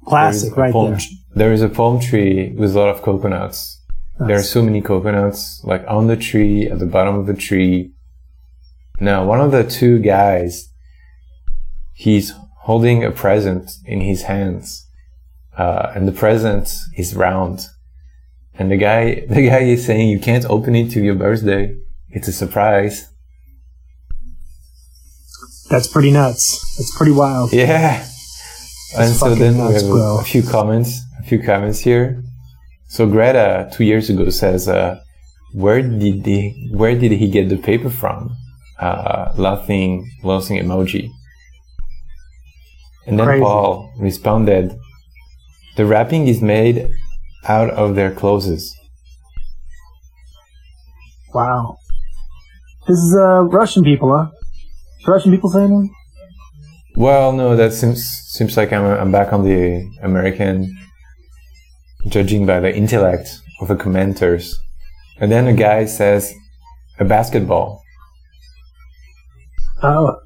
Classic, 0.05 0.49
There 0.55 0.63
right 0.63 0.73
palm 0.73 0.91
there. 0.91 0.99
there 1.35 1.53
is 1.53 1.61
a 1.61 1.69
palm 1.69 1.99
tree 1.99 2.51
with 2.57 2.75
a 2.75 2.79
lot 2.79 2.89
of 2.89 3.01
coconuts. 3.03 3.78
There 4.27 4.37
are 4.37 4.43
so 4.43 4.61
many 4.61 4.81
coconuts, 4.81 5.61
like 5.63 5.85
on 5.87 6.07
the 6.07 6.17
tree, 6.17 6.67
at 6.67 6.79
the 6.79 6.85
bottom 6.85 7.15
of 7.15 7.25
the 7.25 7.33
tree. 7.33 7.93
Now, 8.99 9.25
one 9.25 9.39
of 9.39 9.51
the 9.51 9.63
two 9.63 9.99
guys, 9.99 10.69
he's 11.93 12.33
holding 12.63 13.03
a 13.03 13.11
present 13.11 13.71
in 13.85 14.01
his 14.01 14.23
hands, 14.23 14.85
uh, 15.57 15.93
and 15.95 16.05
the 16.05 16.11
present 16.11 16.69
is 16.97 17.15
round. 17.15 17.67
And 18.55 18.69
the 18.69 18.75
guy, 18.75 19.25
the 19.29 19.47
guy 19.47 19.59
is 19.59 19.85
saying, 19.85 20.09
"You 20.09 20.19
can't 20.19 20.45
open 20.45 20.75
it 20.75 20.91
till 20.91 21.03
your 21.03 21.15
birthday. 21.15 21.77
It's 22.09 22.27
a 22.27 22.33
surprise." 22.33 23.07
That's 25.69 25.87
pretty 25.87 26.11
nuts. 26.11 26.43
That's 26.77 26.95
pretty 26.97 27.13
wild. 27.13 27.53
Yeah. 27.53 28.05
and 28.97 29.13
so 29.13 29.35
then 29.35 29.53
we 29.65 29.73
have 29.75 29.83
bro. 29.83 30.19
a 30.19 30.23
few 30.23 30.43
comments, 30.43 30.99
a 31.19 31.23
few 31.23 31.39
comments 31.39 31.79
here. 31.79 32.23
So 32.89 33.05
Greta 33.05 33.69
two 33.71 33.85
years 33.85 34.09
ago 34.09 34.29
says, 34.29 34.67
uh, 34.67 34.99
"Where 35.53 35.81
did 35.81 36.25
he, 36.25 36.69
where 36.73 36.95
did 36.97 37.11
he 37.11 37.29
get 37.29 37.47
the 37.47 37.57
paper 37.57 37.89
from?" 37.89 38.35
Uh, 38.79 39.31
laughing, 39.37 40.09
laughing 40.23 40.57
emoji. 40.57 41.09
And 43.05 43.19
then 43.19 43.27
Crazy. 43.27 43.43
Paul 43.43 43.93
responded, 43.99 44.75
"The 45.77 45.85
wrapping 45.85 46.27
is 46.27 46.41
made 46.41 46.89
out 47.47 47.69
of 47.69 47.95
their 47.95 48.11
clothes." 48.11 48.73
Wow. 51.33 51.77
This 52.87 52.97
is 52.97 53.15
uh, 53.15 53.43
Russian 53.43 53.83
people, 53.83 54.09
huh? 54.17 54.31
Russian 55.07 55.31
people 55.31 55.51
saying 55.51 55.69
that? 55.69 55.89
Well, 56.95 57.33
no, 57.33 57.55
that 57.55 57.71
seems 57.73 58.03
seems 58.03 58.57
like 58.57 58.73
I'm 58.73 58.83
I'm 58.83 59.11
back 59.11 59.31
on 59.31 59.43
the 59.43 59.87
American, 60.01 60.75
judging 62.07 62.45
by 62.45 62.59
the 62.59 62.73
intellect 62.75 63.39
of 63.61 63.67
the 63.67 63.75
commenters. 63.75 64.53
And 65.19 65.31
then 65.31 65.47
a 65.47 65.53
guy 65.53 65.85
says, 65.85 66.33
a 66.99 67.05
basketball 67.05 67.81
Oh, 69.81 70.17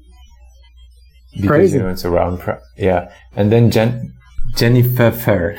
because 1.32 1.48
Crazy. 1.48 1.76
you 1.76 1.82
know 1.84 1.90
it's 1.90 2.04
a 2.04 2.10
round. 2.10 2.40
Pro- 2.40 2.58
yeah, 2.76 3.12
and 3.36 3.52
then 3.52 3.70
Jen 3.70 4.12
Jenny 4.56 4.82
Pfeffer, 4.82 5.56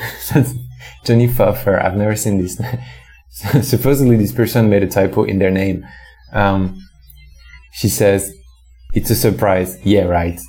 Jenny 1.05 1.27
Pfeffer. 1.27 1.79
I've 1.79 1.95
never 1.95 2.15
seen 2.17 2.41
this. 2.41 2.59
Supposedly, 3.69 4.17
this 4.17 4.33
person 4.33 4.69
made 4.69 4.83
a 4.83 4.87
typo 4.87 5.23
in 5.23 5.39
their 5.39 5.51
name. 5.51 5.85
Um, 6.33 6.81
she 7.71 7.87
says, 7.87 8.33
"It's 8.93 9.09
a 9.09 9.15
surprise." 9.15 9.77
Yeah, 9.85 10.03
right. 10.03 10.39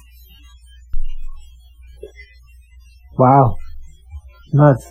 wow. 3.17 3.57
Nuts. 4.53 4.91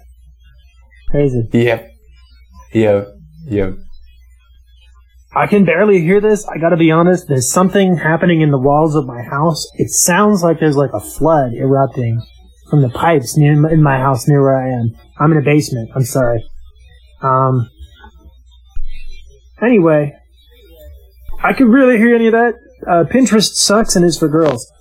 Crazy. 1.10 1.48
Yep. 1.52 1.92
Yep. 2.74 3.08
Yep. 3.48 3.74
I 5.36 5.48
can 5.48 5.66
barely 5.66 6.02
hear 6.02 6.22
this. 6.22 6.48
I 6.48 6.58
gotta 6.60 6.78
be 6.78 6.92
honest. 6.92 7.28
There's 7.28 7.52
something 7.52 7.98
happening 7.98 8.42
in 8.42 8.52
the 8.52 8.58
walls 8.60 8.96
of 8.96 9.06
my 9.06 9.22
house. 9.22 9.68
It 9.76 9.90
sounds 9.90 10.42
like 10.44 10.60
there's 10.60 10.78
like 10.78 10.94
a 10.94 11.00
flood 11.02 11.52
erupting 11.54 12.22
from 12.70 12.82
the 12.82 12.90
pipes 12.90 13.38
near 13.38 13.52
in 13.70 13.84
my 13.84 13.98
house 13.98 14.28
near 14.28 14.42
where 14.42 14.58
I 14.58 14.70
am. 14.70 14.96
I'm 15.20 15.32
in 15.34 15.38
a 15.38 15.42
basement. 15.42 15.92
I'm 15.94 16.06
sorry. 16.06 16.44
Um. 17.22 17.70
Anyway, 19.62 20.14
I 21.44 21.54
could 21.54 21.68
really 21.68 21.98
hear 21.98 22.16
any 22.16 22.28
of 22.28 22.34
that. 22.34 22.56
Uh, 22.88 23.04
Pinterest 23.04 23.56
sucks 23.56 23.96
and 23.96 24.06
is 24.06 24.18
for 24.18 24.28
girls. 24.28 24.72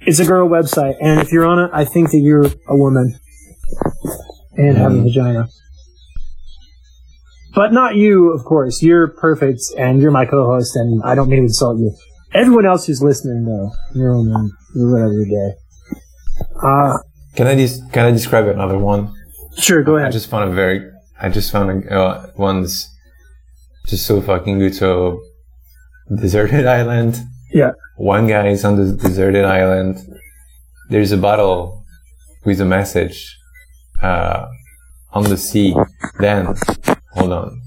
It's 0.00 0.18
a 0.18 0.24
girl 0.24 0.48
website, 0.48 0.96
and 1.00 1.20
if 1.20 1.30
you're 1.30 1.46
on 1.46 1.58
it, 1.58 1.70
I 1.72 1.84
think 1.84 2.10
that 2.10 2.18
you're 2.18 2.46
a 2.66 2.76
woman 2.76 3.18
and 4.56 4.76
have 4.76 4.92
a 4.92 5.02
vagina. 5.02 5.48
But 7.54 7.72
not 7.72 7.96
you, 7.96 8.32
of 8.32 8.44
course. 8.44 8.82
You're 8.82 9.08
perfect, 9.08 9.60
and 9.78 10.00
you're 10.00 10.10
my 10.10 10.24
co-host, 10.26 10.74
and 10.76 11.02
I 11.04 11.14
don't 11.14 11.28
mean 11.28 11.40
to 11.40 11.44
insult 11.44 11.78
you. 11.78 11.94
Everyone 12.34 12.64
else 12.64 12.86
who's 12.86 13.02
listening, 13.02 13.44
though, 13.44 13.70
you're 13.94 14.14
on 14.14 14.50
whatever 14.74 15.12
you're. 15.12 15.52
Uh, 16.62 16.98
Can 17.36 17.46
I 17.46 17.54
des- 17.54 17.80
can 17.92 18.06
I 18.06 18.10
describe 18.10 18.46
another 18.46 18.78
one? 18.78 19.12
sure, 19.58 19.82
go 19.82 19.96
ahead. 19.96 20.08
I 20.08 20.12
just 20.12 20.30
found 20.30 20.50
a 20.50 20.54
very, 20.54 20.90
I 21.20 21.28
just 21.28 21.52
found 21.52 21.84
a, 21.84 21.94
uh, 21.94 22.26
one's 22.36 22.88
just 23.86 24.06
so 24.06 24.22
fucking 24.22 24.58
good. 24.58 24.74
So, 24.74 25.20
deserted 26.14 26.66
island. 26.66 27.18
Yeah. 27.52 27.72
One 27.96 28.26
guy 28.26 28.48
is 28.48 28.64
on 28.64 28.76
the 28.76 28.96
deserted 28.96 29.44
island. 29.44 29.98
There's 30.88 31.12
a 31.12 31.18
bottle 31.18 31.84
with 32.46 32.60
a 32.62 32.64
message 32.64 33.36
uh, 34.02 34.46
on 35.12 35.24
the 35.24 35.36
sea. 35.36 35.74
Then, 36.18 36.54
hold 37.12 37.32
on. 37.32 37.60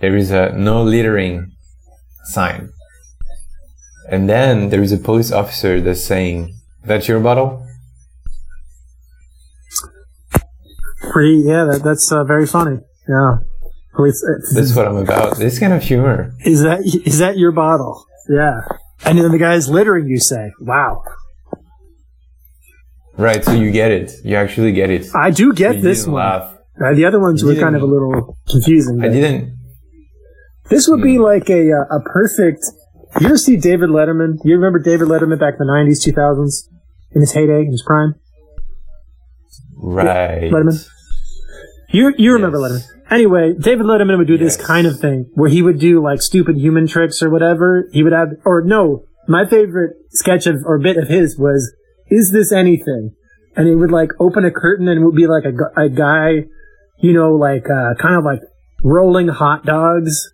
There 0.00 0.16
is 0.16 0.30
a 0.30 0.52
no 0.56 0.82
littering 0.82 1.52
sign. 2.24 2.70
And 4.10 4.28
then 4.28 4.70
there 4.70 4.82
is 4.82 4.92
a 4.92 4.98
police 4.98 5.30
officer 5.30 5.80
that's 5.80 6.04
saying, 6.04 6.54
"That's 6.84 7.06
your 7.08 7.20
bottle." 7.20 7.64
Pretty, 11.12 11.42
yeah, 11.46 11.64
that, 11.64 11.82
that's 11.82 12.10
uh, 12.12 12.24
very 12.24 12.46
funny. 12.46 12.78
Yeah. 13.08 13.38
Police, 13.94 14.22
uh, 14.22 14.54
That's 14.54 14.74
what 14.76 14.86
I'm 14.86 14.96
about. 14.96 15.36
This 15.38 15.58
kind 15.58 15.72
of 15.72 15.82
humor. 15.82 16.32
is 16.44 16.62
that 16.62 16.80
is 17.04 17.18
that 17.18 17.36
your 17.38 17.52
bottle? 17.52 18.04
Yeah. 18.28 18.60
And 19.04 19.18
then 19.18 19.30
the 19.32 19.38
guy's 19.38 19.68
littering 19.68 20.06
you. 20.08 20.18
Say, 20.20 20.52
"Wow, 20.60 21.02
Right, 23.16 23.44
so 23.44 23.52
you 23.52 23.70
get 23.70 23.90
it. 23.90 24.12
You 24.24 24.36
actually 24.36 24.72
get 24.72 24.90
it. 24.90 25.06
I 25.14 25.30
do 25.30 25.52
get 25.52 25.76
You 25.76 25.82
this 25.82 26.06
one." 26.06 26.14
laugh. 26.16 26.56
Uh, 26.82 26.94
the 26.94 27.04
other 27.04 27.20
ones 27.20 27.42
You 27.42 27.48
were 27.48 27.54
kind 27.56 27.76
of 27.76 27.82
a 27.82 27.86
little 27.86 28.36
confusing. 28.48 29.02
I 29.04 29.08
didn't. 29.08 29.58
This 30.70 30.88
would 30.88 31.02
be 31.02 31.18
like 31.18 31.50
a 31.50 31.72
uh, 31.72 31.96
a 31.96 32.00
perfect. 32.00 32.64
You 33.20 33.26
ever 33.26 33.36
see 33.36 33.56
David 33.56 33.90
Letterman? 33.90 34.38
You 34.44 34.54
remember 34.54 34.78
David 34.78 35.08
Letterman 35.08 35.38
back 35.38 35.54
in 35.54 35.66
the 35.66 35.72
nineties, 35.72 36.02
two 36.02 36.12
thousands, 36.12 36.68
in 37.12 37.20
his 37.20 37.32
heyday, 37.32 37.62
in 37.62 37.72
his 37.72 37.82
prime. 37.86 38.14
Right. 39.76 40.50
Letterman. 40.50 40.86
You 41.90 42.14
you 42.16 42.32
remember 42.32 42.58
Yes. 42.60 42.70
Letterman? 42.70 42.96
Anyway, 43.10 43.54
David 43.58 43.86
Letterman 43.86 44.18
would 44.18 44.28
do 44.28 44.38
this 44.38 44.56
kind 44.56 44.86
of 44.86 45.00
thing 45.00 45.28
where 45.34 45.50
he 45.50 45.62
would 45.62 45.80
do 45.80 46.00
like 46.02 46.22
stupid 46.22 46.56
human 46.56 46.86
tricks 46.86 47.20
or 47.22 47.28
whatever. 47.28 47.88
He 47.92 48.04
would 48.04 48.12
have, 48.12 48.28
or 48.44 48.62
no, 48.62 49.02
my 49.26 49.44
favorite 49.44 49.96
sketch 50.10 50.46
of 50.46 50.62
or 50.64 50.78
bit 50.78 50.96
of 50.96 51.08
his 51.08 51.36
was, 51.36 51.74
"Is 52.08 52.30
this 52.30 52.52
anything?" 52.52 53.16
And 53.56 53.66
he 53.66 53.74
would 53.74 53.90
like 53.90 54.10
open 54.20 54.44
a 54.44 54.52
curtain 54.52 54.86
and 54.86 55.00
it 55.00 55.04
would 55.04 55.16
be 55.16 55.26
like 55.26 55.42
a, 55.44 55.80
a 55.80 55.88
guy, 55.88 56.44
you 57.00 57.12
know, 57.12 57.34
like 57.34 57.64
uh, 57.64 57.94
kind 58.00 58.16
of 58.16 58.24
like 58.24 58.40
rolling 58.82 59.28
hot 59.28 59.64
dogs 59.64 60.32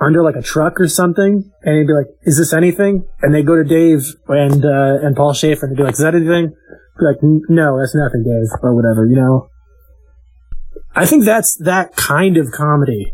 under 0.00 0.22
like 0.22 0.36
a 0.36 0.42
truck 0.42 0.80
or 0.80 0.88
something, 0.88 1.50
and 1.62 1.76
he'd 1.76 1.86
be 1.86 1.92
like, 1.92 2.06
"Is 2.22 2.38
this 2.38 2.52
anything?" 2.52 3.06
And 3.22 3.34
they 3.34 3.42
go 3.42 3.56
to 3.56 3.64
Dave 3.64 4.02
and 4.28 4.64
uh, 4.64 5.06
and 5.06 5.16
Paul 5.16 5.34
Shaffer 5.34 5.66
and 5.66 5.72
they'd 5.72 5.80
be 5.80 5.84
like, 5.84 5.94
"Is 5.94 6.00
that 6.00 6.14
anything?" 6.14 6.54
Be 6.98 7.04
like, 7.04 7.18
"No, 7.22 7.78
that's 7.78 7.94
nothing, 7.94 8.24
Dave," 8.24 8.48
or 8.62 8.74
whatever, 8.74 9.06
you 9.06 9.16
know. 9.16 9.48
I 10.94 11.06
think 11.06 11.24
that's 11.24 11.56
that 11.58 11.94
kind 11.96 12.36
of 12.36 12.50
comedy. 12.50 13.12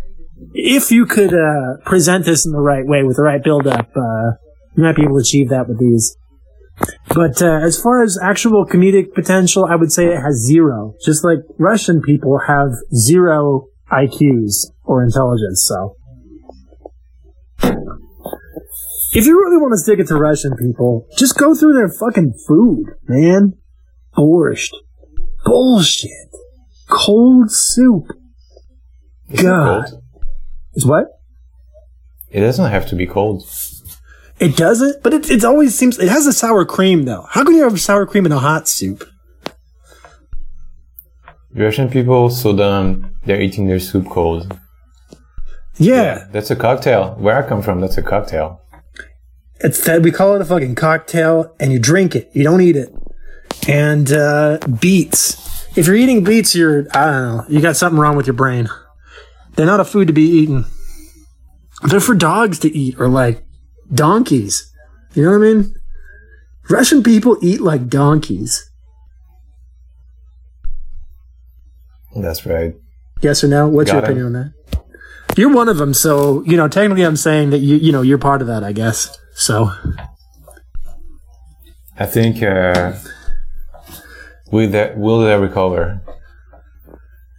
If 0.55 0.91
you 0.91 1.07
could 1.07 1.35
uh, 1.35 1.79
present 1.85 2.25
this 2.25 2.47
in 2.47 2.53
the 2.53 2.61
right 2.61 2.87
way 2.87 3.03
with 3.03 3.17
the 3.17 3.23
right 3.23 3.43
build 3.43 3.67
up, 3.67 3.91
uh, 3.95 4.37
you 4.77 4.83
might 4.83 4.97
be 4.97 5.03
able 5.03 5.17
to 5.17 5.21
achieve 5.21 5.51
that 5.51 5.69
with 5.69 5.79
these. 5.79 6.17
But 7.09 7.41
uh, 7.41 7.61
as 7.63 7.81
far 7.81 8.03
as 8.03 8.19
actual 8.23 8.67
comedic 8.67 9.15
potential, 9.15 9.65
I 9.65 9.77
would 9.77 9.93
say 9.93 10.07
it 10.07 10.21
has 10.21 10.45
zero. 10.45 10.95
Just 11.05 11.25
like 11.25 11.39
Russian 11.59 12.03
people 12.03 12.39
have 12.47 12.69
zero 12.95 13.69
IQs 13.91 14.67
or 14.85 15.03
intelligence. 15.03 15.65
So, 15.67 15.97
if 19.13 19.25
you 19.25 19.39
really 19.39 19.57
want 19.57 19.73
to 19.73 19.79
stick 19.79 19.99
it 19.99 20.09
to 20.09 20.17
Russian 20.17 20.55
people, 20.57 21.07
just 21.17 21.39
go 21.39 21.55
through 21.55 21.73
their 21.73 21.89
fucking 21.89 22.35
food, 22.47 22.85
man. 23.09 23.55
Borscht, 24.15 24.73
bullshit, 25.45 26.11
cold 26.89 27.51
soup. 27.51 28.05
God. 29.35 29.87
Is 30.75 30.87
what? 30.87 31.07
It 32.31 32.41
doesn't 32.41 32.71
have 32.71 32.87
to 32.89 32.95
be 32.95 33.07
cold. 33.07 33.45
It 34.39 34.57
doesn't, 34.57 35.03
but 35.03 35.15
it, 35.15 35.31
it 35.31 35.45
always 35.45 35.75
seems 35.75 35.99
it 35.99 36.09
has 36.09 36.27
a 36.27 36.33
sour 36.33 36.65
cream 36.65 37.05
though. 37.05 37.27
How 37.31 37.43
can 37.45 37.55
you 37.55 37.63
have 37.63 37.81
sour 37.81 38.05
cream 38.07 38.27
in 38.27 38.33
a 38.33 38.39
hot 38.39 38.69
soup? 38.69 39.09
Russian 41.55 41.89
people 41.89 42.29
so 42.31 42.55
dumb. 42.55 43.13
They're 43.25 43.41
eating 43.41 43.67
their 43.67 43.81
soup 43.81 44.09
cold. 44.11 44.59
Yeah, 45.79 46.27
That's 46.33 46.51
a 46.51 46.57
cocktail. 46.57 47.15
Where 47.19 47.37
I 47.43 47.47
come 47.47 47.61
from, 47.63 47.81
that's 47.81 47.99
a 47.99 48.03
cocktail. 48.03 48.63
it's 49.61 49.85
that 49.85 50.03
we 50.03 50.11
call 50.11 50.35
it 50.35 50.41
a 50.41 50.45
fucking 50.45 50.75
cocktail, 50.75 51.55
and 51.61 51.71
you 51.71 51.79
drink 51.79 52.15
it. 52.17 52.31
You 52.33 52.45
don't 52.45 52.63
eat 52.63 52.77
it. 52.77 52.91
And 53.69 54.11
uh, 54.11 54.59
beets. 54.81 55.37
If 55.77 55.87
you're 55.87 55.97
eating 55.97 56.25
beets, 56.25 56.55
you're 56.55 56.87
I 56.95 57.05
don't 57.11 57.23
know. 57.37 57.45
You 57.49 57.61
got 57.61 57.77
something 57.77 57.99
wrong 57.99 58.17
with 58.17 58.27
your 58.27 58.35
brain. 58.35 58.69
They're 59.55 59.67
not 59.67 59.81
a 59.81 59.85
food 59.85 60.07
to 60.09 60.13
be 60.15 60.23
eaten. 60.23 60.65
They're 61.83 62.01
for 62.01 62.15
dogs 62.15 62.59
to 62.61 62.75
eat 62.75 62.99
or 62.99 63.09
like 63.09 63.43
donkeys. 63.93 64.73
You 65.15 65.25
know 65.25 65.31
what 65.39 65.47
I 65.47 65.53
mean? 65.55 65.75
Russian 66.69 67.03
people 67.03 67.39
eat 67.43 67.61
like 67.61 67.89
donkeys. 67.89 68.71
That's 72.15 72.47
right. 72.47 72.75
Yes 73.23 73.45
or 73.45 73.49
no? 73.49 73.69
What's 73.69 73.91
your 73.91 74.01
Got 74.01 74.11
it. 74.11 74.13
opinion 74.13 74.27
on 74.27 74.33
that? 74.35 74.53
You're 75.37 75.53
one 75.53 75.69
of 75.69 75.77
them, 75.77 75.93
so 75.93 76.43
you 76.45 76.57
know. 76.57 76.67
Technically, 76.67 77.05
I'm 77.05 77.17
saying 77.17 77.51
that 77.51 77.59
you 77.59 77.77
you 77.77 77.93
know 77.93 78.01
you're 78.03 78.17
part 78.19 78.41
of 78.41 78.47
that. 78.49 78.65
I 78.65 78.73
guess 78.73 79.19
so. 79.35 79.71
I 81.99 82.07
think 82.07 82.43
uh, 82.43 82.95
will 84.51 84.71
that 84.71 84.97
will 84.97 85.21
they 85.21 85.37
recover? 85.37 86.01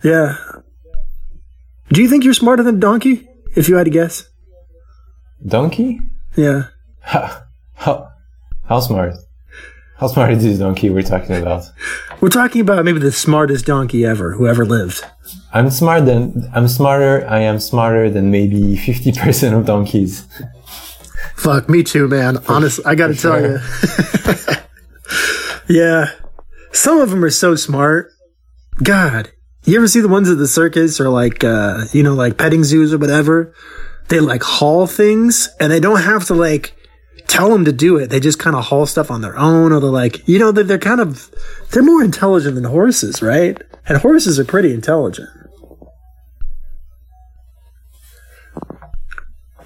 Yeah. 0.04 0.38
Do 1.90 2.02
you 2.04 2.10
think 2.10 2.24
you're 2.24 2.34
smarter 2.36 2.62
than 2.64 2.80
Donkey? 2.80 3.28
If 3.56 3.68
you 3.68 3.78
had 3.78 3.86
to 3.86 3.90
guess. 3.90 4.28
Donkey? 5.46 6.00
Yeah. 6.38 6.68
How, 7.02 7.42
how, 7.74 8.10
how 8.66 8.80
smart? 8.80 9.16
How 9.98 10.08
smart 10.08 10.32
is 10.32 10.44
this 10.44 10.60
donkey 10.60 10.92
we're 10.92 11.02
talking 11.02 11.36
about? 11.36 11.64
We're 12.22 12.30
talking 12.30 12.62
about 12.62 12.86
maybe 12.86 13.00
the 13.00 13.12
smartest 13.12 13.66
donkey 13.66 14.06
ever, 14.06 14.34
who 14.34 14.48
ever 14.48 14.64
lived. 14.64 15.04
I'm 15.52 15.72
smart 15.72 16.06
than 16.06 16.50
I'm 16.54 16.68
smarter. 16.68 17.28
I 17.28 17.40
am 17.40 17.60
smarter 17.60 18.08
than 18.10 18.30
maybe 18.30 18.78
fifty 18.78 19.12
percent 19.12 19.56
of 19.56 19.66
donkeys. 19.66 20.28
Fuck, 21.36 21.68
me 21.68 21.84
too, 21.84 22.08
man. 22.08 22.38
Honestly, 22.48 22.86
I 22.86 22.94
gotta 22.94 23.16
tell 23.16 23.42
you. 23.42 23.58
yeah. 25.76 26.12
Some 26.72 27.00
of 27.00 27.10
them 27.10 27.24
are 27.24 27.32
so 27.32 27.56
smart. 27.56 28.12
God. 28.84 29.32
You 29.64 29.78
ever 29.78 29.88
see 29.88 30.00
the 30.00 30.08
ones 30.08 30.30
at 30.30 30.38
the 30.38 30.48
circus 30.48 31.00
or 31.02 31.10
like, 31.10 31.44
uh, 31.44 31.86
you 31.92 32.04
know, 32.04 32.14
like 32.14 32.38
petting 32.38 32.64
zoos 32.64 32.94
or 32.94 33.00
whatever? 33.00 33.54
They 34.10 34.20
like 34.20 34.44
haul 34.44 34.88
things 34.88 35.50
and 35.60 35.72
they 35.72 35.80
don't 35.80 36.02
have 36.02 36.26
to 36.26 36.34
like 36.34 36.74
tell 37.28 37.50
them 37.50 37.66
to 37.66 37.74
do 37.74 37.98
it. 37.98 38.10
They 38.10 38.20
just 38.20 38.40
kind 38.40 38.56
of 38.56 38.66
haul 38.66 38.86
stuff 38.86 39.12
on 39.12 39.22
their 39.22 39.38
own 39.38 39.72
or 39.72 39.80
they're 39.80 39.90
like, 39.90 40.28
you 40.28 40.40
know, 40.40 40.52
they're, 40.52 40.64
they're 40.64 40.78
kind 40.78 41.02
of, 41.02 41.30
they're 41.72 41.84
more 41.84 42.04
intelligent 42.04 42.56
than 42.56 42.64
horses, 42.64 43.22
right? 43.22 43.62
And 43.88 43.98
horses 43.98 44.40
are 44.40 44.46
pretty 44.46 44.74
intelligent. 44.74 45.30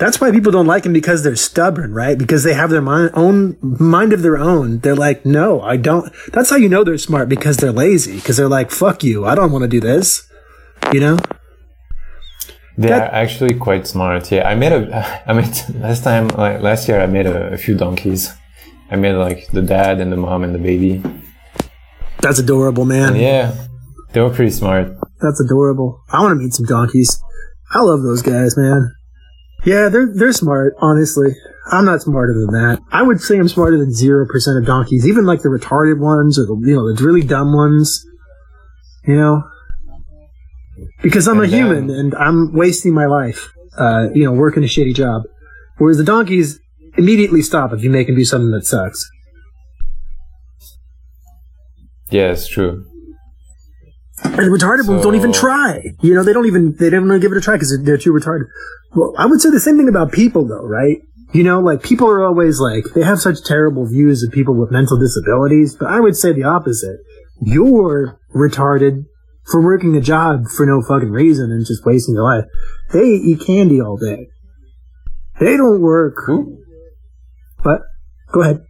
That's 0.02 0.20
why 0.20 0.32
people 0.32 0.52
don't 0.52 0.66
like 0.66 0.82
them 0.82 0.94
because 0.94 1.24
they're 1.24 1.36
stubborn, 1.36 1.94
right? 1.94 2.18
Because 2.18 2.44
they 2.44 2.56
have 2.56 2.72
their 2.72 2.82
mind, 2.82 3.12
own 3.14 3.56
mind 3.62 4.14
of 4.14 4.24
their 4.24 4.36
own. 4.36 4.80
They're 4.80 4.96
like, 4.96 5.28
no, 5.28 5.62
I 5.62 5.78
don't. 5.78 6.12
That's 6.34 6.50
how 6.50 6.56
you 6.56 6.70
know 6.70 6.84
they're 6.84 6.98
smart 6.98 7.30
because 7.30 7.58
they're 7.58 7.72
lazy. 7.72 8.16
Because 8.16 8.38
they're 8.38 8.50
like, 8.50 8.72
fuck 8.72 9.04
you, 9.04 9.26
I 9.26 9.36
don't 9.36 9.52
want 9.52 9.62
to 9.62 9.68
do 9.68 9.80
this. 9.80 10.28
You 10.92 11.02
know? 11.02 11.20
They 12.78 12.88
That- 12.88 13.12
are 13.12 13.16
actually 13.16 13.54
quite 13.56 13.86
smart. 13.88 14.32
Yeah, 14.32 14.48
I 14.48 14.56
made 14.56 14.72
a. 14.72 15.22
I 15.30 15.34
made 15.34 15.54
last 15.76 16.04
time, 16.04 16.28
like 16.30 16.62
last 16.62 16.88
year, 16.88 17.02
I 17.02 17.08
made 17.08 17.26
a, 17.28 17.54
a 17.54 17.58
few 17.58 17.76
donkeys. 17.76 18.34
I 18.90 18.96
made 18.96 19.14
like 19.14 19.48
the 19.52 19.62
dad 19.62 20.00
and 20.00 20.12
the 20.12 20.18
mom 20.18 20.44
and 20.44 20.54
the 20.56 20.60
baby. 20.60 21.02
That's 22.22 22.40
adorable, 22.40 22.86
man. 22.86 23.16
Yeah, 23.16 23.56
they 24.14 24.22
were 24.22 24.30
pretty 24.30 24.52
smart. 24.52 24.96
That's 25.22 25.40
adorable. 25.42 26.02
I 26.10 26.22
want 26.22 26.32
to 26.32 26.36
meet 26.36 26.54
some 26.54 26.66
donkeys. 26.66 27.22
I 27.74 27.80
love 27.82 28.02
those 28.04 28.22
guys, 28.22 28.58
man. 28.58 28.94
Yeah, 29.66 29.90
they're 29.90 30.12
they're 30.14 30.34
smart. 30.34 30.74
Honestly, 30.82 31.30
I'm 31.72 31.86
not 31.86 32.02
smarter 32.02 32.34
than 32.34 32.52
that. 32.54 32.80
I 32.92 33.02
would 33.04 33.22
say 33.22 33.38
I'm 33.38 33.48
smarter 33.48 33.78
than 33.78 33.94
zero 33.94 34.26
percent 34.28 34.58
of 34.58 34.66
donkeys, 34.66 35.08
even 35.08 35.26
like 35.26 35.42
the 35.42 35.50
retarded 35.50 36.00
ones 36.00 36.38
or 36.40 36.46
the 36.46 36.56
you 36.66 36.76
know 36.76 36.94
the 36.94 37.04
really 37.04 37.22
dumb 37.22 37.54
ones. 37.54 38.04
You 39.06 39.16
know, 39.16 39.44
because 41.02 41.28
I'm 41.28 41.40
And 41.40 41.48
a 41.48 41.50
then- 41.52 41.60
human 41.68 41.90
and 41.90 42.16
I'm 42.16 42.54
wasting 42.54 42.94
my 42.94 43.06
life. 43.06 43.50
Uh, 43.78 44.10
you 44.14 44.26
know, 44.26 44.34
working 44.34 44.64
a 44.64 44.68
shitty 44.68 44.94
job. 44.94 45.24
Whereas 45.78 45.98
the 45.98 46.04
donkeys 46.04 46.60
immediately 46.98 47.42
stop 47.42 47.72
if 47.72 47.82
you 47.84 47.90
make 47.90 48.08
them 48.08 48.18
do 48.18 48.26
something 48.26 48.52
that 48.52 48.66
sucks. 48.66 49.10
Yeah, 52.10 52.32
it's 52.32 52.48
true. 52.48 52.86
And 54.24 54.36
the 54.36 54.42
retarded 54.58 54.88
ones 54.88 55.02
don't 55.02 55.16
even 55.16 55.32
try. 55.32 55.82
You 56.02 56.14
know, 56.14 56.24
they 56.24 56.34
don't 56.34 56.46
even 56.46 56.76
they 56.78 56.90
don't 56.90 57.06
even 57.06 57.20
give 57.22 57.32
it 57.32 57.38
a 57.38 57.42
try 57.42 57.56
because 57.56 57.70
they're, 57.76 57.84
they're 57.84 57.98
too 57.98 58.12
retarded. 58.12 58.44
Well, 58.94 59.14
I 59.18 59.26
would 59.26 59.42
say 59.42 59.50
the 59.50 59.60
same 59.60 59.78
thing 59.78 59.88
about 59.90 60.12
people, 60.12 60.46
though, 60.48 60.66
right? 60.66 60.98
You 61.34 61.44
know, 61.44 61.62
like 61.62 61.82
people 61.82 62.08
are 62.10 62.24
always 62.26 62.60
like 62.60 62.84
they 62.94 63.04
have 63.04 63.20
such 63.22 63.44
terrible 63.46 63.86
views 63.88 64.22
of 64.22 64.32
people 64.32 64.54
with 64.54 64.70
mental 64.70 65.00
disabilities, 65.00 65.76
but 65.76 65.88
I 65.90 66.00
would 66.02 66.16
say 66.18 66.34
the 66.34 66.44
opposite. 66.44 66.98
You're 67.42 68.20
retarded 68.36 69.06
for 69.52 69.62
working 69.62 69.96
a 69.96 70.02
job 70.02 70.46
for 70.56 70.66
no 70.66 70.82
fucking 70.82 71.12
reason 71.12 71.52
and 71.52 71.66
just 71.66 71.86
wasting 71.86 72.16
your 72.16 72.24
life. 72.24 72.46
They 72.92 73.04
eat 73.04 73.42
candy 73.46 73.82
all 73.82 73.98
day. 73.98 74.28
They 75.40 75.58
don't 75.58 75.82
work. 75.82 76.16
Who? 76.26 76.64
But 77.64 77.82
go 78.32 78.42
ahead. 78.42 78.66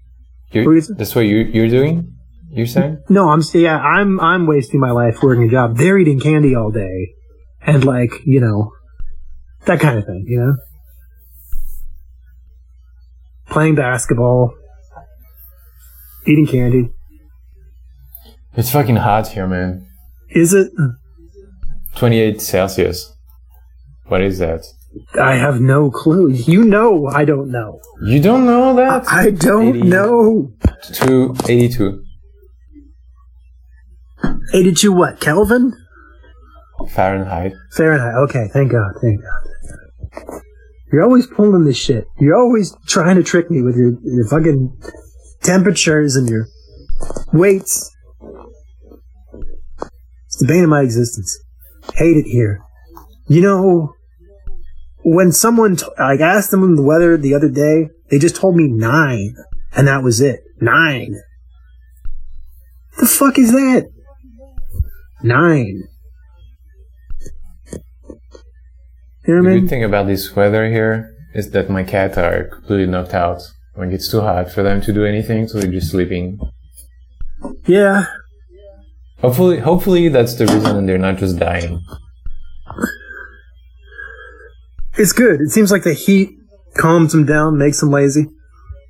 Is 0.54 0.88
that's 0.98 1.16
what 1.16 1.22
you, 1.22 1.38
you're 1.38 1.70
doing? 1.70 2.14
You're 2.50 2.68
saying? 2.68 3.04
No, 3.10 3.30
I'm 3.30 3.42
yeah, 3.54 3.78
I'm 3.78 4.20
I'm 4.20 4.46
wasting 4.46 4.82
my 4.82 4.92
life 4.92 5.24
working 5.24 5.48
a 5.48 5.52
job. 5.52 5.78
They're 5.78 5.98
eating 5.98 6.20
candy 6.20 6.56
all 6.56 6.72
day, 6.72 7.14
and 7.62 7.86
like 7.86 8.12
you 8.26 8.42
know, 8.42 8.72
that 9.66 9.80
kind 9.80 9.98
of 9.98 10.06
thing. 10.06 10.26
You 10.28 10.40
know, 10.42 10.58
playing 13.50 13.76
basketball, 13.76 14.54
eating 16.28 16.48
candy. 16.48 16.90
It's 18.54 18.72
fucking 18.72 18.98
hot 18.98 19.30
here, 19.30 19.48
man. 19.48 19.88
Is 20.32 20.54
it? 20.54 20.72
28 21.96 22.42
Celsius. 22.42 23.14
What 24.06 24.22
is 24.22 24.40
that? 24.40 24.66
I 25.20 25.36
have 25.36 25.62
no 25.62 25.90
clue. 25.90 26.32
You 26.32 26.64
know, 26.64 27.08
I 27.08 27.24
don't 27.26 27.50
know. 27.52 27.80
You 28.04 28.22
don't 28.22 28.46
know 28.46 28.76
that? 28.76 29.08
I 29.08 29.32
don't 29.32 29.78
80. 29.78 29.82
know. 29.84 30.54
Two 30.94 31.36
eighty-two 31.48 32.04
82 34.54 34.92
what? 34.92 35.20
Kelvin? 35.20 35.74
Fahrenheit. 36.90 37.54
Fahrenheit. 37.76 38.16
Okay, 38.30 38.48
thank 38.52 38.72
God. 38.72 38.92
Thank 39.02 39.22
God. 39.22 40.42
You're 40.92 41.04
always 41.04 41.28
pulling 41.28 41.64
this 41.64 41.78
shit. 41.78 42.06
You're 42.20 42.36
always 42.36 42.76
trying 42.88 43.16
to 43.16 43.24
trick 43.24 43.50
me 43.50 43.62
with 43.62 43.78
your, 43.78 43.94
your 44.04 44.28
fucking 44.28 44.78
temperatures 45.42 46.16
and 46.16 46.28
your 46.28 46.48
weights. 47.32 47.96
It's 50.42 50.48
the 50.48 50.54
bane 50.56 50.64
of 50.64 50.72
my 50.72 50.82
existence. 50.82 51.38
Hate 51.94 52.18
it 52.18 52.26
here. 52.26 52.64
You 53.28 53.42
know, 53.42 53.94
when 55.04 55.32
someone, 55.32 55.76
t- 55.76 55.86
like, 56.00 56.20
asked 56.20 56.50
them 56.50 56.76
the 56.76 56.82
weather 56.82 57.16
the 57.16 57.36
other 57.36 57.50
day, 57.50 57.90
they 58.10 58.18
just 58.18 58.38
told 58.38 58.56
me 58.56 58.68
nine. 58.68 59.36
And 59.76 59.88
that 59.88 60.02
was 60.02 60.20
it. 60.20 60.42
Nine. 60.60 61.16
The 63.00 63.06
fuck 63.06 63.38
is 63.38 63.52
that? 63.52 63.92
Nine. 65.22 65.84
You 69.28 69.36
know 69.36 69.44
The 69.44 69.50
I 69.50 69.60
good 69.60 69.70
thing 69.70 69.84
about 69.84 70.08
this 70.08 70.36
weather 70.36 70.68
here 70.72 71.16
is 71.36 71.52
that 71.52 71.70
my 71.70 71.84
cats 71.84 72.18
are 72.18 72.46
completely 72.46 72.88
knocked 72.88 73.14
out. 73.14 73.44
When 73.76 73.90
it 73.90 73.92
gets 73.92 74.10
too 74.10 74.22
hot 74.22 74.52
for 74.52 74.64
them 74.64 74.82
to 74.82 74.92
do 74.92 75.06
anything, 75.06 75.48
so 75.48 75.60
they're 75.60 75.72
just 75.72 75.92
sleeping. 75.92 76.40
Yeah. 77.68 78.06
Hopefully, 79.22 79.60
hopefully 79.60 80.08
that's 80.10 80.36
the 80.36 80.46
reason 80.48 80.76
and 80.78 80.90
they're 80.90 80.98
not 80.98 81.18
just 81.18 81.38
dying. 81.38 81.80
It's 84.98 85.14
good. 85.14 85.42
It 85.42 85.50
seems 85.50 85.72
like 85.72 85.84
the 85.84 85.94
heat 85.94 86.32
calms 86.78 87.12
them 87.14 87.26
down, 87.26 87.58
makes 87.58 87.80
them 87.80 87.90
lazy, 87.92 88.26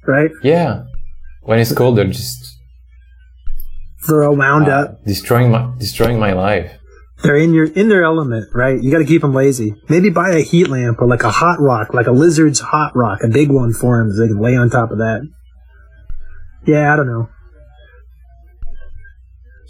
right? 0.07 0.31
Yeah. 0.43 0.83
When 1.43 1.59
it's 1.59 1.73
cold, 1.73 1.97
they're 1.97 2.05
just 2.07 2.57
They're 4.07 4.23
all 4.23 4.35
wound 4.35 4.67
uh, 4.67 4.71
up. 4.71 5.05
destroying 5.05 5.51
my 5.51 5.71
destroying 5.77 6.19
my 6.19 6.33
life. 6.33 6.71
They're 7.23 7.37
in 7.37 7.53
your 7.53 7.65
in 7.65 7.89
their 7.89 8.03
element, 8.03 8.47
right? 8.53 8.81
You 8.81 8.91
got 8.91 8.97
to 8.99 9.05
keep 9.05 9.21
them 9.21 9.33
lazy. 9.33 9.75
Maybe 9.89 10.09
buy 10.09 10.31
a 10.31 10.41
heat 10.41 10.69
lamp 10.69 10.99
or 11.01 11.07
like 11.07 11.23
a 11.23 11.29
hot 11.31 11.59
rock, 11.59 11.93
like 11.93 12.07
a 12.07 12.11
lizard's 12.11 12.59
hot 12.59 12.95
rock, 12.95 13.19
a 13.23 13.27
big 13.27 13.49
one 13.51 13.73
for 13.73 13.97
them, 13.99 14.11
so 14.11 14.21
they 14.21 14.27
can 14.27 14.39
lay 14.39 14.55
on 14.55 14.69
top 14.69 14.91
of 14.91 14.97
that. 14.99 15.21
Yeah, 16.65 16.91
I 16.93 16.95
don't 16.95 17.07
know. 17.07 17.29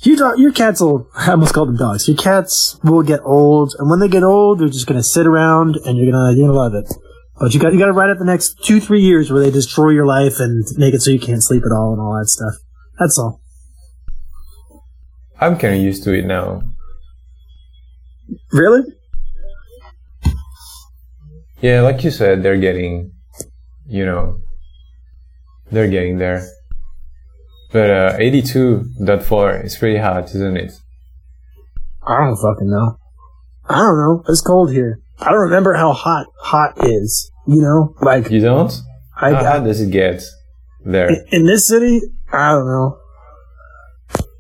You 0.04 0.18
do- 0.18 0.34
your 0.38 0.52
cats 0.52 0.82
will. 0.82 1.08
I 1.16 1.32
almost 1.32 1.54
called 1.54 1.70
them 1.70 1.78
dogs. 1.78 2.08
Your 2.08 2.18
cats 2.18 2.80
will 2.84 3.04
get 3.04 3.20
old, 3.24 3.76
and 3.78 3.90
when 3.90 4.00
they 4.00 4.08
get 4.08 4.24
old, 4.24 4.60
they're 4.60 4.68
just 4.70 4.88
gonna 4.88 5.04
sit 5.04 5.28
around, 5.28 5.78
and 5.86 5.98
you're 5.98 6.12
gonna 6.12 6.34
you're 6.34 6.48
gonna 6.48 6.58
love 6.58 6.74
it. 6.74 6.92
But 7.40 7.54
you 7.54 7.60
got 7.60 7.74
you 7.74 7.80
got 7.80 7.88
to 7.88 7.94
ride 7.94 8.12
out 8.12 8.20
the 8.20 8.26
next 8.26 8.64
two 8.64 8.80
three 8.80 9.02
years 9.02 9.32
where 9.32 9.42
they 9.42 9.50
destroy 9.50 9.90
your 9.90 10.06
life 10.06 10.40
and 10.40 10.64
make 10.78 10.94
it 10.94 11.02
so 11.02 11.10
you 11.10 11.20
can't 11.20 11.44
sleep 11.44 11.64
at 11.66 11.72
all 11.72 11.92
and 11.92 12.00
all 12.00 12.16
that 12.20 12.28
stuff. 12.28 12.54
That's 13.00 13.18
all. 13.18 13.42
I'm 15.40 15.58
kind 15.58 15.74
of 15.74 15.82
used 15.82 16.04
to 16.04 16.14
it 16.14 16.26
now. 16.26 16.62
Really? 18.52 18.84
Yeah, 21.62 21.82
like 21.82 22.04
you 22.04 22.12
said, 22.12 22.44
they're 22.44 22.58
getting, 22.58 23.12
you 23.88 24.06
know, 24.06 24.38
they're 25.72 25.90
getting 25.90 26.20
there. 26.20 26.48
But 27.72 27.90
uh, 27.90 28.18
82.4 28.20 29.66
is 29.66 29.78
pretty 29.78 29.98
hot, 29.98 30.26
isn't 30.26 30.58
it? 30.58 30.74
I 32.06 32.18
don't 32.26 32.36
fucking 32.36 32.70
know. 32.70 32.98
I 33.70 33.78
don't 33.78 33.98
know. 33.98 34.24
It's 34.28 34.42
cold 34.42 34.72
here. 34.72 35.00
I 35.20 35.26
don't 35.32 35.40
remember 35.42 35.74
how 35.76 35.94
hot 35.94 36.28
hot 36.40 36.74
is. 36.86 37.32
You 37.48 37.62
know, 37.62 37.96
like 38.02 38.30
You 38.30 38.42
don't? 38.42 38.72
I, 39.16 39.34
How 39.34 39.44
hot 39.44 39.64
does 39.64 39.80
it 39.82 39.92
get 39.92 40.22
there? 40.84 41.10
in, 41.10 41.26
in 41.32 41.46
this 41.46 41.68
city. 41.68 42.02
I 42.32 42.52
don't 42.52 42.66
know. 42.66 42.98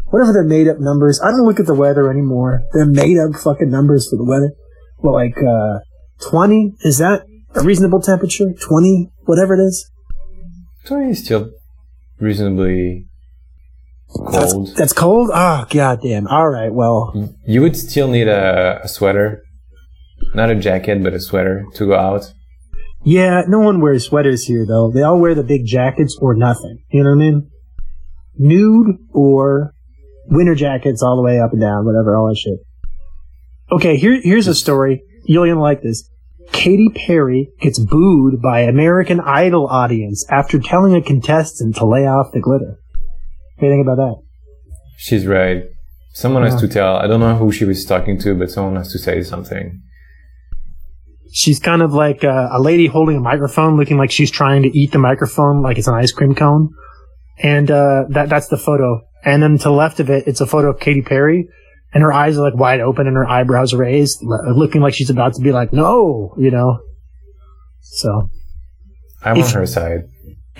Whatever 0.07 0.33
they're 0.33 0.43
made 0.43 0.67
up 0.67 0.77
numbers. 0.79 1.21
I 1.23 1.31
don't 1.31 1.45
look 1.45 1.59
at 1.59 1.65
the 1.67 1.73
weather 1.75 2.09
anymore. 2.09 2.61
They're 2.73 2.85
made 2.85 3.17
up 3.17 3.33
fucking 3.41 3.69
numbers 3.69 4.09
for 4.09 4.17
the 4.17 4.25
weather. 4.25 4.51
Well, 4.97 5.13
like 5.13 5.37
uh, 5.37 5.79
twenty 6.29 6.73
is 6.81 6.97
that 6.97 7.25
a 7.55 7.63
reasonable 7.63 8.01
temperature? 8.01 8.53
Twenty, 8.59 9.09
whatever 9.25 9.55
it 9.55 9.63
is. 9.63 9.89
Twenty 10.85 11.11
is 11.11 11.23
still 11.23 11.51
reasonably 12.19 13.07
cold. 14.13 14.75
that's 14.75 14.93
cold. 14.93 15.29
Ah, 15.33 15.65
goddamn. 15.69 16.27
All 16.27 16.49
right. 16.49 16.73
Well, 16.73 17.33
You 17.45 17.61
would 17.61 17.75
still 17.75 18.07
need 18.07 18.27
a, 18.27 18.81
a 18.83 18.87
sweater, 18.87 19.41
not 20.33 20.49
a 20.49 20.55
jacket, 20.55 21.03
but 21.03 21.13
a 21.13 21.19
sweater 21.19 21.65
to 21.75 21.87
go 21.87 21.95
out. 21.95 22.31
Yeah, 23.03 23.41
no 23.47 23.59
one 23.59 23.81
wears 23.81 24.05
sweaters 24.05 24.45
here 24.45 24.65
though. 24.67 24.91
They 24.91 25.01
all 25.01 25.19
wear 25.19 25.33
the 25.33 25.43
big 25.43 25.65
jackets 25.65 26.17
or 26.21 26.35
nothing. 26.35 26.83
You 26.91 27.03
know 27.03 27.09
what 27.11 27.15
I 27.23 27.31
mean? 27.31 27.49
Nude 28.37 28.95
or 29.11 29.73
winter 30.27 30.55
jackets 30.55 31.01
all 31.01 31.15
the 31.15 31.23
way 31.23 31.39
up 31.39 31.51
and 31.51 31.61
down, 31.61 31.85
whatever, 31.85 32.15
all 32.15 32.27
that 32.29 32.37
shit. 32.37 32.59
Okay, 33.71 33.97
here 33.97 34.19
here's 34.21 34.47
a 34.47 34.53
story. 34.53 35.01
You're 35.25 35.47
gonna 35.47 35.61
like 35.61 35.81
this. 35.81 36.07
Katy 36.51 36.89
Perry 36.93 37.49
gets 37.61 37.79
booed 37.79 38.41
by 38.41 38.61
American 38.61 39.19
Idol 39.21 39.67
audience 39.67 40.25
after 40.29 40.59
telling 40.59 40.93
a 40.95 41.01
contestant 41.01 41.77
to 41.77 41.85
lay 41.85 42.05
off 42.05 42.33
the 42.33 42.41
glitter. 42.41 42.80
What 43.61 43.67
do 43.67 43.75
you 43.75 43.77
think 43.77 43.87
about 43.87 43.97
that? 43.97 44.15
She's 44.97 45.27
right. 45.27 45.65
Someone 46.13 46.41
has 46.41 46.59
to 46.61 46.67
tell. 46.67 46.95
I 46.95 47.05
don't 47.05 47.19
know 47.19 47.35
who 47.35 47.51
she 47.51 47.63
was 47.63 47.85
talking 47.85 48.17
to, 48.21 48.33
but 48.33 48.49
someone 48.49 48.75
has 48.75 48.91
to 48.91 48.97
say 48.97 49.21
something. 49.21 49.79
She's 51.31 51.59
kind 51.59 51.83
of 51.83 51.93
like 51.93 52.23
uh, 52.23 52.49
a 52.51 52.59
lady 52.59 52.87
holding 52.87 53.17
a 53.17 53.19
microphone, 53.19 53.77
looking 53.77 53.97
like 53.97 54.09
she's 54.09 54.31
trying 54.31 54.63
to 54.63 54.75
eat 54.75 54.91
the 54.91 54.97
microphone 54.97 55.61
like 55.61 55.77
it's 55.77 55.87
an 55.87 55.93
ice 55.93 56.11
cream 56.11 56.33
cone. 56.33 56.71
And 57.37 57.69
uh, 57.69 58.05
that 58.09 58.29
that's 58.29 58.47
the 58.47 58.57
photo. 58.57 59.01
And 59.23 59.43
then 59.43 59.59
to 59.59 59.65
the 59.65 59.71
left 59.71 59.99
of 59.99 60.09
it, 60.09 60.25
it's 60.25 60.41
a 60.41 60.47
photo 60.47 60.71
of 60.71 60.79
Katy 60.79 61.03
Perry, 61.03 61.47
and 61.93 62.01
her 62.01 62.11
eyes 62.11 62.35
are 62.39 62.41
like 62.41 62.55
wide 62.55 62.79
open 62.79 63.05
and 63.05 63.15
her 63.15 63.29
eyebrows 63.29 63.75
raised, 63.75 64.23
looking 64.23 64.81
like 64.81 64.95
she's 64.95 65.11
about 65.11 65.35
to 65.35 65.41
be 65.41 65.51
like, 65.51 65.71
"No," 65.71 66.33
you 66.39 66.49
know. 66.49 66.79
So 67.81 68.27
I'm 69.23 69.37
If- 69.37 69.49
on 69.49 69.53
her 69.53 69.65
side. 69.67 69.99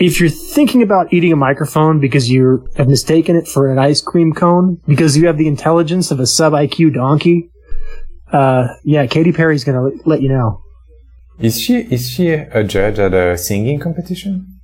If 0.02 0.20
you're 0.20 0.30
thinking 0.30 0.82
about 0.82 1.14
eating 1.14 1.32
a 1.32 1.36
microphone 1.36 2.00
because 2.00 2.30
you 2.30 2.68
have 2.76 2.88
mistaken 2.88 3.36
it 3.36 3.48
for 3.48 3.72
an 3.72 3.78
ice 3.78 4.02
cream 4.02 4.34
cone 4.34 4.82
because 4.88 5.16
you 5.16 5.28
have 5.28 5.38
the 5.38 5.48
intelligence 5.48 6.10
of 6.12 6.20
a 6.20 6.26
sub 6.26 6.54
IQ 6.54 6.94
donkey, 6.96 7.52
uh, 8.34 8.68
yeah, 8.84 9.06
Katy 9.06 9.32
Perry's 9.32 9.64
gonna 9.64 9.86
l- 9.86 10.00
let 10.06 10.22
you 10.22 10.30
know. 10.30 10.62
Is 11.40 11.60
she 11.60 11.78
is 11.78 12.10
she 12.10 12.30
a 12.30 12.64
judge 12.64 13.00
at 13.00 13.14
a 13.14 13.38
singing 13.38 13.80
competition? 13.80 14.60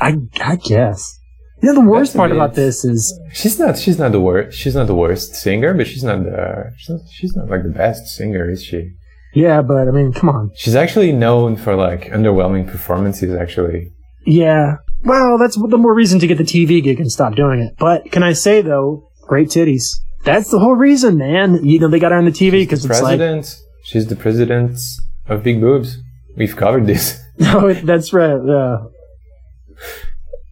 I 0.00 0.16
I 0.40 0.56
guess. 0.56 1.18
You 1.62 1.72
know 1.72 1.80
the 1.80 1.88
worst 1.88 2.12
That's 2.12 2.18
part 2.18 2.32
about 2.32 2.54
this 2.54 2.84
is 2.84 3.18
She's 3.32 3.58
not. 3.58 3.78
She's 3.78 3.98
not 3.98 4.12
the 4.12 4.20
worst. 4.20 4.58
She's 4.58 4.74
not 4.74 4.86
the 4.86 4.94
worst 4.94 5.34
singer, 5.34 5.72
but 5.72 5.86
she's 5.86 6.04
not 6.04 6.22
the. 6.24 6.72
She's 6.76 6.90
not, 6.90 7.00
she's 7.10 7.36
not 7.36 7.48
like 7.48 7.62
the 7.62 7.70
best 7.70 8.06
singer, 8.08 8.50
is 8.50 8.62
she? 8.62 8.92
Yeah, 9.32 9.62
but 9.62 9.88
I 9.88 9.90
mean, 9.90 10.12
come 10.12 10.28
on. 10.28 10.50
She's 10.54 10.74
actually 10.74 11.12
known 11.12 11.56
for 11.56 11.74
like 11.74 12.10
underwhelming 12.10 12.66
performances. 12.66 13.34
Actually, 13.34 13.93
Yeah. 14.26 14.76
Well, 15.04 15.36
that's 15.38 15.56
the 15.56 15.78
more 15.78 15.94
reason 15.94 16.18
to 16.20 16.26
get 16.26 16.38
the 16.38 16.44
TV 16.44 16.82
gig 16.82 16.98
and 16.98 17.12
stop 17.12 17.34
doing 17.34 17.60
it. 17.60 17.74
But 17.78 18.10
can 18.10 18.22
I 18.22 18.32
say 18.32 18.62
though, 18.62 19.10
great 19.22 19.48
titties. 19.48 19.98
That's 20.24 20.50
the 20.50 20.58
whole 20.58 20.74
reason, 20.74 21.18
man. 21.18 21.64
You 21.64 21.78
know, 21.78 21.88
they 21.88 21.98
got 21.98 22.12
her 22.12 22.18
on 22.18 22.24
the 22.24 22.30
TV 22.30 22.52
because 22.62 22.84
it's 22.84 23.02
like, 23.02 23.18
president. 23.18 23.60
She's 23.84 24.06
the 24.06 24.16
president 24.16 24.78
of 25.26 25.42
big 25.42 25.60
boobs. 25.60 25.98
We've 26.36 26.56
covered 26.56 26.86
this. 26.86 27.20
no, 27.38 27.72
that's 27.74 28.12
right. 28.12 28.40
Yeah. 28.44 28.78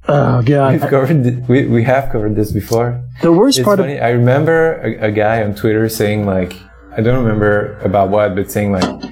Oh 0.08 0.38
We've 0.38 0.80
covered. 0.80 1.48
we 1.48 1.66
we 1.66 1.84
have 1.84 2.10
covered 2.10 2.34
this 2.34 2.50
before. 2.50 3.04
The 3.22 3.32
worst 3.32 3.58
It's 3.58 3.64
part 3.64 3.78
funny. 3.78 4.00
I 4.00 4.10
remember 4.10 4.80
a, 4.82 5.06
a 5.08 5.12
guy 5.12 5.42
on 5.44 5.54
Twitter 5.54 5.88
saying 5.88 6.26
like, 6.26 6.54
I 6.96 7.00
don't 7.00 7.22
remember 7.22 7.78
about 7.80 8.10
what, 8.10 8.34
but 8.34 8.50
saying 8.50 8.72
like, 8.72 9.04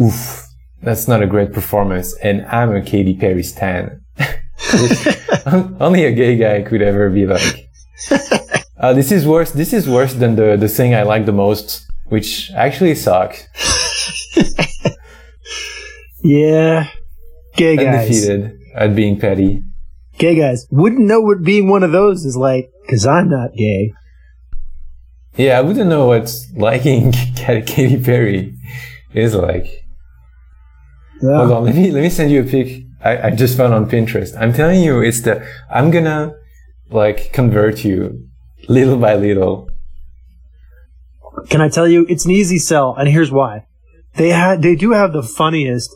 "Oof, 0.00 0.45
that's 0.82 1.08
not 1.08 1.22
a 1.22 1.26
great 1.26 1.52
performance," 1.52 2.16
and 2.22 2.46
I'm 2.46 2.74
a 2.74 2.82
Katy 2.82 3.16
Perry 3.16 3.42
stan. 3.42 4.02
Only 5.80 6.04
a 6.04 6.12
gay 6.12 6.36
guy 6.36 6.62
could 6.62 6.82
ever 6.82 7.10
be 7.10 7.26
like. 7.26 7.68
Uh, 8.78 8.92
this 8.92 9.10
is 9.10 9.26
worse. 9.26 9.52
This 9.52 9.72
is 9.72 9.88
worse 9.88 10.12
than 10.12 10.36
the 10.36 10.56
the 10.56 10.68
thing 10.68 10.94
I 10.94 11.02
like 11.02 11.24
the 11.24 11.32
most, 11.32 11.86
which 12.08 12.50
actually 12.52 12.94
sucks. 12.94 13.46
yeah. 16.22 16.90
Gay 17.56 17.76
guys. 17.76 18.10
Undefeated 18.10 18.58
at 18.74 18.94
being 18.94 19.18
petty. 19.18 19.62
Gay 20.18 20.36
guys. 20.36 20.66
Wouldn't 20.70 21.06
know 21.06 21.20
what 21.20 21.42
being 21.42 21.68
one 21.70 21.82
of 21.82 21.92
those 21.92 22.26
is 22.26 22.36
like, 22.36 22.70
cause 22.88 23.06
I'm 23.06 23.30
not 23.30 23.54
gay. 23.54 23.92
Yeah, 25.36 25.58
I 25.58 25.62
wouldn't 25.62 25.88
know 25.88 26.06
what 26.06 26.30
liking 26.54 27.12
Katy 27.12 28.02
Perry 28.02 28.54
is 29.14 29.34
like. 29.34 29.85
Yeah. 31.22 31.36
Hold 31.38 31.52
on, 31.52 31.64
let 31.64 31.74
me 31.74 31.90
let 31.90 32.02
me 32.02 32.10
send 32.10 32.30
you 32.30 32.42
a 32.42 32.44
pic 32.44 32.86
I, 33.06 33.28
I 33.28 33.30
just 33.30 33.56
found 33.56 33.72
on 33.72 33.88
Pinterest. 33.88 34.36
I'm 34.38 34.52
telling 34.52 34.82
you, 34.82 35.00
it's 35.00 35.20
the 35.20 35.46
I'm 35.70 35.90
gonna 35.90 36.34
like 36.90 37.32
convert 37.32 37.84
you 37.84 38.28
little 38.68 38.98
by 38.98 39.14
little. 39.14 39.68
Can 41.48 41.60
I 41.60 41.68
tell 41.68 41.86
you, 41.86 42.06
it's 42.08 42.24
an 42.24 42.32
easy 42.32 42.58
sell, 42.58 42.94
and 42.96 43.08
here's 43.08 43.30
why. 43.30 43.66
They 44.14 44.30
had, 44.30 44.62
they 44.62 44.74
do 44.74 44.92
have 44.92 45.12
the 45.12 45.22
funniest 45.22 45.94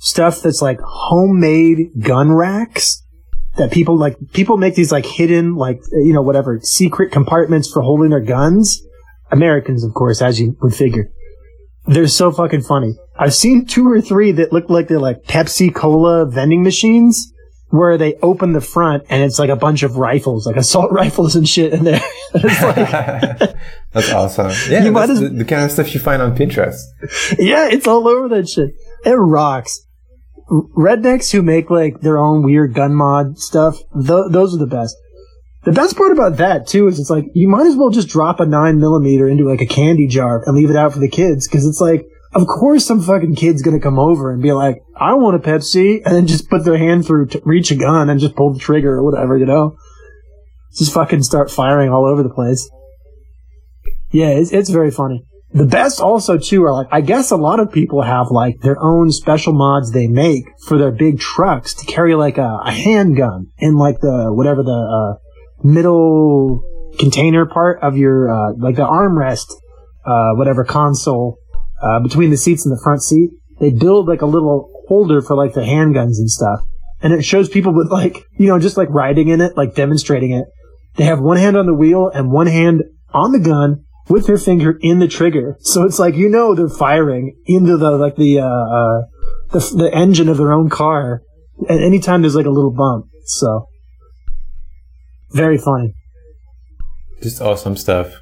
stuff 0.00 0.42
that's 0.42 0.60
like 0.60 0.80
homemade 0.82 1.92
gun 2.00 2.32
racks 2.32 3.02
that 3.56 3.70
people 3.72 3.96
like. 3.96 4.16
People 4.32 4.56
make 4.56 4.74
these 4.74 4.92
like 4.92 5.06
hidden, 5.06 5.54
like 5.54 5.80
you 5.92 6.12
know, 6.12 6.22
whatever 6.22 6.60
secret 6.62 7.12
compartments 7.12 7.70
for 7.70 7.82
holding 7.82 8.10
their 8.10 8.20
guns. 8.20 8.82
Americans, 9.30 9.84
of 9.84 9.94
course, 9.94 10.20
as 10.20 10.40
you 10.40 10.56
would 10.60 10.74
figure. 10.74 11.10
They're 11.86 12.06
so 12.08 12.30
fucking 12.30 12.62
funny. 12.62 12.94
I've 13.18 13.34
seen 13.34 13.66
two 13.66 13.88
or 13.90 14.00
three 14.00 14.32
that 14.32 14.52
look 14.52 14.68
like 14.70 14.88
they're 14.88 14.98
like 15.00 15.24
Pepsi 15.24 15.74
Cola 15.74 16.26
vending 16.26 16.62
machines 16.62 17.32
where 17.70 17.96
they 17.96 18.14
open 18.16 18.52
the 18.52 18.60
front 18.60 19.04
and 19.08 19.22
it's 19.22 19.38
like 19.38 19.48
a 19.50 19.56
bunch 19.56 19.82
of 19.82 19.96
rifles, 19.96 20.46
like 20.46 20.56
assault 20.56 20.90
rifles 20.92 21.36
and 21.36 21.48
shit 21.48 21.72
in 21.72 21.84
there. 21.84 22.00
like, 22.34 23.54
That's 23.92 24.12
awesome. 24.12 24.52
Yeah, 24.68 24.84
You 24.84 24.92
that's 24.92 25.10
as- 25.10 25.20
the, 25.20 25.28
the 25.30 25.44
kind 25.44 25.64
of 25.64 25.70
stuff 25.72 25.94
you 25.94 26.00
find 26.00 26.20
on 26.22 26.36
Pinterest. 26.36 26.78
yeah, 27.38 27.68
it's 27.68 27.86
all 27.88 28.06
over 28.08 28.28
that 28.36 28.48
shit. 28.48 28.70
It 29.04 29.10
rocks. 29.12 29.86
Rednecks 30.76 31.30
who 31.32 31.42
make 31.42 31.70
like 31.70 32.00
their 32.00 32.18
own 32.18 32.42
weird 32.42 32.74
gun 32.74 32.94
mod 32.94 33.38
stuff, 33.38 33.78
th- 33.94 34.30
those 34.30 34.54
are 34.54 34.58
the 34.58 34.66
best. 34.66 34.96
The 35.62 35.72
best 35.72 35.96
part 35.96 36.12
about 36.12 36.38
that 36.38 36.66
too 36.66 36.88
is 36.88 36.98
it's 36.98 37.10
like 37.10 37.26
you 37.34 37.46
might 37.46 37.66
as 37.66 37.76
well 37.76 37.90
just 37.90 38.08
drop 38.08 38.40
a 38.40 38.46
nine 38.46 38.78
millimeter 38.78 39.28
into 39.28 39.44
like 39.44 39.60
a 39.60 39.66
candy 39.66 40.06
jar 40.06 40.42
and 40.46 40.56
leave 40.56 40.70
it 40.70 40.76
out 40.76 40.92
for 40.94 41.00
the 41.00 41.08
kids 41.08 41.46
because 41.46 41.66
it's 41.66 41.80
like, 41.80 42.06
of 42.32 42.46
course, 42.46 42.86
some 42.86 43.02
fucking 43.02 43.34
kid's 43.34 43.60
gonna 43.60 43.80
come 43.80 43.98
over 43.98 44.32
and 44.32 44.42
be 44.42 44.52
like, 44.52 44.82
"I 44.96 45.14
want 45.14 45.36
a 45.36 45.38
Pepsi," 45.38 46.00
and 46.04 46.14
then 46.14 46.26
just 46.26 46.48
put 46.48 46.64
their 46.64 46.78
hand 46.78 47.06
through 47.06 47.26
to 47.28 47.42
reach 47.44 47.70
a 47.70 47.76
gun 47.76 48.08
and 48.08 48.20
just 48.20 48.36
pull 48.36 48.54
the 48.54 48.58
trigger 48.58 48.94
or 48.94 49.04
whatever, 49.04 49.36
you 49.36 49.46
know. 49.46 49.76
Just 50.78 50.94
fucking 50.94 51.24
start 51.24 51.50
firing 51.50 51.90
all 51.90 52.06
over 52.06 52.22
the 52.22 52.30
place. 52.30 52.70
Yeah, 54.12 54.28
it's, 54.28 54.52
it's 54.52 54.70
very 54.70 54.90
funny. 54.90 55.24
The 55.52 55.66
best 55.66 56.00
also 56.00 56.38
too 56.38 56.64
are 56.64 56.72
like 56.72 56.86
I 56.92 57.00
guess 57.00 57.30
a 57.30 57.36
lot 57.36 57.58
of 57.58 57.72
people 57.72 58.02
have 58.02 58.28
like 58.30 58.60
their 58.60 58.80
own 58.80 59.10
special 59.10 59.52
mods 59.52 59.90
they 59.90 60.06
make 60.06 60.44
for 60.66 60.78
their 60.78 60.92
big 60.92 61.18
trucks 61.18 61.74
to 61.74 61.86
carry 61.86 62.14
like 62.14 62.38
a, 62.38 62.60
a 62.64 62.70
handgun 62.70 63.48
in 63.58 63.74
like 63.74 63.98
the 64.00 64.32
whatever 64.32 64.62
the 64.62 64.70
uh, 64.70 65.18
middle 65.62 66.62
container 66.98 67.46
part 67.46 67.78
of 67.82 67.96
your 67.96 68.30
uh, 68.30 68.52
like 68.58 68.76
the 68.76 68.82
armrest 68.82 69.52
uh, 70.04 70.34
whatever 70.34 70.64
console 70.64 71.38
uh, 71.82 72.00
between 72.00 72.30
the 72.30 72.36
seats 72.36 72.64
and 72.64 72.76
the 72.76 72.80
front 72.82 73.02
seat. 73.02 73.30
They 73.58 73.70
build 73.70 74.08
like 74.08 74.22
a 74.22 74.26
little 74.26 74.70
holder 74.88 75.20
for 75.20 75.36
like 75.36 75.54
the 75.54 75.60
handguns 75.60 76.18
and 76.18 76.30
stuff, 76.30 76.60
and 77.02 77.12
it 77.12 77.24
shows 77.24 77.48
people 77.48 77.74
with 77.74 77.90
like 77.90 78.24
you 78.38 78.48
know 78.48 78.58
just 78.58 78.76
like 78.76 78.88
riding 78.90 79.28
in 79.28 79.40
it, 79.40 79.56
like 79.56 79.74
demonstrating 79.74 80.32
it. 80.32 80.46
They 80.96 81.04
have 81.04 81.20
one 81.20 81.36
hand 81.36 81.56
on 81.56 81.66
the 81.66 81.74
wheel 81.74 82.10
and 82.12 82.32
one 82.32 82.46
hand 82.46 82.82
on 83.12 83.32
the 83.32 83.38
gun 83.38 83.84
with 84.08 84.26
their 84.26 84.38
finger 84.38 84.76
in 84.80 84.98
the 84.98 85.08
trigger. 85.08 85.56
So 85.60 85.84
it's 85.84 85.98
like 85.98 86.14
you 86.14 86.28
know 86.28 86.54
they're 86.54 86.68
firing 86.68 87.36
into 87.46 87.76
the 87.76 87.92
like 87.92 88.16
the 88.16 88.40
uh, 88.40 88.46
uh 88.46 89.00
the, 89.50 89.76
the 89.76 89.94
engine 89.94 90.28
of 90.28 90.38
their 90.38 90.52
own 90.52 90.70
car 90.70 91.22
at 91.68 91.80
any 91.80 91.98
time 91.98 92.22
there's 92.22 92.34
like 92.34 92.46
a 92.46 92.50
little 92.50 92.72
bump. 92.72 93.06
So 93.26 93.66
very 95.32 95.58
funny. 95.58 95.94
Just 97.22 97.40
awesome 97.40 97.76
stuff. 97.76 98.14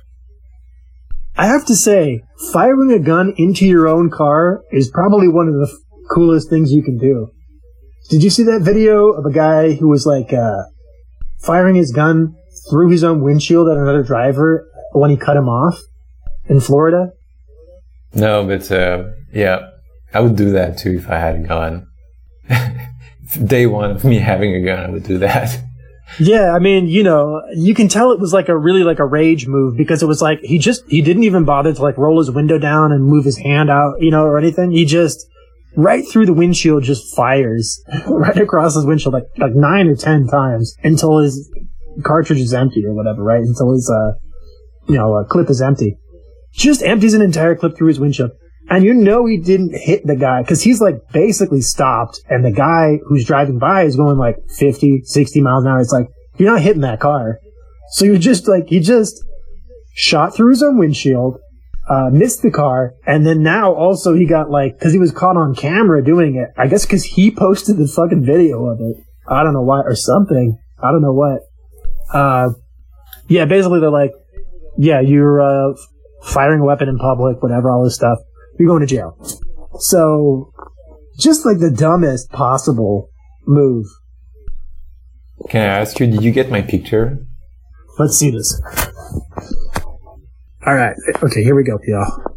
I 1.37 1.47
have 1.47 1.65
to 1.67 1.77
say, 1.77 2.23
firing 2.53 2.91
a 2.93 2.99
gun 2.99 3.33
into 3.37 3.65
your 3.65 3.87
own 3.87 4.11
car 4.11 4.63
is 4.73 4.91
probably 4.91 5.29
one 5.29 5.47
of 5.47 5.55
the 5.55 5.69
f- 5.73 5.79
coolest 6.11 6.51
things 6.51 6.73
you 6.73 6.83
can 6.83 6.99
do. 6.99 7.31
Did 8.11 8.25
you 8.25 8.31
see 8.31 8.43
that 8.45 8.63
video 8.63 9.11
of 9.11 9.25
a 9.25 9.31
guy 9.31 9.75
who 9.75 9.89
was 9.89 10.05
like 10.05 10.33
uh, 10.33 10.63
firing 11.45 11.77
his 11.77 11.93
gun 11.93 12.35
through 12.69 12.91
his 12.91 13.05
own 13.05 13.23
windshield 13.23 13.69
at 13.69 13.77
another 13.77 14.03
driver 14.03 14.69
when 14.93 15.11
he 15.11 15.17
cut 15.17 15.37
him 15.37 15.49
off 15.49 15.79
in 16.47 16.61
Florida? 16.61 17.11
No, 18.15 18.45
but 18.45 18.71
uh, 18.73 19.05
yeah, 19.33 19.71
I 20.13 20.21
would 20.21 20.37
do 20.37 20.51
that 20.53 20.79
too 20.79 20.97
if 20.97 21.09
I 21.09 21.19
had 21.19 21.37
a 21.37 21.47
gun. 21.47 21.87
Day 23.45 23.67
one 23.67 23.91
of 23.91 24.05
me 24.05 24.19
having 24.19 24.55
a 24.55 24.63
gun, 24.63 24.85
I 24.85 24.91
would 24.91 25.05
do 25.05 25.19
that. 25.19 25.63
Yeah, 26.19 26.53
I 26.55 26.59
mean, 26.59 26.87
you 26.89 27.03
know, 27.03 27.43
you 27.55 27.75
can 27.75 27.89
tell 27.89 28.13
it 28.13 28.21
was 28.21 28.33
like 28.33 28.49
a 28.49 28.57
really 28.57 28.83
like 28.83 28.99
a 28.99 29.05
rage 29.05 29.47
move 29.47 29.77
because 29.77 30.03
it 30.03 30.07
was 30.07 30.23
like 30.23 30.41
he 30.43 30.59
just 30.59 30.85
he 30.89 31.03
didn't 31.03 31.25
even 31.25 31.45
bother 31.45 31.73
to 31.73 31.83
like 31.83 31.99
roll 31.99 32.19
his 32.19 32.31
window 32.31 32.59
down 32.59 32.93
and 32.93 33.05
move 33.05 33.25
his 33.25 33.39
hand 33.39 33.71
out, 33.71 34.01
you 34.01 34.11
know, 34.11 34.25
or 34.25 34.39
anything. 34.39 34.71
He 34.71 34.85
just 34.85 35.27
right 35.77 36.05
through 36.11 36.27
the 36.27 36.33
windshield 36.33 36.83
just 36.83 37.15
fires 37.15 37.83
right 38.09 38.39
across 38.39 38.75
his 38.75 38.85
windshield 38.85 39.15
like 39.15 39.27
like 39.37 39.53
nine 39.55 39.87
or 39.87 39.95
ten 39.95 40.27
times 40.27 40.75
until 40.83 41.19
his 41.19 41.49
cartridge 42.03 42.41
is 42.41 42.55
empty 42.55 42.85
or 42.87 42.95
whatever, 42.95 43.23
right? 43.23 43.43
Until 43.43 43.73
his 43.73 43.91
uh 43.91 44.19
you 44.89 44.97
know 44.97 45.15
uh, 45.15 45.25
clip 45.25 45.51
is 45.51 45.61
empty. 45.61 45.99
Just 46.53 46.83
empties 46.83 47.15
an 47.15 47.23
entire 47.23 47.55
clip 47.55 47.77
through 47.77 47.89
his 47.89 48.01
windshield. 48.01 48.31
And 48.71 48.85
you 48.85 48.93
know 48.93 49.25
he 49.27 49.39
didn't 49.39 49.75
hit 49.75 50.07
the 50.07 50.17
guy 50.17 50.43
because 50.43 50.63
he's 50.63 50.81
like 50.81 50.97
basically 51.13 51.63
stopped 51.63 52.21
and 52.29 52.45
the 52.45 52.53
guy 52.53 52.99
who's 53.07 53.25
driving 53.25 53.59
by 53.59 53.85
is 53.85 53.97
going 53.97 54.19
like 54.19 54.37
50, 54.57 55.03
60 55.05 55.41
miles 55.41 55.65
an 55.65 55.71
hour. 55.71 55.81
It's 55.81 55.93
like, 55.93 56.09
you're 56.37 56.53
not 56.53 56.61
hitting 56.61 56.83
that 56.83 57.01
car. 57.01 57.39
So 57.93 58.05
you're 58.05 58.19
just 58.19 58.47
like, 58.47 58.69
he 58.69 58.81
just 58.81 59.25
shot 59.95 60.37
through 60.37 60.51
his 60.51 60.63
own 60.63 60.79
windshield, 60.79 61.39
uh, 61.89 62.11
missed 62.13 62.43
the 62.43 62.51
car. 62.51 62.93
And 63.07 63.25
then 63.25 63.43
now 63.43 63.73
also 63.73 64.15
he 64.15 64.27
got 64.27 64.51
like, 64.51 64.79
cause 64.79 64.93
he 64.93 64.99
was 64.99 65.13
caught 65.13 65.39
on 65.39 65.55
camera 65.55 66.05
doing 66.05 66.37
it. 66.37 66.51
I 66.61 66.67
guess 66.67 66.85
cause 66.85 67.05
he 67.05 67.31
posted 67.31 67.79
the 67.79 67.89
fucking 67.89 68.27
video 68.27 68.67
of 68.67 68.81
it. 68.81 68.97
I 69.27 69.43
don't 69.43 69.55
know 69.55 69.63
why 69.63 69.81
or 69.81 69.97
something. 69.97 70.59
I 70.83 70.91
don't 70.91 71.03
know 71.03 71.13
what. 71.13 71.41
Uh, 72.13 72.51
yeah, 73.29 73.47
basically 73.47 73.81
they're 73.81 73.91
like, 73.91 74.13
yeah, 74.77 75.01
you're, 75.01 75.41
uh, 75.41 75.75
firing 76.23 76.61
a 76.61 76.65
weapon 76.65 76.89
in 76.89 76.99
public, 76.99 77.43
whatever, 77.43 77.71
all 77.71 77.85
this 77.85 77.95
stuff. 77.95 78.19
You're 78.59 78.69
going 78.69 78.81
to 78.81 78.87
jail. 78.87 79.17
So, 79.79 80.53
just 81.19 81.47
like 81.47 81.59
the 81.59 81.71
dumbest 81.71 82.31
possible 82.31 83.11
move. 83.47 83.87
Can 85.49 85.63
I 85.63 85.81
ask 85.81 85.99
you, 86.01 86.07
did 86.07 86.23
you 86.23 86.33
get 86.33 86.51
my 86.51 86.63
picture? 86.63 87.19
Let's 87.99 88.17
see 88.17 88.31
this. 88.31 88.61
All 90.67 90.75
right. 90.75 90.95
Okay, 91.23 91.43
here 91.43 91.55
we 91.55 91.65
go, 91.65 91.79
y'all. 91.87 92.35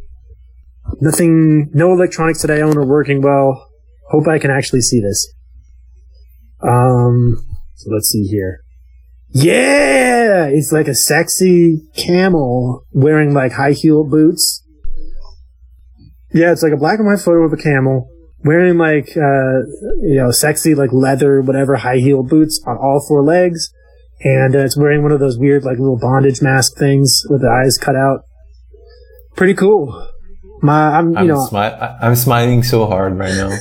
Nothing, 1.01 1.69
no 1.74 1.91
electronics 1.91 2.41
that 2.41 2.51
I 2.51 2.61
own 2.61 2.78
are 2.78 2.86
working 2.86 3.22
well. 3.22 3.69
Hope 4.09 4.28
I 4.28 4.39
can 4.39 4.51
actually 4.51 4.82
see 4.82 5.01
this. 5.01 5.34
Um, 6.61 7.38
so 7.76 7.89
let's 7.91 8.09
see 8.09 8.24
here. 8.24 8.61
Yeah! 9.30 10.45
It's 10.45 10.72
like 10.72 10.88
a 10.88 10.95
sexy 10.95 11.82
camel 11.95 12.86
wearing 12.91 13.34
like 13.34 13.53
high 13.53 13.72
heel 13.72 14.03
boots. 14.03 14.61
Yeah, 16.34 16.51
it's 16.51 16.63
like 16.63 16.73
a 16.73 16.77
black 16.77 16.99
and 16.99 17.07
white 17.07 17.19
photo 17.19 17.43
of 17.43 17.53
a 17.53 17.57
camel 17.57 18.09
wearing 18.43 18.77
like, 18.77 19.09
uh, 19.17 19.65
you 20.01 20.15
know, 20.15 20.32
sexy 20.32 20.75
like 20.75 20.91
leather, 20.91 21.41
whatever, 21.41 21.75
high 21.75 21.97
heel 21.97 22.23
boots 22.23 22.61
on 22.65 22.77
all 22.77 23.03
four 23.07 23.23
legs 23.23 23.71
and 24.23 24.55
uh, 24.55 24.59
it's 24.59 24.77
wearing 24.77 25.01
one 25.01 25.11
of 25.11 25.19
those 25.19 25.38
weird 25.38 25.63
like 25.63 25.77
little 25.79 25.97
bondage 25.97 26.41
mask 26.41 26.77
things 26.77 27.23
with 27.29 27.41
the 27.41 27.49
eyes 27.49 27.77
cut 27.77 27.95
out. 27.95 28.25
Pretty 29.36 29.53
cool. 29.53 30.07
My, 30.61 30.97
I'm, 30.97 31.11
you 31.11 31.17
I'm, 31.17 31.27
know, 31.27 31.47
smi- 31.47 31.97
I'm 32.01 32.15
smiling 32.15 32.61
so 32.61 32.86
hard 32.86 33.17
right 33.17 33.34
now. 33.34 33.57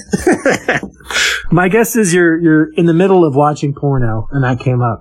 my 1.51 1.69
guess 1.69 1.97
is 1.97 2.13
you're 2.13 2.39
you're 2.39 2.73
in 2.75 2.85
the 2.87 2.93
middle 2.93 3.25
of 3.25 3.35
watching 3.35 3.75
porno, 3.75 4.27
and 4.33 4.45
that 4.45 4.63
came 4.63 4.83
up. 4.83 5.01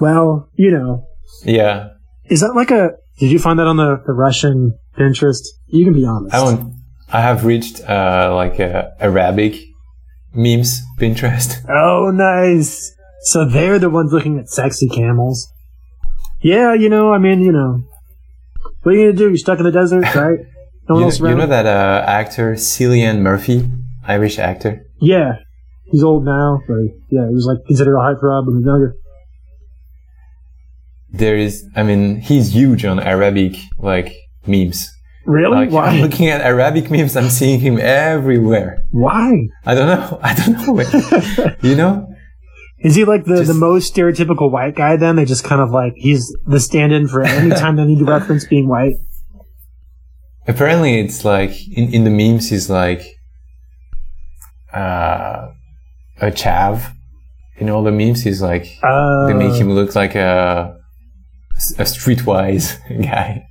Well, 0.00 0.48
you 0.54 0.72
know, 0.72 1.06
yeah, 1.44 1.90
is 2.24 2.40
that 2.40 2.54
like 2.54 2.72
a? 2.72 2.90
Did 3.20 3.30
you 3.30 3.38
find 3.38 3.58
that 3.58 3.66
on 3.66 3.76
the, 3.76 4.02
the 4.04 4.12
Russian 4.12 4.78
Pinterest? 4.98 5.42
You 5.66 5.84
can 5.84 5.92
be 5.92 6.04
honest. 6.04 6.34
I 6.34 6.42
want. 6.42 6.74
I 7.10 7.20
have 7.22 7.44
reached 7.44 7.80
uh, 7.88 8.32
like 8.34 8.60
uh, 8.60 8.88
Arabic 9.00 9.54
memes 10.34 10.80
Pinterest. 10.98 11.56
Oh, 11.68 12.10
nice. 12.10 12.92
So 13.22 13.44
they're 13.44 13.78
the 13.78 13.90
ones 13.90 14.12
looking 14.12 14.38
at 14.38 14.48
sexy 14.48 14.88
camels. 14.88 15.52
Yeah, 16.40 16.74
you 16.74 16.88
know, 16.88 17.12
I 17.12 17.18
mean, 17.18 17.40
you 17.40 17.50
know, 17.52 17.82
what 18.82 18.94
are 18.94 18.98
you 18.98 19.06
gonna 19.06 19.16
do? 19.16 19.28
You're 19.28 19.36
stuck 19.38 19.58
in 19.58 19.64
the 19.64 19.72
desert, 19.72 20.02
right? 20.14 20.38
No 20.88 20.94
one 20.94 21.00
You, 21.00 21.04
else 21.06 21.20
you 21.20 21.34
know 21.34 21.46
that 21.46 21.66
uh, 21.66 22.04
actor 22.06 22.54
Cillian 22.54 23.20
Murphy, 23.20 23.68
Irish 24.06 24.38
actor. 24.38 24.86
Yeah, 25.00 25.38
he's 25.90 26.02
old 26.04 26.24
now, 26.24 26.60
but 26.68 26.76
yeah, 27.10 27.26
he 27.28 27.34
was 27.34 27.46
like 27.46 27.58
considered 27.66 27.96
a 27.96 28.00
heartthrob 28.00 28.46
when 28.46 28.54
he 28.56 28.58
was 28.62 28.66
younger. 28.66 28.94
There 31.10 31.36
is, 31.36 31.66
I 31.74 31.82
mean, 31.82 32.20
he's 32.20 32.54
huge 32.54 32.84
on 32.84 33.00
Arabic 33.00 33.56
like 33.78 34.12
memes. 34.46 34.90
Really? 35.28 35.68
Like 35.68 35.94
I'm 35.94 36.00
looking 36.00 36.28
at 36.28 36.40
Arabic 36.40 36.90
memes, 36.90 37.14
I'm 37.14 37.28
seeing 37.28 37.60
him 37.60 37.78
everywhere. 37.78 38.82
Why? 38.92 39.48
I 39.66 39.74
don't 39.74 39.86
know. 39.86 40.18
I 40.22 40.34
don't 40.34 40.66
know. 40.66 41.54
you 41.60 41.76
know? 41.76 42.08
Is 42.78 42.94
he 42.94 43.04
like 43.04 43.26
the, 43.26 43.42
the 43.42 43.52
most 43.52 43.94
stereotypical 43.94 44.50
white 44.50 44.74
guy? 44.74 44.96
Then 44.96 45.16
they 45.16 45.26
just 45.26 45.44
kind 45.44 45.60
of 45.60 45.70
like 45.70 45.92
he's 45.96 46.34
the 46.46 46.58
stand-in 46.58 47.08
for 47.08 47.22
any 47.22 47.50
time 47.50 47.76
they 47.76 47.84
need 47.84 47.98
to 47.98 48.06
reference 48.06 48.46
being 48.46 48.68
white. 48.68 48.94
Apparently, 50.46 50.98
it's 50.98 51.26
like 51.26 51.50
in, 51.76 51.92
in 51.92 52.04
the 52.04 52.10
memes, 52.10 52.48
he's 52.48 52.70
like 52.70 53.04
uh, 54.72 55.48
a 56.22 56.30
chav. 56.30 56.94
In 57.58 57.68
all 57.68 57.82
the 57.82 57.92
memes, 57.92 58.22
he's 58.22 58.40
like 58.40 58.78
Uh, 58.82 59.26
they 59.26 59.34
make 59.34 59.60
him 59.60 59.72
look 59.72 59.94
like 59.94 60.14
a 60.14 60.74
a 61.76 61.82
streetwise 61.82 62.78
guy. 63.02 63.44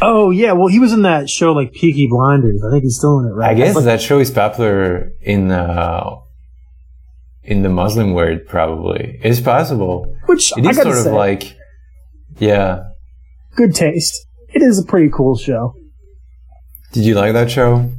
Oh 0.00 0.30
yeah, 0.30 0.52
well 0.52 0.68
he 0.68 0.78
was 0.78 0.92
in 0.92 1.02
that 1.02 1.28
show 1.28 1.52
like 1.52 1.72
Peaky 1.72 2.06
Blinders. 2.08 2.62
I 2.66 2.70
think 2.70 2.84
he's 2.84 2.96
still 2.96 3.18
in 3.20 3.26
it, 3.26 3.34
right? 3.34 3.50
I 3.50 3.54
guess 3.54 3.74
like- 3.74 3.84
that 3.84 4.00
show 4.00 4.18
is 4.18 4.30
popular 4.30 5.12
in 5.20 5.50
uh, 5.50 6.16
in 7.42 7.62
the 7.62 7.68
Muslim 7.68 8.14
world. 8.14 8.40
Probably 8.46 9.18
it's 9.22 9.40
possible. 9.40 10.14
which 10.26 10.52
It 10.56 10.66
I 10.66 10.72
sort 10.72 10.94
say, 10.96 11.08
of 11.10 11.14
like 11.14 11.56
yeah. 12.38 12.82
good 13.56 13.74
taste. 13.74 14.26
It 14.48 14.62
is 14.62 14.78
a 14.78 14.84
pretty 14.84 15.10
cool 15.14 15.36
show. 15.36 15.74
Did 16.92 17.04
you 17.04 17.14
like 17.14 17.34
that 17.34 17.50
show? 17.50 17.90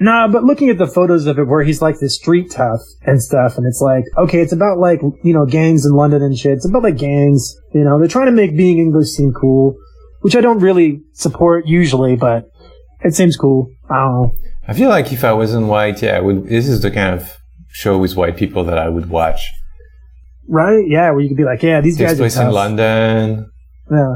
Nah, 0.00 0.26
but 0.26 0.42
looking 0.42 0.70
at 0.70 0.78
the 0.78 0.88
photos 0.88 1.26
of 1.26 1.38
it 1.38 1.44
where 1.46 1.62
he's 1.62 1.80
like 1.80 2.00
this 2.00 2.16
street 2.16 2.50
tough 2.50 2.80
and 3.02 3.22
stuff, 3.22 3.56
and 3.56 3.64
it's 3.64 3.80
like, 3.80 4.02
okay, 4.18 4.40
it's 4.40 4.52
about 4.52 4.78
like, 4.78 5.00
you 5.22 5.32
know, 5.32 5.46
gangs 5.46 5.86
in 5.86 5.92
London 5.92 6.20
and 6.20 6.36
shit. 6.36 6.52
It's 6.54 6.66
about 6.68 6.82
like 6.82 6.96
gangs, 6.98 7.54
you 7.72 7.84
know, 7.84 8.00
they're 8.00 8.08
trying 8.08 8.26
to 8.26 8.32
make 8.32 8.56
being 8.56 8.78
English 8.80 9.10
seem 9.10 9.32
cool, 9.32 9.76
which 10.24 10.34
I 10.34 10.40
don't 10.40 10.60
really 10.60 11.02
support 11.12 11.66
usually, 11.66 12.16
but 12.16 12.48
it 13.02 13.14
seems 13.14 13.36
cool. 13.36 13.70
I 13.90 13.96
don't 13.96 14.12
know. 14.12 14.32
I 14.66 14.72
feel 14.72 14.88
like 14.88 15.12
if 15.12 15.22
I 15.22 15.34
wasn't 15.34 15.66
white, 15.66 16.00
yeah, 16.00 16.16
I 16.16 16.20
would. 16.20 16.48
This 16.48 16.66
is 16.66 16.80
the 16.80 16.90
kind 16.90 17.14
of 17.20 17.30
show 17.68 17.98
with 17.98 18.16
white 18.16 18.34
people 18.34 18.64
that 18.64 18.78
I 18.78 18.88
would 18.88 19.10
watch. 19.10 19.42
Right? 20.48 20.82
Yeah, 20.88 21.10
where 21.10 21.20
you 21.20 21.28
could 21.28 21.36
be 21.36 21.44
like, 21.44 21.62
yeah, 21.62 21.82
these 21.82 21.98
Takes 21.98 22.12
guys 22.12 22.18
are 22.18 22.22
place 22.22 22.34
tough. 22.36 22.48
in 22.48 22.54
London. 22.54 23.50
Yeah. 23.90 24.14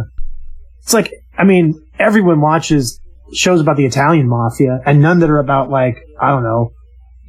It's 0.82 0.94
like, 0.94 1.12
I 1.36 1.44
mean, 1.44 1.74
everyone 1.98 2.40
watches 2.40 2.98
shows 3.34 3.60
about 3.60 3.76
the 3.76 3.84
Italian 3.84 4.26
mafia 4.30 4.80
and 4.86 5.02
none 5.02 5.18
that 5.18 5.28
are 5.28 5.40
about 5.40 5.68
like, 5.68 5.98
I 6.18 6.30
don't 6.30 6.42
know, 6.42 6.70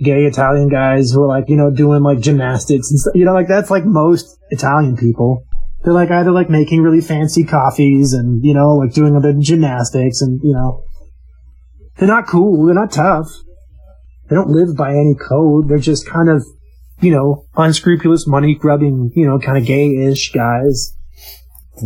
gay 0.01 0.23
Italian 0.23 0.69
guys 0.69 1.11
who 1.11 1.23
are 1.23 1.27
like, 1.27 1.49
you 1.49 1.57
know, 1.57 1.69
doing 1.69 2.01
like 2.01 2.21
gymnastics 2.21 2.89
and 2.89 2.97
stuff. 2.97 3.15
You 3.15 3.25
know, 3.25 3.33
like 3.33 3.49
that's 3.49 3.69
like 3.69 3.83
most 3.83 4.37
Italian 4.51 4.95
people. 4.95 5.43
They're 5.83 5.93
like 5.93 6.11
either 6.11 6.31
like 6.31 6.49
making 6.49 6.81
really 6.81 7.01
fancy 7.01 7.43
coffees 7.43 8.13
and, 8.13 8.43
you 8.43 8.53
know, 8.53 8.75
like 8.75 8.93
doing 8.93 9.15
other 9.15 9.33
gymnastics 9.33 10.21
and, 10.21 10.39
you 10.43 10.53
know, 10.53 10.83
they're 11.97 12.07
not 12.07 12.27
cool. 12.27 12.65
They're 12.65 12.75
not 12.75 12.91
tough. 12.91 13.27
They 14.29 14.35
don't 14.35 14.49
live 14.49 14.75
by 14.75 14.91
any 14.91 15.15
code. 15.15 15.69
They're 15.69 15.77
just 15.79 16.07
kind 16.07 16.29
of, 16.29 16.45
you 17.01 17.11
know, 17.11 17.45
unscrupulous 17.55 18.27
money 18.27 18.55
grubbing, 18.55 19.11
you 19.15 19.25
know, 19.25 19.39
kind 19.39 19.57
of 19.57 19.65
gay-ish 19.65 20.31
guys. 20.31 20.95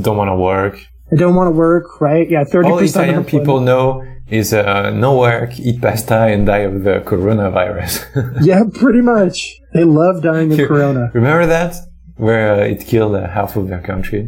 Don't 0.02 0.18
want 0.18 0.30
to 0.30 0.36
work. 0.36 0.80
They 1.12 1.18
don't 1.18 1.36
want 1.36 1.48
to 1.48 1.52
work, 1.56 2.02
right? 2.02 2.28
Yeah, 2.28 2.44
thirty 2.44 2.72
percent 2.72 3.16
of 3.16 3.28
people 3.28 3.60
know 3.60 4.04
is 4.28 4.52
uh, 4.54 4.90
no 4.90 5.20
work, 5.20 5.60
eat 5.60 5.80
pasta, 5.80 6.16
and 6.26 6.48
die 6.48 6.60
of 6.60 6.84
the 6.84 7.04
coronavirus. 7.06 8.42
Yeah, 8.44 8.64
pretty 8.74 9.02
much. 9.02 9.60
They 9.76 9.84
love 9.84 10.24
dying 10.24 10.52
of 10.52 10.58
You- 10.58 10.68
corona. 10.68 11.12
Remember 11.14 11.46
that? 11.46 11.76
Where 12.24 12.66
it 12.72 12.80
killed 12.92 13.16
half 13.38 13.56
of 13.60 13.68
their 13.68 13.82
country. 13.92 14.22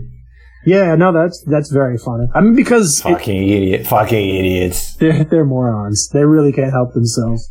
Yeah, 0.66 0.96
no, 0.96 1.12
that's 1.14 1.38
that's 1.54 1.70
very 1.82 1.98
funny. 2.08 2.26
I 2.36 2.42
mean, 2.42 2.56
because 2.56 3.00
it, 3.00 3.04
Fucking 3.04 3.42
idiot. 3.58 3.88
Fucking 3.88 4.30
idiots. 4.40 4.96
they're 5.02 5.24
they're 5.24 5.46
morons. 5.46 6.10
They 6.14 6.26
really 6.26 6.52
can't 6.52 6.72
help 6.80 6.94
themselves. 6.94 7.42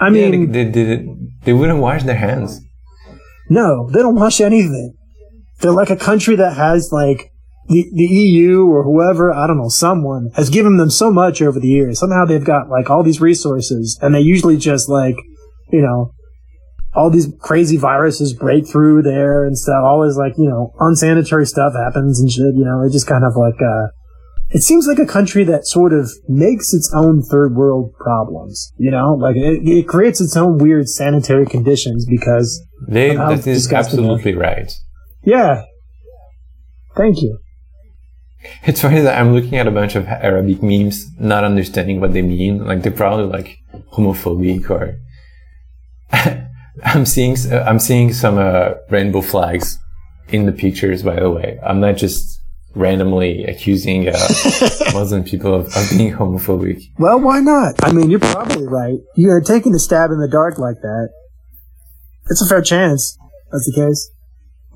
I 0.00 0.06
Yeah, 0.08 0.30
mean, 0.30 0.52
they, 0.52 0.64
they, 0.64 0.84
they, 0.88 1.06
they 1.44 1.52
wouldn't 1.52 1.80
wash 1.80 2.02
their 2.04 2.16
hands. 2.28 2.50
no, 3.50 3.88
they 3.92 4.00
don't 4.00 4.14
wash 4.24 4.40
anything. 4.40 4.94
They're 5.60 5.72
like 5.82 5.90
a 5.90 5.96
country 6.10 6.36
that 6.36 6.54
has 6.56 6.90
like 6.92 7.20
the 7.68 7.80
the 8.00 8.04
EU 8.22 8.64
or 8.74 8.82
whoever 8.84 9.32
I 9.32 9.46
don't 9.46 9.58
know, 9.58 9.68
someone 9.68 10.30
has 10.34 10.48
given 10.50 10.76
them 10.78 10.90
so 10.90 11.10
much 11.22 11.42
over 11.42 11.58
the 11.60 11.68
years. 11.68 11.98
Somehow 11.98 12.24
they've 12.24 12.50
got 12.54 12.70
like 12.76 12.88
all 12.90 13.02
these 13.02 13.20
resources, 13.20 13.98
and 14.00 14.14
they 14.14 14.20
usually 14.34 14.56
just 14.56 14.88
like 14.88 15.16
you 15.70 15.82
know 15.82 16.12
all 16.94 17.10
these 17.10 17.28
crazy 17.40 17.76
viruses 17.76 18.32
break 18.32 18.66
through 18.66 19.02
there 19.02 19.44
and 19.44 19.56
stuff. 19.58 19.82
Always 19.84 20.16
like, 20.16 20.32
you 20.38 20.48
know, 20.48 20.72
unsanitary 20.80 21.46
stuff 21.46 21.74
happens 21.74 22.20
and 22.20 22.30
shit, 22.30 22.54
you 22.54 22.64
know, 22.64 22.82
it 22.82 22.92
just 22.92 23.06
kind 23.06 23.24
of 23.24 23.36
like, 23.36 23.60
uh, 23.60 23.88
it 24.50 24.62
seems 24.62 24.86
like 24.86 24.98
a 24.98 25.06
country 25.06 25.44
that 25.44 25.66
sort 25.66 25.92
of 25.92 26.10
makes 26.26 26.72
its 26.72 26.90
own 26.94 27.22
third 27.22 27.54
world 27.54 27.92
problems, 27.98 28.72
you 28.78 28.90
know, 28.90 29.12
like 29.14 29.36
it, 29.36 29.60
it 29.68 29.86
creates 29.86 30.20
its 30.20 30.36
own 30.36 30.56
weird 30.58 30.88
sanitary 30.88 31.44
conditions 31.44 32.06
because, 32.08 32.60
They, 32.88 33.14
that 33.14 33.46
is 33.46 33.70
absolutely 33.72 34.34
right. 34.34 34.72
yeah. 35.22 35.64
Thank 36.96 37.22
you. 37.22 37.38
It's 38.64 38.80
funny 38.80 39.00
that 39.02 39.18
I'm 39.20 39.34
looking 39.34 39.56
at 39.56 39.68
a 39.68 39.70
bunch 39.70 39.94
of 39.94 40.06
Arabic 40.08 40.62
memes, 40.62 41.06
not 41.18 41.44
understanding 41.44 42.00
what 42.00 42.12
they 42.12 42.22
mean. 42.22 42.64
Like 42.64 42.82
they're 42.82 42.90
probably 42.92 43.26
like 43.26 43.58
homophobic 43.92 44.70
or. 44.70 44.98
I'm 46.84 47.06
seeing 47.06 47.36
uh, 47.50 47.64
I'm 47.66 47.78
seeing 47.78 48.12
some 48.12 48.38
uh, 48.38 48.74
rainbow 48.90 49.20
flags 49.20 49.78
in 50.28 50.46
the 50.46 50.52
pictures. 50.52 51.02
By 51.02 51.20
the 51.20 51.30
way, 51.30 51.58
I'm 51.64 51.80
not 51.80 51.96
just 51.96 52.40
randomly 52.74 53.44
accusing 53.44 54.08
uh, 54.08 54.12
Muslim 54.92 55.24
people 55.24 55.54
of, 55.54 55.66
of 55.74 55.90
being 55.90 56.12
homophobic. 56.12 56.82
Well, 56.98 57.18
why 57.20 57.40
not? 57.40 57.74
I 57.82 57.92
mean, 57.92 58.10
you're 58.10 58.20
probably 58.20 58.66
right. 58.66 58.98
You're 59.16 59.40
taking 59.40 59.74
a 59.74 59.78
stab 59.78 60.10
in 60.10 60.20
the 60.20 60.28
dark 60.28 60.58
like 60.58 60.80
that. 60.82 61.08
It's 62.30 62.42
a 62.42 62.46
fair 62.46 62.62
chance. 62.62 63.16
That's 63.50 63.66
the 63.66 63.86
case. 63.86 64.10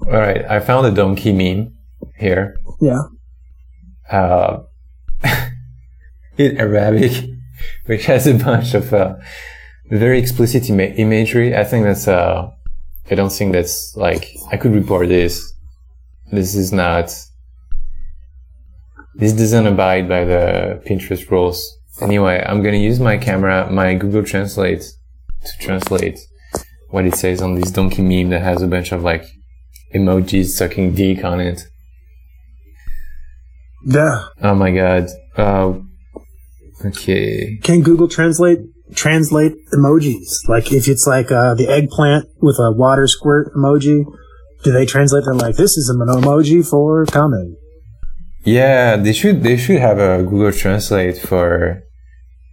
All 0.06 0.18
right, 0.18 0.44
I 0.50 0.58
found 0.60 0.86
a 0.86 0.90
donkey 0.90 1.32
meme 1.32 1.74
here. 2.18 2.56
Yeah. 2.80 3.02
uh, 4.10 4.62
in 6.38 6.56
Arabic, 6.58 7.12
which 7.86 8.06
has 8.06 8.26
a 8.26 8.34
bunch 8.34 8.74
of 8.74 8.92
uh, 8.92 9.14
very 9.90 10.18
explicit 10.18 10.68
ima- 10.68 10.94
imagery. 10.96 11.56
I 11.56 11.64
think 11.64 11.84
that's. 11.84 12.08
Uh, 12.08 12.50
I 13.10 13.14
don't 13.14 13.32
think 13.32 13.52
that's 13.52 13.96
like 13.96 14.28
I 14.50 14.56
could 14.56 14.72
report 14.72 15.08
this. 15.08 15.52
This 16.30 16.54
is 16.54 16.72
not. 16.72 17.14
This 19.14 19.32
doesn't 19.32 19.66
abide 19.66 20.08
by 20.08 20.24
the 20.24 20.82
Pinterest 20.86 21.30
rules. 21.30 21.78
Anyway, 22.00 22.42
I'm 22.46 22.62
gonna 22.62 22.78
use 22.78 22.98
my 22.98 23.18
camera, 23.18 23.70
my 23.70 23.94
Google 23.94 24.24
Translate, 24.24 24.80
to 24.80 25.52
translate 25.60 26.18
what 26.90 27.04
it 27.04 27.14
says 27.14 27.42
on 27.42 27.54
this 27.54 27.70
donkey 27.70 28.02
meme 28.02 28.30
that 28.30 28.42
has 28.42 28.62
a 28.62 28.66
bunch 28.66 28.92
of 28.92 29.02
like 29.02 29.24
emojis 29.94 30.46
sucking 30.46 30.94
dick 30.94 31.24
on 31.24 31.40
it. 31.40 31.62
Yeah. 33.84 34.26
Oh 34.42 34.54
my 34.54 34.70
god. 34.70 35.08
Uh, 35.36 35.74
okay. 36.84 37.58
Can 37.62 37.82
Google 37.82 38.08
Translate 38.08 38.60
translate 38.94 39.54
emojis? 39.72 40.48
Like 40.48 40.72
if 40.72 40.88
it's 40.88 41.06
like 41.06 41.30
uh, 41.30 41.54
the 41.54 41.68
eggplant 41.68 42.26
with 42.40 42.56
a 42.58 42.72
water 42.72 43.06
squirt 43.06 43.52
emoji, 43.54 44.04
do 44.62 44.72
they 44.72 44.86
translate 44.86 45.24
them 45.24 45.38
like 45.38 45.56
this 45.56 45.76
is 45.76 45.88
an 45.88 45.98
emoji 46.06 46.66
for 46.68 47.04
coming? 47.06 47.56
Yeah, 48.44 48.96
they 48.96 49.12
should 49.12 49.42
they 49.42 49.56
should 49.56 49.78
have 49.78 49.98
a 49.98 50.22
Google 50.22 50.52
Translate 50.52 51.18
for 51.18 51.82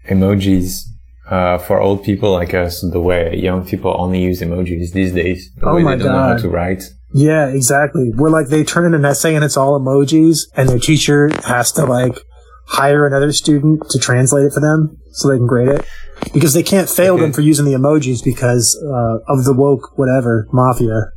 emojis 0.10 0.82
uh, 1.30 1.58
for 1.58 1.80
old 1.80 2.04
people 2.04 2.32
like 2.32 2.54
us. 2.54 2.82
The 2.82 3.00
way 3.00 3.36
young 3.36 3.66
people 3.66 3.96
only 3.98 4.22
use 4.22 4.42
emojis 4.42 4.92
these 4.94 5.14
days. 5.14 5.50
The 5.58 5.68
Oh 5.68 5.80
my 5.80 5.96
they 5.96 6.04
don't 6.04 6.14
know 6.14 6.20
how 6.20 6.34
God. 6.34 6.42
to 6.42 6.50
write. 6.50 6.84
Yeah, 7.14 7.48
exactly. 7.48 8.12
We're 8.16 8.30
like 8.30 8.50
they 8.50 8.64
turn 8.64 8.86
in 8.86 8.94
an 8.94 9.04
essay 9.06 9.34
and 9.36 9.44
it's 9.44 9.58
all 9.58 9.80
emojis, 9.80 10.42
and 10.56 10.70
their 10.70 10.80
teacher 10.80 11.32
has 11.46 11.72
to 11.74 11.86
like 11.86 12.20
hire 12.68 13.08
another 13.08 13.32
student 13.32 13.90
to 13.90 13.98
translate 13.98 14.46
it 14.46 14.54
for 14.54 14.60
them 14.60 14.96
so 15.12 15.28
they 15.28 15.38
can 15.38 15.48
grade 15.48 15.70
it 15.70 15.88
because 16.34 16.54
they 16.54 16.64
can't 16.64 16.90
fail 16.90 17.14
Okay. 17.16 17.24
them 17.24 17.34
for 17.34 17.42
using 17.42 17.66
the 17.66 17.74
emojis 17.74 18.24
because 18.24 18.78
uh, 18.84 19.34
of 19.34 19.44
the 19.46 19.54
woke 19.54 19.98
whatever 19.98 20.48
mafia 20.52 21.12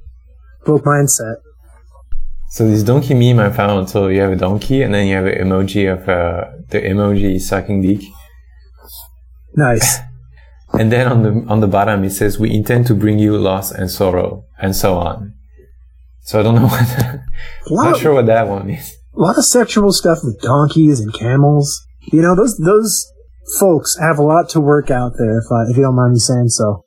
woke 0.67 0.85
mindset. 0.85 1.37
So 2.51 2.69
this 2.69 2.83
donkey 2.83 3.15
meme 3.15 3.39
I 3.39 3.51
found. 3.51 3.89
So 3.91 4.09
you 4.09 4.21
have 4.21 4.33
a 4.33 4.37
donkey, 4.37 4.83
and 4.83 4.93
then 4.95 5.07
you 5.07 5.15
have 5.17 5.27
an 5.27 5.39
emoji 5.49 5.91
of 5.93 6.07
uh, 6.09 6.45
the 6.69 6.81
emoji 6.81 7.41
sucking 7.41 7.81
dick, 7.83 8.03
Nice. 9.57 9.99
and 10.79 10.91
then 10.93 11.07
on 11.09 11.23
the 11.23 11.45
on 11.53 11.61
the 11.61 11.67
bottom 11.69 12.05
it 12.05 12.11
says, 12.11 12.39
"We 12.39 12.51
intend 12.55 12.87
to 12.89 12.95
bring 12.95 13.19
you 13.19 13.37
loss 13.39 13.71
and 13.73 13.91
sorrow," 13.91 14.45
and 14.61 14.75
so 14.77 14.97
on. 14.99 15.35
So 16.23 16.41
I 16.41 16.43
don't 16.43 16.55
know 16.55 16.67
what. 16.75 17.21
Lot, 17.71 17.85
not 17.85 17.95
of, 17.97 18.01
sure 18.01 18.15
what 18.15 18.27
that 18.27 18.49
one 18.49 18.71
is. 18.71 18.97
a 19.17 19.21
lot 19.21 19.37
of 19.39 19.45
sexual 19.45 19.93
stuff 19.93 20.19
with 20.23 20.41
donkeys 20.41 21.01
and 21.01 21.13
camels. 21.15 21.81
You 22.13 22.23
know 22.23 22.35
those 22.35 22.57
those 22.59 23.11
folks 23.61 23.97
have 24.01 24.19
a 24.19 24.23
lot 24.23 24.49
to 24.51 24.61
work 24.61 24.91
out 24.91 25.13
there. 25.19 25.39
If 25.39 25.45
I, 25.53 25.71
if 25.71 25.77
you 25.77 25.83
don't 25.83 25.95
mind 25.97 26.13
me 26.13 26.19
saying 26.19 26.49
so. 26.49 26.85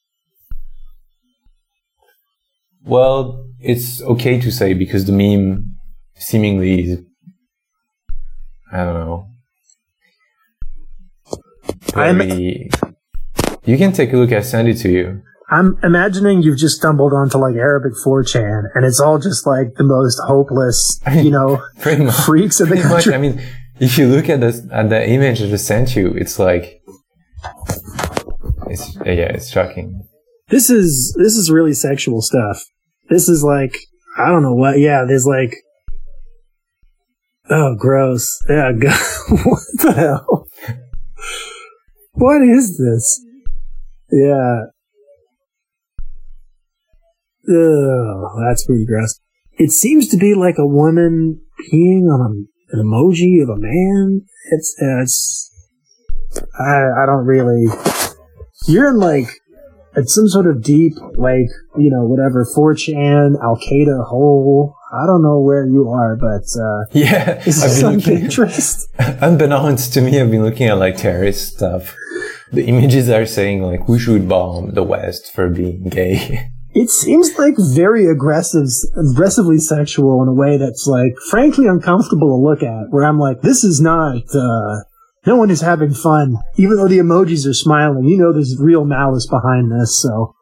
Well, 2.84 3.48
it's 3.60 4.02
okay 4.02 4.40
to 4.40 4.52
say 4.52 4.74
because 4.74 5.06
the 5.06 5.12
meme 5.12 5.76
seemingly 6.16 6.82
is, 6.92 7.00
I 8.72 8.78
don't 8.86 8.94
know. 8.94 9.28
I'm- 11.96 12.18
Very, 12.20 12.70
you 13.66 13.78
can 13.78 13.92
take 13.92 14.14
a 14.14 14.18
look. 14.18 14.32
I 14.32 14.42
send 14.42 14.68
it 14.68 14.78
to 14.78 14.90
you. 14.90 15.22
I'm 15.50 15.78
imagining 15.84 16.42
you've 16.42 16.58
just 16.58 16.76
stumbled 16.78 17.14
onto 17.14 17.38
like 17.38 17.56
Arabic 17.56 17.94
4chan 18.06 18.64
and 18.74 18.84
it's 18.84 19.00
all 19.00 19.20
just 19.20 19.46
like 19.46 19.76
the 19.78 19.84
most 19.84 20.20
hopeless, 20.26 21.00
you 21.14 21.30
know, 21.38 21.62
freaks 22.26 22.60
of 22.60 22.70
the 22.70 22.76
Pretty 22.76 22.90
much. 22.90 23.04
country. 23.06 23.14
I 23.14 23.18
mean, 23.20 23.42
if 23.80 23.98
you 23.98 24.08
look 24.08 24.30
at 24.30 24.40
the 24.40 24.68
at 24.72 24.90
the 24.90 25.08
image 25.08 25.42
I 25.42 25.48
just 25.48 25.68
sent 25.68 25.96
you, 25.96 26.08
it's 26.10 26.40
like, 26.40 26.82
it's 28.68 28.96
yeah, 28.98 29.32
it's 29.34 29.50
shocking. 29.50 30.04
This 30.50 30.70
is 30.70 31.16
this 31.18 31.36
is 31.36 31.52
really 31.52 31.74
sexual 31.74 32.22
stuff. 32.22 32.64
This 33.10 33.30
is 33.30 33.44
like 33.44 33.76
I 34.18 34.28
don't 34.30 34.44
know 34.44 34.56
what. 34.56 34.80
Yeah, 34.80 35.06
there's 35.08 35.26
like 35.26 35.56
oh, 37.50 37.76
gross. 37.78 38.42
Yeah, 38.50 38.72
go- 38.80 38.90
what 38.90 39.62
the 39.78 39.94
hell? 39.94 40.48
What 42.14 42.42
is 42.42 42.78
this? 42.78 43.22
Yeah. 44.12 44.62
Ugh, 47.48 48.44
that's 48.48 48.66
pretty 48.66 48.86
gross. 48.86 49.20
It 49.58 49.72
seems 49.72 50.08
to 50.10 50.18
be 50.18 50.34
like 50.34 50.58
a 50.58 50.66
woman 50.66 51.42
peeing 51.72 52.04
on 52.04 52.22
a, 52.22 52.55
an 52.72 52.80
emoji 52.80 53.42
of 53.42 53.50
a 53.50 53.58
man. 53.58 54.22
It's 54.52 54.76
it's. 54.80 55.52
I 56.60 57.04
I 57.04 57.06
don't 57.06 57.26
really. 57.26 57.68
You're 58.68 58.90
in 58.90 58.98
like 58.98 59.28
it's 59.96 60.14
some 60.14 60.28
sort 60.28 60.48
of 60.48 60.62
deep, 60.62 60.94
like, 61.16 61.48
you 61.78 61.90
know, 61.90 62.04
whatever, 62.04 62.46
4chan, 62.46 63.42
Al 63.42 63.58
Qaeda 63.58 64.06
hole. 64.06 64.76
I 64.92 65.06
don't 65.06 65.24
know 65.24 65.40
where 65.40 65.66
you 65.66 65.90
are, 65.90 66.16
but, 66.16 66.44
uh, 66.60 66.86
Yeah, 66.92 67.42
is 67.46 67.62
this 67.62 67.84
on 67.84 67.96
Pinterest? 67.96 68.88
Unbeknownst 69.22 69.94
to 69.94 70.02
me, 70.02 70.20
I've 70.20 70.32
been 70.32 70.44
looking 70.44 70.68
at 70.68 70.78
like 70.78 70.98
terrorist 70.98 71.56
stuff. 71.56 71.96
The 72.52 72.66
images 72.66 73.10
are 73.10 73.26
saying 73.26 73.64
like 73.64 73.88
we 73.88 74.00
should 74.00 74.30
bomb 74.30 74.74
the 74.74 74.84
West 74.84 75.34
for 75.34 75.50
being 75.50 75.86
gay. 75.86 76.50
It 76.78 76.90
seems 76.90 77.38
like 77.40 77.56
very 77.58 78.06
aggressive, 78.06 78.68
aggressively 78.98 79.60
sexual 79.60 80.22
in 80.22 80.28
a 80.28 80.34
way 80.34 80.58
that's 80.58 80.86
like, 80.86 81.14
frankly 81.30 81.68
uncomfortable 81.68 82.28
to 82.28 82.44
look 82.44 82.64
at, 82.64 82.90
where 82.90 83.06
I'm 83.06 83.18
like, 83.18 83.42
this 83.42 83.64
is 83.64 83.80
not, 83.80 84.18
uh, 84.36 84.84
no 85.26 85.38
one 85.38 85.50
is 85.50 85.62
having 85.62 85.94
fun. 85.94 86.36
Even 86.58 86.76
though 86.76 86.90
the 86.90 87.00
emojis 87.00 87.48
are 87.48 87.54
smiling, 87.54 88.04
you 88.04 88.18
know 88.18 88.34
there's 88.34 88.58
real 88.60 88.84
malice 88.84 89.26
behind 89.26 89.72
this, 89.72 90.02
so. 90.02 90.36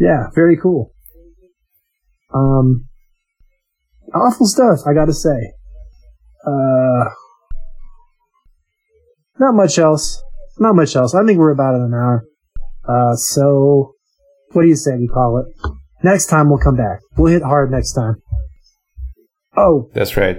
Yeah, 0.00 0.26
very 0.34 0.56
cool. 0.60 0.92
Um, 2.34 2.86
awful 4.12 4.46
stuff, 4.46 4.80
I 4.88 4.92
gotta 4.92 5.14
say. 5.14 5.52
Uh, 6.44 7.04
not 9.38 9.54
much 9.54 9.78
else. 9.78 10.20
Not 10.58 10.74
much 10.74 10.96
else. 10.96 11.14
I 11.14 11.24
think 11.24 11.38
we're 11.38 11.52
about 11.52 11.76
an 11.76 11.94
hour. 11.94 12.24
Uh, 12.88 13.14
so, 13.14 13.94
what 14.52 14.62
do 14.62 14.68
you 14.68 14.76
say 14.76 14.92
we 14.98 15.08
call 15.08 15.38
it? 15.38 15.70
Next 16.04 16.26
time 16.26 16.48
we'll 16.48 16.58
come 16.58 16.76
back. 16.76 17.00
We'll 17.16 17.32
hit 17.32 17.42
hard 17.42 17.70
next 17.70 17.92
time. 17.92 18.16
Oh, 19.56 19.90
That's 19.94 20.16
right. 20.16 20.38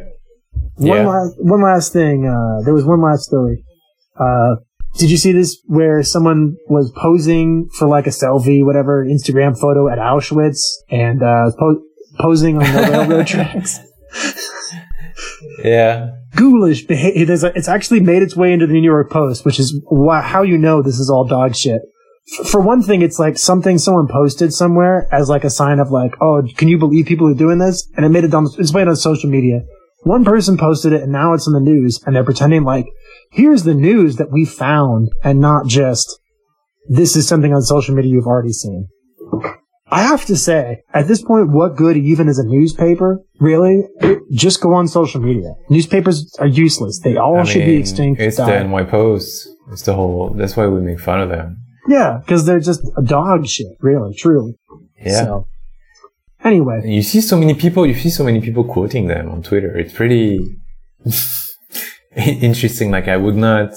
one 0.76 0.88
Yeah. 0.98 1.08
last 1.08 1.34
one 1.40 1.62
last 1.62 1.94
thing. 1.94 2.26
Uh, 2.28 2.64
there 2.66 2.74
was 2.74 2.84
one 2.86 3.02
last 3.02 3.24
story. 3.24 3.64
Uh, 4.20 4.56
did 4.98 5.10
you 5.10 5.18
see 5.18 5.32
this 5.32 5.60
where 5.66 6.04
someone 6.04 6.56
was 6.70 6.92
posing 6.96 7.68
for 7.78 7.88
like 7.88 8.06
a 8.08 8.12
selfie, 8.12 8.64
whatever 8.66 9.06
Instagram 9.06 9.58
photo 9.60 9.88
at 9.90 9.98
Auschwitz, 9.98 10.60
and 10.90 11.22
uh, 11.24 11.52
po- 11.58 11.82
posing 12.20 12.58
on 12.58 12.64
the 12.64 12.82
railroad 12.92 13.28
tracks? 13.28 13.80
Yeah. 15.64 16.10
Ghoulish 16.36 16.88
behavior. 16.88 17.36
It's 17.56 17.68
actually 17.68 18.00
made 18.00 18.24
its 18.24 18.36
way 18.36 18.54
into 18.54 18.66
the 18.68 18.74
New 18.74 18.84
York 18.84 19.12
Post, 19.12 19.46
which 19.46 19.60
is 19.60 19.80
why, 19.88 20.22
how 20.22 20.42
you 20.42 20.58
know 20.58 20.82
this 20.82 21.00
is 21.00 21.10
all 21.10 21.26
dog 21.26 21.56
shit. 21.56 21.82
For 22.52 22.62
one 22.62 22.82
thing, 22.82 23.02
it's 23.02 23.20
like 23.20 23.38
something 23.38 23.78
someone 23.78 24.08
posted 24.08 24.54
somewhere 24.54 25.08
as 25.12 25.30
like 25.30 25.44
a 25.44 25.50
sign 25.50 25.80
of 25.80 25.92
like, 25.92 26.14
oh, 26.22 26.42
can 26.56 26.68
you 26.70 26.78
believe 26.78 27.06
people 27.06 27.28
are 27.28 27.36
doing 27.36 27.58
this? 27.58 27.88
And 27.96 28.06
it 28.06 28.10
made 28.10 28.24
it 28.24 28.34
on, 28.34 28.48
it's 28.58 28.74
made 28.74 28.88
on 28.88 28.96
social 28.96 29.30
media. 29.30 29.62
One 30.04 30.24
person 30.24 30.58
posted 30.58 30.94
it 30.94 31.04
and 31.04 31.12
now 31.12 31.34
it's 31.34 31.48
in 31.48 31.54
the 31.54 31.60
news 31.60 32.02
and 32.06 32.16
they're 32.16 32.24
pretending 32.24 32.64
like, 32.64 32.86
here's 33.32 33.64
the 33.64 33.74
news 33.74 34.18
that 34.18 34.32
we 34.32 34.46
found 34.46 35.12
and 35.24 35.40
not 35.40 35.68
just, 35.68 36.20
this 36.90 37.16
is 37.16 37.28
something 37.28 37.54
on 37.54 37.62
social 37.62 37.96
media 37.96 38.12
you've 38.12 38.28
already 38.28 38.54
seen. 38.54 38.88
I 39.94 40.02
have 40.02 40.26
to 40.26 40.36
say, 40.36 40.82
at 40.94 41.08
this 41.08 41.22
point, 41.22 41.52
what 41.52 41.76
good 41.76 41.98
even 41.98 42.28
is 42.28 42.40
a 42.40 42.46
newspaper? 42.46 43.20
Really? 43.40 43.84
Just 44.32 44.60
go 44.60 44.74
on 44.74 44.88
social 44.88 45.22
media. 45.22 45.54
Newspapers 45.70 46.34
are 46.40 46.48
useless. 46.48 47.00
They 47.04 47.16
all 47.16 47.38
I 47.38 47.44
should 47.44 47.66
be 47.66 47.76
extinct. 47.76 48.20
It's 48.20 48.38
die. 48.38 48.64
the 48.64 48.68
NY 48.68 48.86
Post. 48.86 49.48
It's 49.72 49.84
the 49.84 49.94
whole. 49.94 50.34
That's 50.36 50.58
why 50.58 50.66
we 50.66 50.82
make 50.82 51.00
fun 51.00 51.22
of 51.22 51.30
them. 51.30 51.63
Yeah, 51.88 52.20
because 52.20 52.46
they're 52.46 52.60
just 52.60 52.82
a 52.98 53.02
dog 53.02 53.46
shit, 53.46 53.78
really, 53.82 54.16
truly. 54.16 54.58
Yeah. 54.98 55.24
So, 55.24 55.48
anyway, 56.44 56.82
you 56.86 57.02
see 57.04 57.22
so 57.22 57.38
many 57.38 57.54
people. 57.54 57.86
You 57.86 57.94
see 57.94 58.10
so 58.10 58.24
many 58.24 58.42
people 58.42 58.64
quoting 58.64 59.08
them 59.08 59.30
on 59.30 59.44
Twitter. 59.44 59.78
It's 59.78 59.94
pretty 59.94 60.58
interesting. 62.16 62.92
Like 62.92 63.08
I 63.08 63.18
would 63.18 63.36
not. 63.36 63.74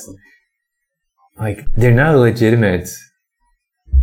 Like 1.38 1.66
they're 1.76 1.94
not 1.94 2.16
legitimate. 2.16 2.88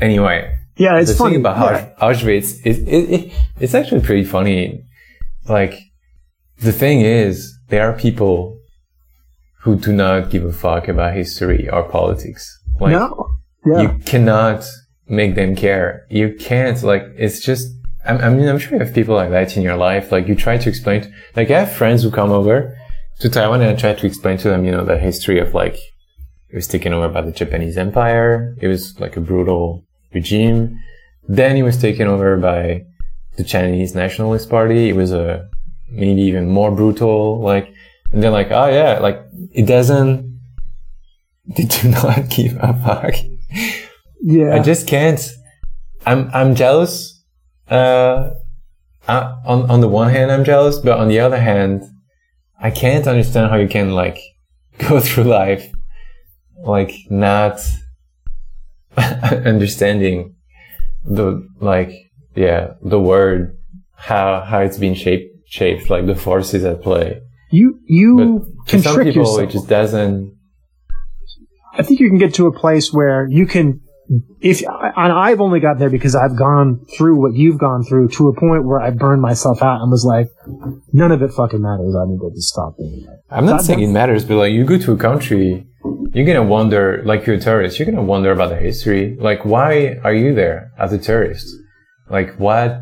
Anyway, 0.02 0.54
yeah, 0.78 1.00
it's 1.00 1.12
the 1.12 1.18
funny. 1.18 1.34
thing 1.34 1.42
about 1.42 1.72
yeah. 1.72 1.94
Auschwitz 2.02 2.66
is 2.66 2.80
it, 2.80 2.90
it, 2.90 3.34
it's 3.60 3.74
actually 3.74 4.02
pretty 4.02 4.24
funny. 4.24 4.84
Like 5.48 5.80
the 6.60 6.72
thing 6.72 7.02
is, 7.02 7.58
there 7.70 7.90
are 7.90 7.94
people 7.94 8.60
who 9.62 9.78
do 9.78 9.94
not 9.94 10.30
give 10.30 10.44
a 10.44 10.52
fuck 10.52 10.88
about 10.88 11.16
history 11.16 11.70
or 11.70 11.84
politics. 11.84 12.60
Like 12.80 12.92
no, 12.92 13.33
yeah, 13.66 13.82
you 13.82 14.00
cannot 14.06 14.66
make 15.08 15.36
them 15.36 15.56
care. 15.56 16.06
You 16.10 16.36
can't 16.40 16.82
like 16.84 17.04
it's 17.16 17.40
just. 17.40 17.70
I, 18.06 18.14
I 18.14 18.30
mean, 18.30 18.48
I'm 18.48 18.60
sure 18.60 18.74
you 18.74 18.84
have 18.84 18.94
people 18.94 19.16
like 19.16 19.30
that 19.30 19.56
in 19.56 19.64
your 19.64 19.78
life. 19.78 20.12
Like 20.12 20.28
you 20.28 20.36
try 20.36 20.58
to 20.58 20.70
explain. 20.70 21.14
Like 21.36 21.50
I 21.52 21.60
have 21.60 21.72
friends 21.72 22.04
who 22.04 22.12
come 22.12 22.32
over 22.32 22.78
to 23.20 23.30
Taiwan 23.30 23.62
and 23.62 23.72
I 23.72 23.80
try 23.80 23.94
to 23.94 24.08
explain 24.08 24.38
to 24.40 24.50
them, 24.50 24.66
you 24.66 24.72
know, 24.72 24.84
the 24.84 24.98
history 24.98 25.40
of 25.40 25.54
like 25.54 25.76
it 26.50 26.56
was 26.56 26.68
taken 26.68 26.94
over 26.94 27.10
by 27.10 27.22
the 27.22 27.32
Japanese 27.32 27.78
Empire. 27.78 28.56
It 28.62 28.68
was 28.68 29.00
like 29.00 29.18
a 29.18 29.22
brutal 29.22 29.86
regime. 30.14 30.80
Then 31.28 31.56
it 31.58 31.64
was 31.64 31.78
taken 31.78 32.08
over 32.08 32.38
by 32.38 32.86
the 33.38 33.44
Chinese 33.44 33.96
Nationalist 33.96 34.50
Party. 34.50 34.90
It 34.90 34.96
was 34.96 35.12
a 35.12 35.50
maybe 35.90 36.22
even 36.22 36.50
more 36.50 36.72
brutal. 36.72 37.40
Like, 37.42 37.74
and 38.12 38.22
they're 38.22 38.32
like, 38.32 38.52
oh 38.52 38.68
yeah, 38.68 39.00
like 39.00 39.24
it 39.52 39.66
doesn't. 39.66 40.32
They 41.46 41.66
do 41.66 41.90
not 41.90 42.30
give 42.38 42.56
a 42.62 42.74
fuck. 42.86 43.16
Yeah. 44.22 44.56
I 44.56 44.60
just 44.60 44.88
can't. 44.88 45.20
I'm 46.06 46.30
I'm 46.34 46.56
jealous. 46.56 47.24
Uh, 47.70 48.32
uh, 49.08 49.36
on 49.46 49.70
on 49.70 49.82
the 49.82 49.88
one 49.88 50.10
hand, 50.10 50.32
I'm 50.32 50.44
jealous, 50.44 50.78
but 50.80 50.98
on 51.00 51.08
the 51.08 51.20
other 51.20 51.40
hand, 51.40 51.84
I 52.60 52.72
can't 52.72 53.08
understand 53.08 53.50
how 53.52 53.58
you 53.58 53.68
can 53.68 53.92
like 53.92 54.20
go 54.90 55.00
through 55.00 55.26
life 55.26 55.72
like 56.66 56.94
not 57.10 57.60
understanding 58.98 60.36
the 61.06 61.46
like 61.60 61.92
yeah 62.36 62.74
the 62.82 63.00
word 63.00 63.58
how 63.96 64.42
how 64.42 64.60
it's 64.60 64.78
been 64.78 64.94
shaped 64.96 65.30
shaped 65.48 65.90
like 65.90 66.06
the 66.06 66.16
forces 66.16 66.64
at 66.64 66.82
play. 66.82 67.22
you 67.52 67.74
But 67.74 67.94
you 67.94 68.54
for 68.66 68.70
can 68.70 68.82
some 68.82 68.96
trick 68.96 69.08
people, 69.08 69.22
yourself. 69.24 69.50
it 69.50 69.52
just 69.52 69.68
doesn't. 69.68 70.36
I 71.74 71.84
think 71.84 72.00
you 72.00 72.10
can 72.10 72.18
get 72.18 72.36
to 72.36 72.48
a 72.48 72.52
place 72.52 72.94
where 72.94 73.28
you 73.30 73.46
can 73.46 73.82
if 74.42 74.62
and 74.62 75.14
I've 75.14 75.40
only 75.40 75.60
got 75.60 75.80
there 75.80 75.90
because 75.90 76.16
I've 76.16 76.38
gone 76.38 76.86
through 76.98 77.20
what 77.20 77.36
you've 77.36 77.58
gone 77.58 77.84
through 77.84 78.10
to 78.10 78.28
a 78.28 78.40
point 78.40 78.66
where 78.66 78.80
I 78.80 78.92
burned 78.92 79.22
myself 79.22 79.62
out 79.62 79.82
and 79.82 79.90
was 79.90 80.06
like, 80.06 80.28
none 80.92 81.12
of 81.12 81.22
it 81.22 81.32
fucking 81.32 81.62
matters. 81.62 81.96
I 81.96 82.06
need 82.06 82.20
to 82.20 82.30
just 82.36 82.50
stop 82.50 82.78
doing 82.78 83.06
it. 83.08 83.20
I'm 83.30 83.46
not 83.46 83.62
saying 83.62 83.80
it 83.80 83.88
matters, 83.88 84.26
but 84.26 84.36
like 84.36 84.54
you 84.54 84.66
go 84.66 84.78
to 84.78 84.92
a 84.92 84.98
country, 84.98 85.66
you're 86.14 86.26
gonna 86.26 86.44
wonder, 86.44 87.02
like 87.06 87.26
you're 87.26 87.38
a 87.38 87.40
tourist, 87.40 87.80
you're 87.80 87.86
gonna 87.86 88.04
wonder 88.04 88.32
about 88.32 88.50
the 88.50 88.58
history. 88.58 89.18
Like, 89.20 89.46
why 89.46 90.00
are 90.04 90.14
you 90.14 90.36
there 90.36 90.72
as 90.78 90.94
a 90.94 90.98
tourist? 90.98 91.48
Like, 92.10 92.36
what? 92.38 92.82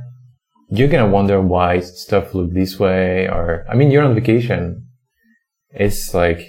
You're 0.69 0.87
gonna 0.87 1.09
wonder 1.09 1.39
why 1.39 1.81
stuff 1.81 2.33
look 2.33 2.53
this 2.53 2.79
way, 2.79 3.27
or 3.27 3.65
I 3.69 3.75
mean, 3.75 3.91
you're 3.91 4.03
on 4.03 4.15
vacation. 4.15 4.87
It's 5.69 6.13
like, 6.13 6.41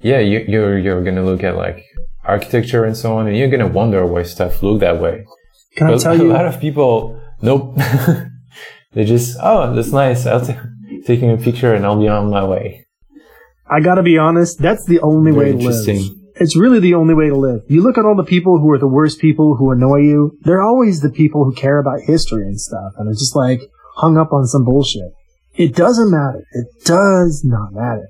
yeah, 0.00 0.18
you, 0.20 0.44
you're 0.48 0.78
you're 0.78 1.02
gonna 1.04 1.24
look 1.24 1.42
at 1.42 1.56
like 1.56 1.84
architecture 2.24 2.84
and 2.84 2.96
so 2.96 3.16
on, 3.18 3.26
and 3.26 3.36
you're 3.36 3.50
gonna 3.50 3.66
wonder 3.68 4.04
why 4.06 4.22
stuff 4.24 4.62
look 4.62 4.80
that 4.80 5.00
way. 5.00 5.24
Can 5.76 5.88
I 5.88 5.90
But 5.92 6.00
tell 6.00 6.14
a 6.14 6.24
you? 6.24 6.32
lot 6.32 6.46
of 6.46 6.60
people, 6.60 7.20
nope. 7.42 7.76
they 8.92 9.04
just, 9.04 9.36
oh, 9.42 9.74
that's 9.74 9.92
nice. 9.92 10.24
I'll 10.26 10.44
t- 10.44 10.54
taking 11.04 11.30
a 11.30 11.36
picture 11.36 11.74
and 11.74 11.84
I'll 11.84 11.98
be 12.00 12.08
on 12.08 12.30
my 12.30 12.44
way. 12.44 12.86
I 13.68 13.80
gotta 13.80 14.02
be 14.02 14.16
honest. 14.16 14.58
That's 14.58 14.86
the 14.86 15.00
only 15.00 15.32
Very 15.32 15.52
way 15.52 15.58
to 15.60 15.68
live. 15.68 16.12
It's 16.38 16.56
really 16.56 16.80
the 16.80 16.94
only 16.94 17.14
way 17.14 17.28
to 17.28 17.36
live. 17.36 17.60
You 17.68 17.82
look 17.82 17.98
at 17.98 18.04
all 18.04 18.14
the 18.14 18.22
people 18.24 18.58
who 18.58 18.70
are 18.70 18.78
the 18.78 18.86
worst 18.88 19.20
people 19.20 19.56
who 19.56 19.70
annoy 19.70 20.00
you. 20.00 20.38
They're 20.42 20.62
always 20.62 21.00
the 21.00 21.10
people 21.10 21.44
who 21.44 21.52
care 21.54 21.78
about 21.78 22.00
history 22.02 22.42
and 22.42 22.60
stuff, 22.60 22.92
and 22.98 23.08
are 23.08 23.12
just 23.12 23.34
like 23.34 23.60
hung 23.96 24.16
up 24.18 24.32
on 24.32 24.46
some 24.46 24.64
bullshit. 24.64 25.12
It 25.54 25.74
doesn't 25.74 26.10
matter. 26.10 26.44
It 26.52 26.66
does 26.84 27.42
not 27.44 27.72
matter. 27.72 28.08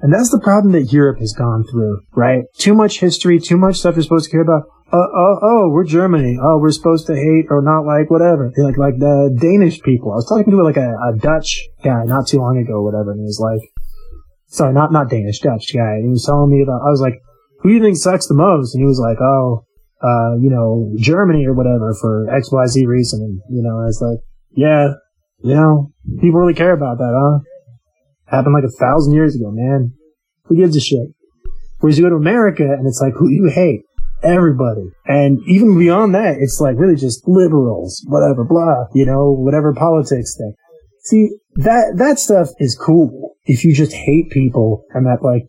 And 0.00 0.12
that's 0.12 0.30
the 0.30 0.40
problem 0.40 0.72
that 0.72 0.92
Europe 0.92 1.18
has 1.20 1.32
gone 1.32 1.64
through, 1.70 2.00
right? 2.14 2.44
Too 2.58 2.74
much 2.74 3.00
history, 3.00 3.38
too 3.38 3.56
much 3.56 3.76
stuff 3.78 3.94
you're 3.94 4.02
supposed 4.02 4.26
to 4.26 4.30
care 4.30 4.42
about. 4.42 4.64
Uh, 4.92 5.08
oh, 5.16 5.38
oh, 5.42 5.70
we're 5.70 5.84
Germany. 5.84 6.38
Oh, 6.40 6.58
we're 6.58 6.70
supposed 6.70 7.06
to 7.06 7.14
hate 7.14 7.46
or 7.48 7.62
not 7.62 7.86
like 7.86 8.10
whatever. 8.10 8.52
Like, 8.56 8.76
like 8.76 8.98
the 8.98 9.34
Danish 9.40 9.80
people. 9.80 10.12
I 10.12 10.16
was 10.16 10.28
talking 10.28 10.50
to 10.52 10.62
like 10.62 10.76
a, 10.76 10.92
a 10.92 11.16
Dutch 11.18 11.62
guy 11.82 12.04
not 12.04 12.26
too 12.26 12.38
long 12.38 12.58
ago, 12.58 12.82
whatever, 12.82 13.12
and 13.12 13.20
he 13.20 13.24
was 13.24 13.40
like, 13.40 13.62
sorry, 14.46 14.72
not, 14.72 14.92
not 14.92 15.10
Danish, 15.10 15.40
Dutch 15.40 15.72
guy. 15.72 15.98
And 15.98 16.04
he 16.04 16.10
was 16.10 16.24
telling 16.24 16.50
me 16.50 16.62
about, 16.62 16.82
I 16.82 16.90
was 16.90 17.00
like, 17.00 17.20
who 17.60 17.70
do 17.70 17.74
you 17.76 17.82
think 17.82 17.96
sucks 17.96 18.28
the 18.28 18.34
most? 18.34 18.74
And 18.74 18.82
he 18.82 18.86
was 18.86 19.00
like, 19.00 19.18
oh, 19.20 19.64
uh, 20.02 20.36
you 20.36 20.50
know, 20.50 20.92
Germany 20.98 21.46
or 21.46 21.54
whatever 21.54 21.94
for 21.98 22.26
XYZ 22.28 22.86
reason. 22.86 23.20
And, 23.22 23.40
you 23.48 23.62
know, 23.62 23.80
I 23.80 23.86
was 23.86 24.00
like, 24.02 24.20
yeah, 24.52 24.94
you 25.42 25.54
know, 25.54 25.92
people 26.20 26.40
really 26.40 26.54
care 26.54 26.72
about 26.72 26.98
that, 26.98 27.12
huh? 27.16 27.40
Happened 28.26 28.54
like 28.54 28.64
a 28.64 28.78
thousand 28.78 29.14
years 29.14 29.34
ago, 29.36 29.50
man. 29.50 29.92
Who 30.44 30.56
gives 30.56 30.76
a 30.76 30.80
shit? 30.80 31.14
Whereas 31.80 31.98
you 31.98 32.04
go 32.04 32.10
to 32.10 32.16
America 32.16 32.64
and 32.64 32.86
it's 32.86 33.00
like, 33.00 33.14
who 33.14 33.28
you 33.28 33.50
hate? 33.54 33.82
Everybody. 34.22 34.88
And 35.06 35.40
even 35.46 35.78
beyond 35.78 36.14
that, 36.14 36.36
it's 36.38 36.60
like 36.60 36.78
really 36.78 36.96
just 36.96 37.28
liberals, 37.28 38.02
whatever, 38.08 38.44
blah, 38.44 38.86
you 38.94 39.04
know, 39.04 39.32
whatever 39.32 39.74
politics 39.74 40.36
thing. 40.36 40.54
See, 41.00 41.30
that, 41.56 41.96
that 41.98 42.18
stuff 42.18 42.48
is 42.58 42.74
cool 42.74 43.36
if 43.44 43.64
you 43.64 43.74
just 43.74 43.92
hate 43.92 44.30
people 44.30 44.84
and 44.94 45.04
that 45.04 45.22
like, 45.22 45.42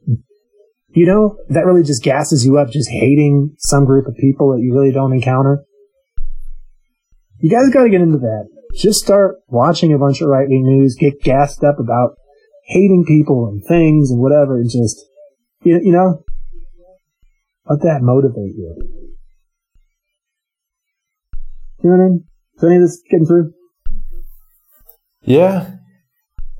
you 0.89 1.05
know, 1.05 1.37
that 1.49 1.65
really 1.65 1.83
just 1.83 2.03
gasses 2.03 2.45
you 2.45 2.57
up 2.57 2.69
just 2.69 2.89
hating 2.89 3.55
some 3.57 3.85
group 3.85 4.07
of 4.07 4.15
people 4.15 4.51
that 4.51 4.61
you 4.61 4.73
really 4.73 4.91
don't 4.91 5.13
encounter. 5.13 5.63
You 7.39 7.49
guys 7.49 7.69
gotta 7.73 7.89
get 7.89 8.01
into 8.01 8.17
that. 8.17 8.47
Just 8.73 9.03
start 9.03 9.37
watching 9.47 9.93
a 9.93 9.97
bunch 9.97 10.19
of 10.19 10.27
right 10.27 10.49
wing 10.49 10.63
news, 10.65 10.95
get 10.95 11.21
gassed 11.21 11.63
up 11.63 11.79
about 11.79 12.17
hating 12.67 13.05
people 13.07 13.47
and 13.47 13.63
things 13.67 14.11
and 14.11 14.19
whatever, 14.19 14.55
and 14.57 14.69
just, 14.69 14.97
you, 15.63 15.79
you 15.83 15.91
know, 15.91 16.23
let 17.69 17.81
that 17.81 18.01
motivate 18.01 18.55
you. 18.55 18.75
You 21.83 21.89
know 21.89 21.97
what 21.97 22.03
I 22.03 22.07
mean? 22.09 22.23
Is 22.57 22.63
any 22.63 22.75
of 22.77 22.81
this 22.83 23.01
getting 23.09 23.25
through? 23.25 23.53
Yeah. 25.21 25.71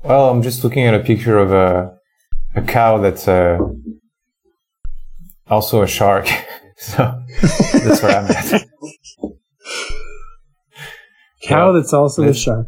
Well, 0.04 0.30
I'm 0.30 0.42
just 0.42 0.62
looking 0.62 0.84
at 0.86 0.94
a 0.94 1.00
picture 1.00 1.38
of 1.38 1.52
a 1.52 1.96
a 2.54 2.62
cow 2.62 2.98
that's 2.98 3.26
uh, 3.28 3.58
also 5.48 5.82
a 5.82 5.86
shark. 5.86 6.28
so 6.76 7.22
that's 7.40 8.02
where 8.02 8.16
I'm 8.18 8.26
at. 8.30 8.62
Cow 11.42 11.72
that's 11.72 11.92
also 11.92 12.24
a 12.24 12.34
shark. 12.34 12.66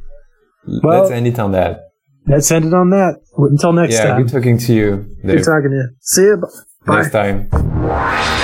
Well- 0.82 1.00
Let's 1.00 1.10
end 1.10 1.26
it 1.26 1.38
on 1.38 1.52
that. 1.52 1.87
Let's 2.28 2.50
end 2.50 2.66
it 2.66 2.74
on 2.74 2.90
that. 2.90 3.20
Until 3.36 3.72
next 3.72 3.94
yeah, 3.94 4.04
time. 4.04 4.22
good 4.22 4.32
talking 4.32 4.58
to 4.58 4.74
you. 4.74 5.16
Good 5.24 5.44
talking 5.44 5.70
to 5.70 5.76
you. 5.76 5.88
See 6.00 6.22
you. 6.22 6.42
Bye. 6.86 7.02
Next 7.02 7.12
time. 7.12 8.38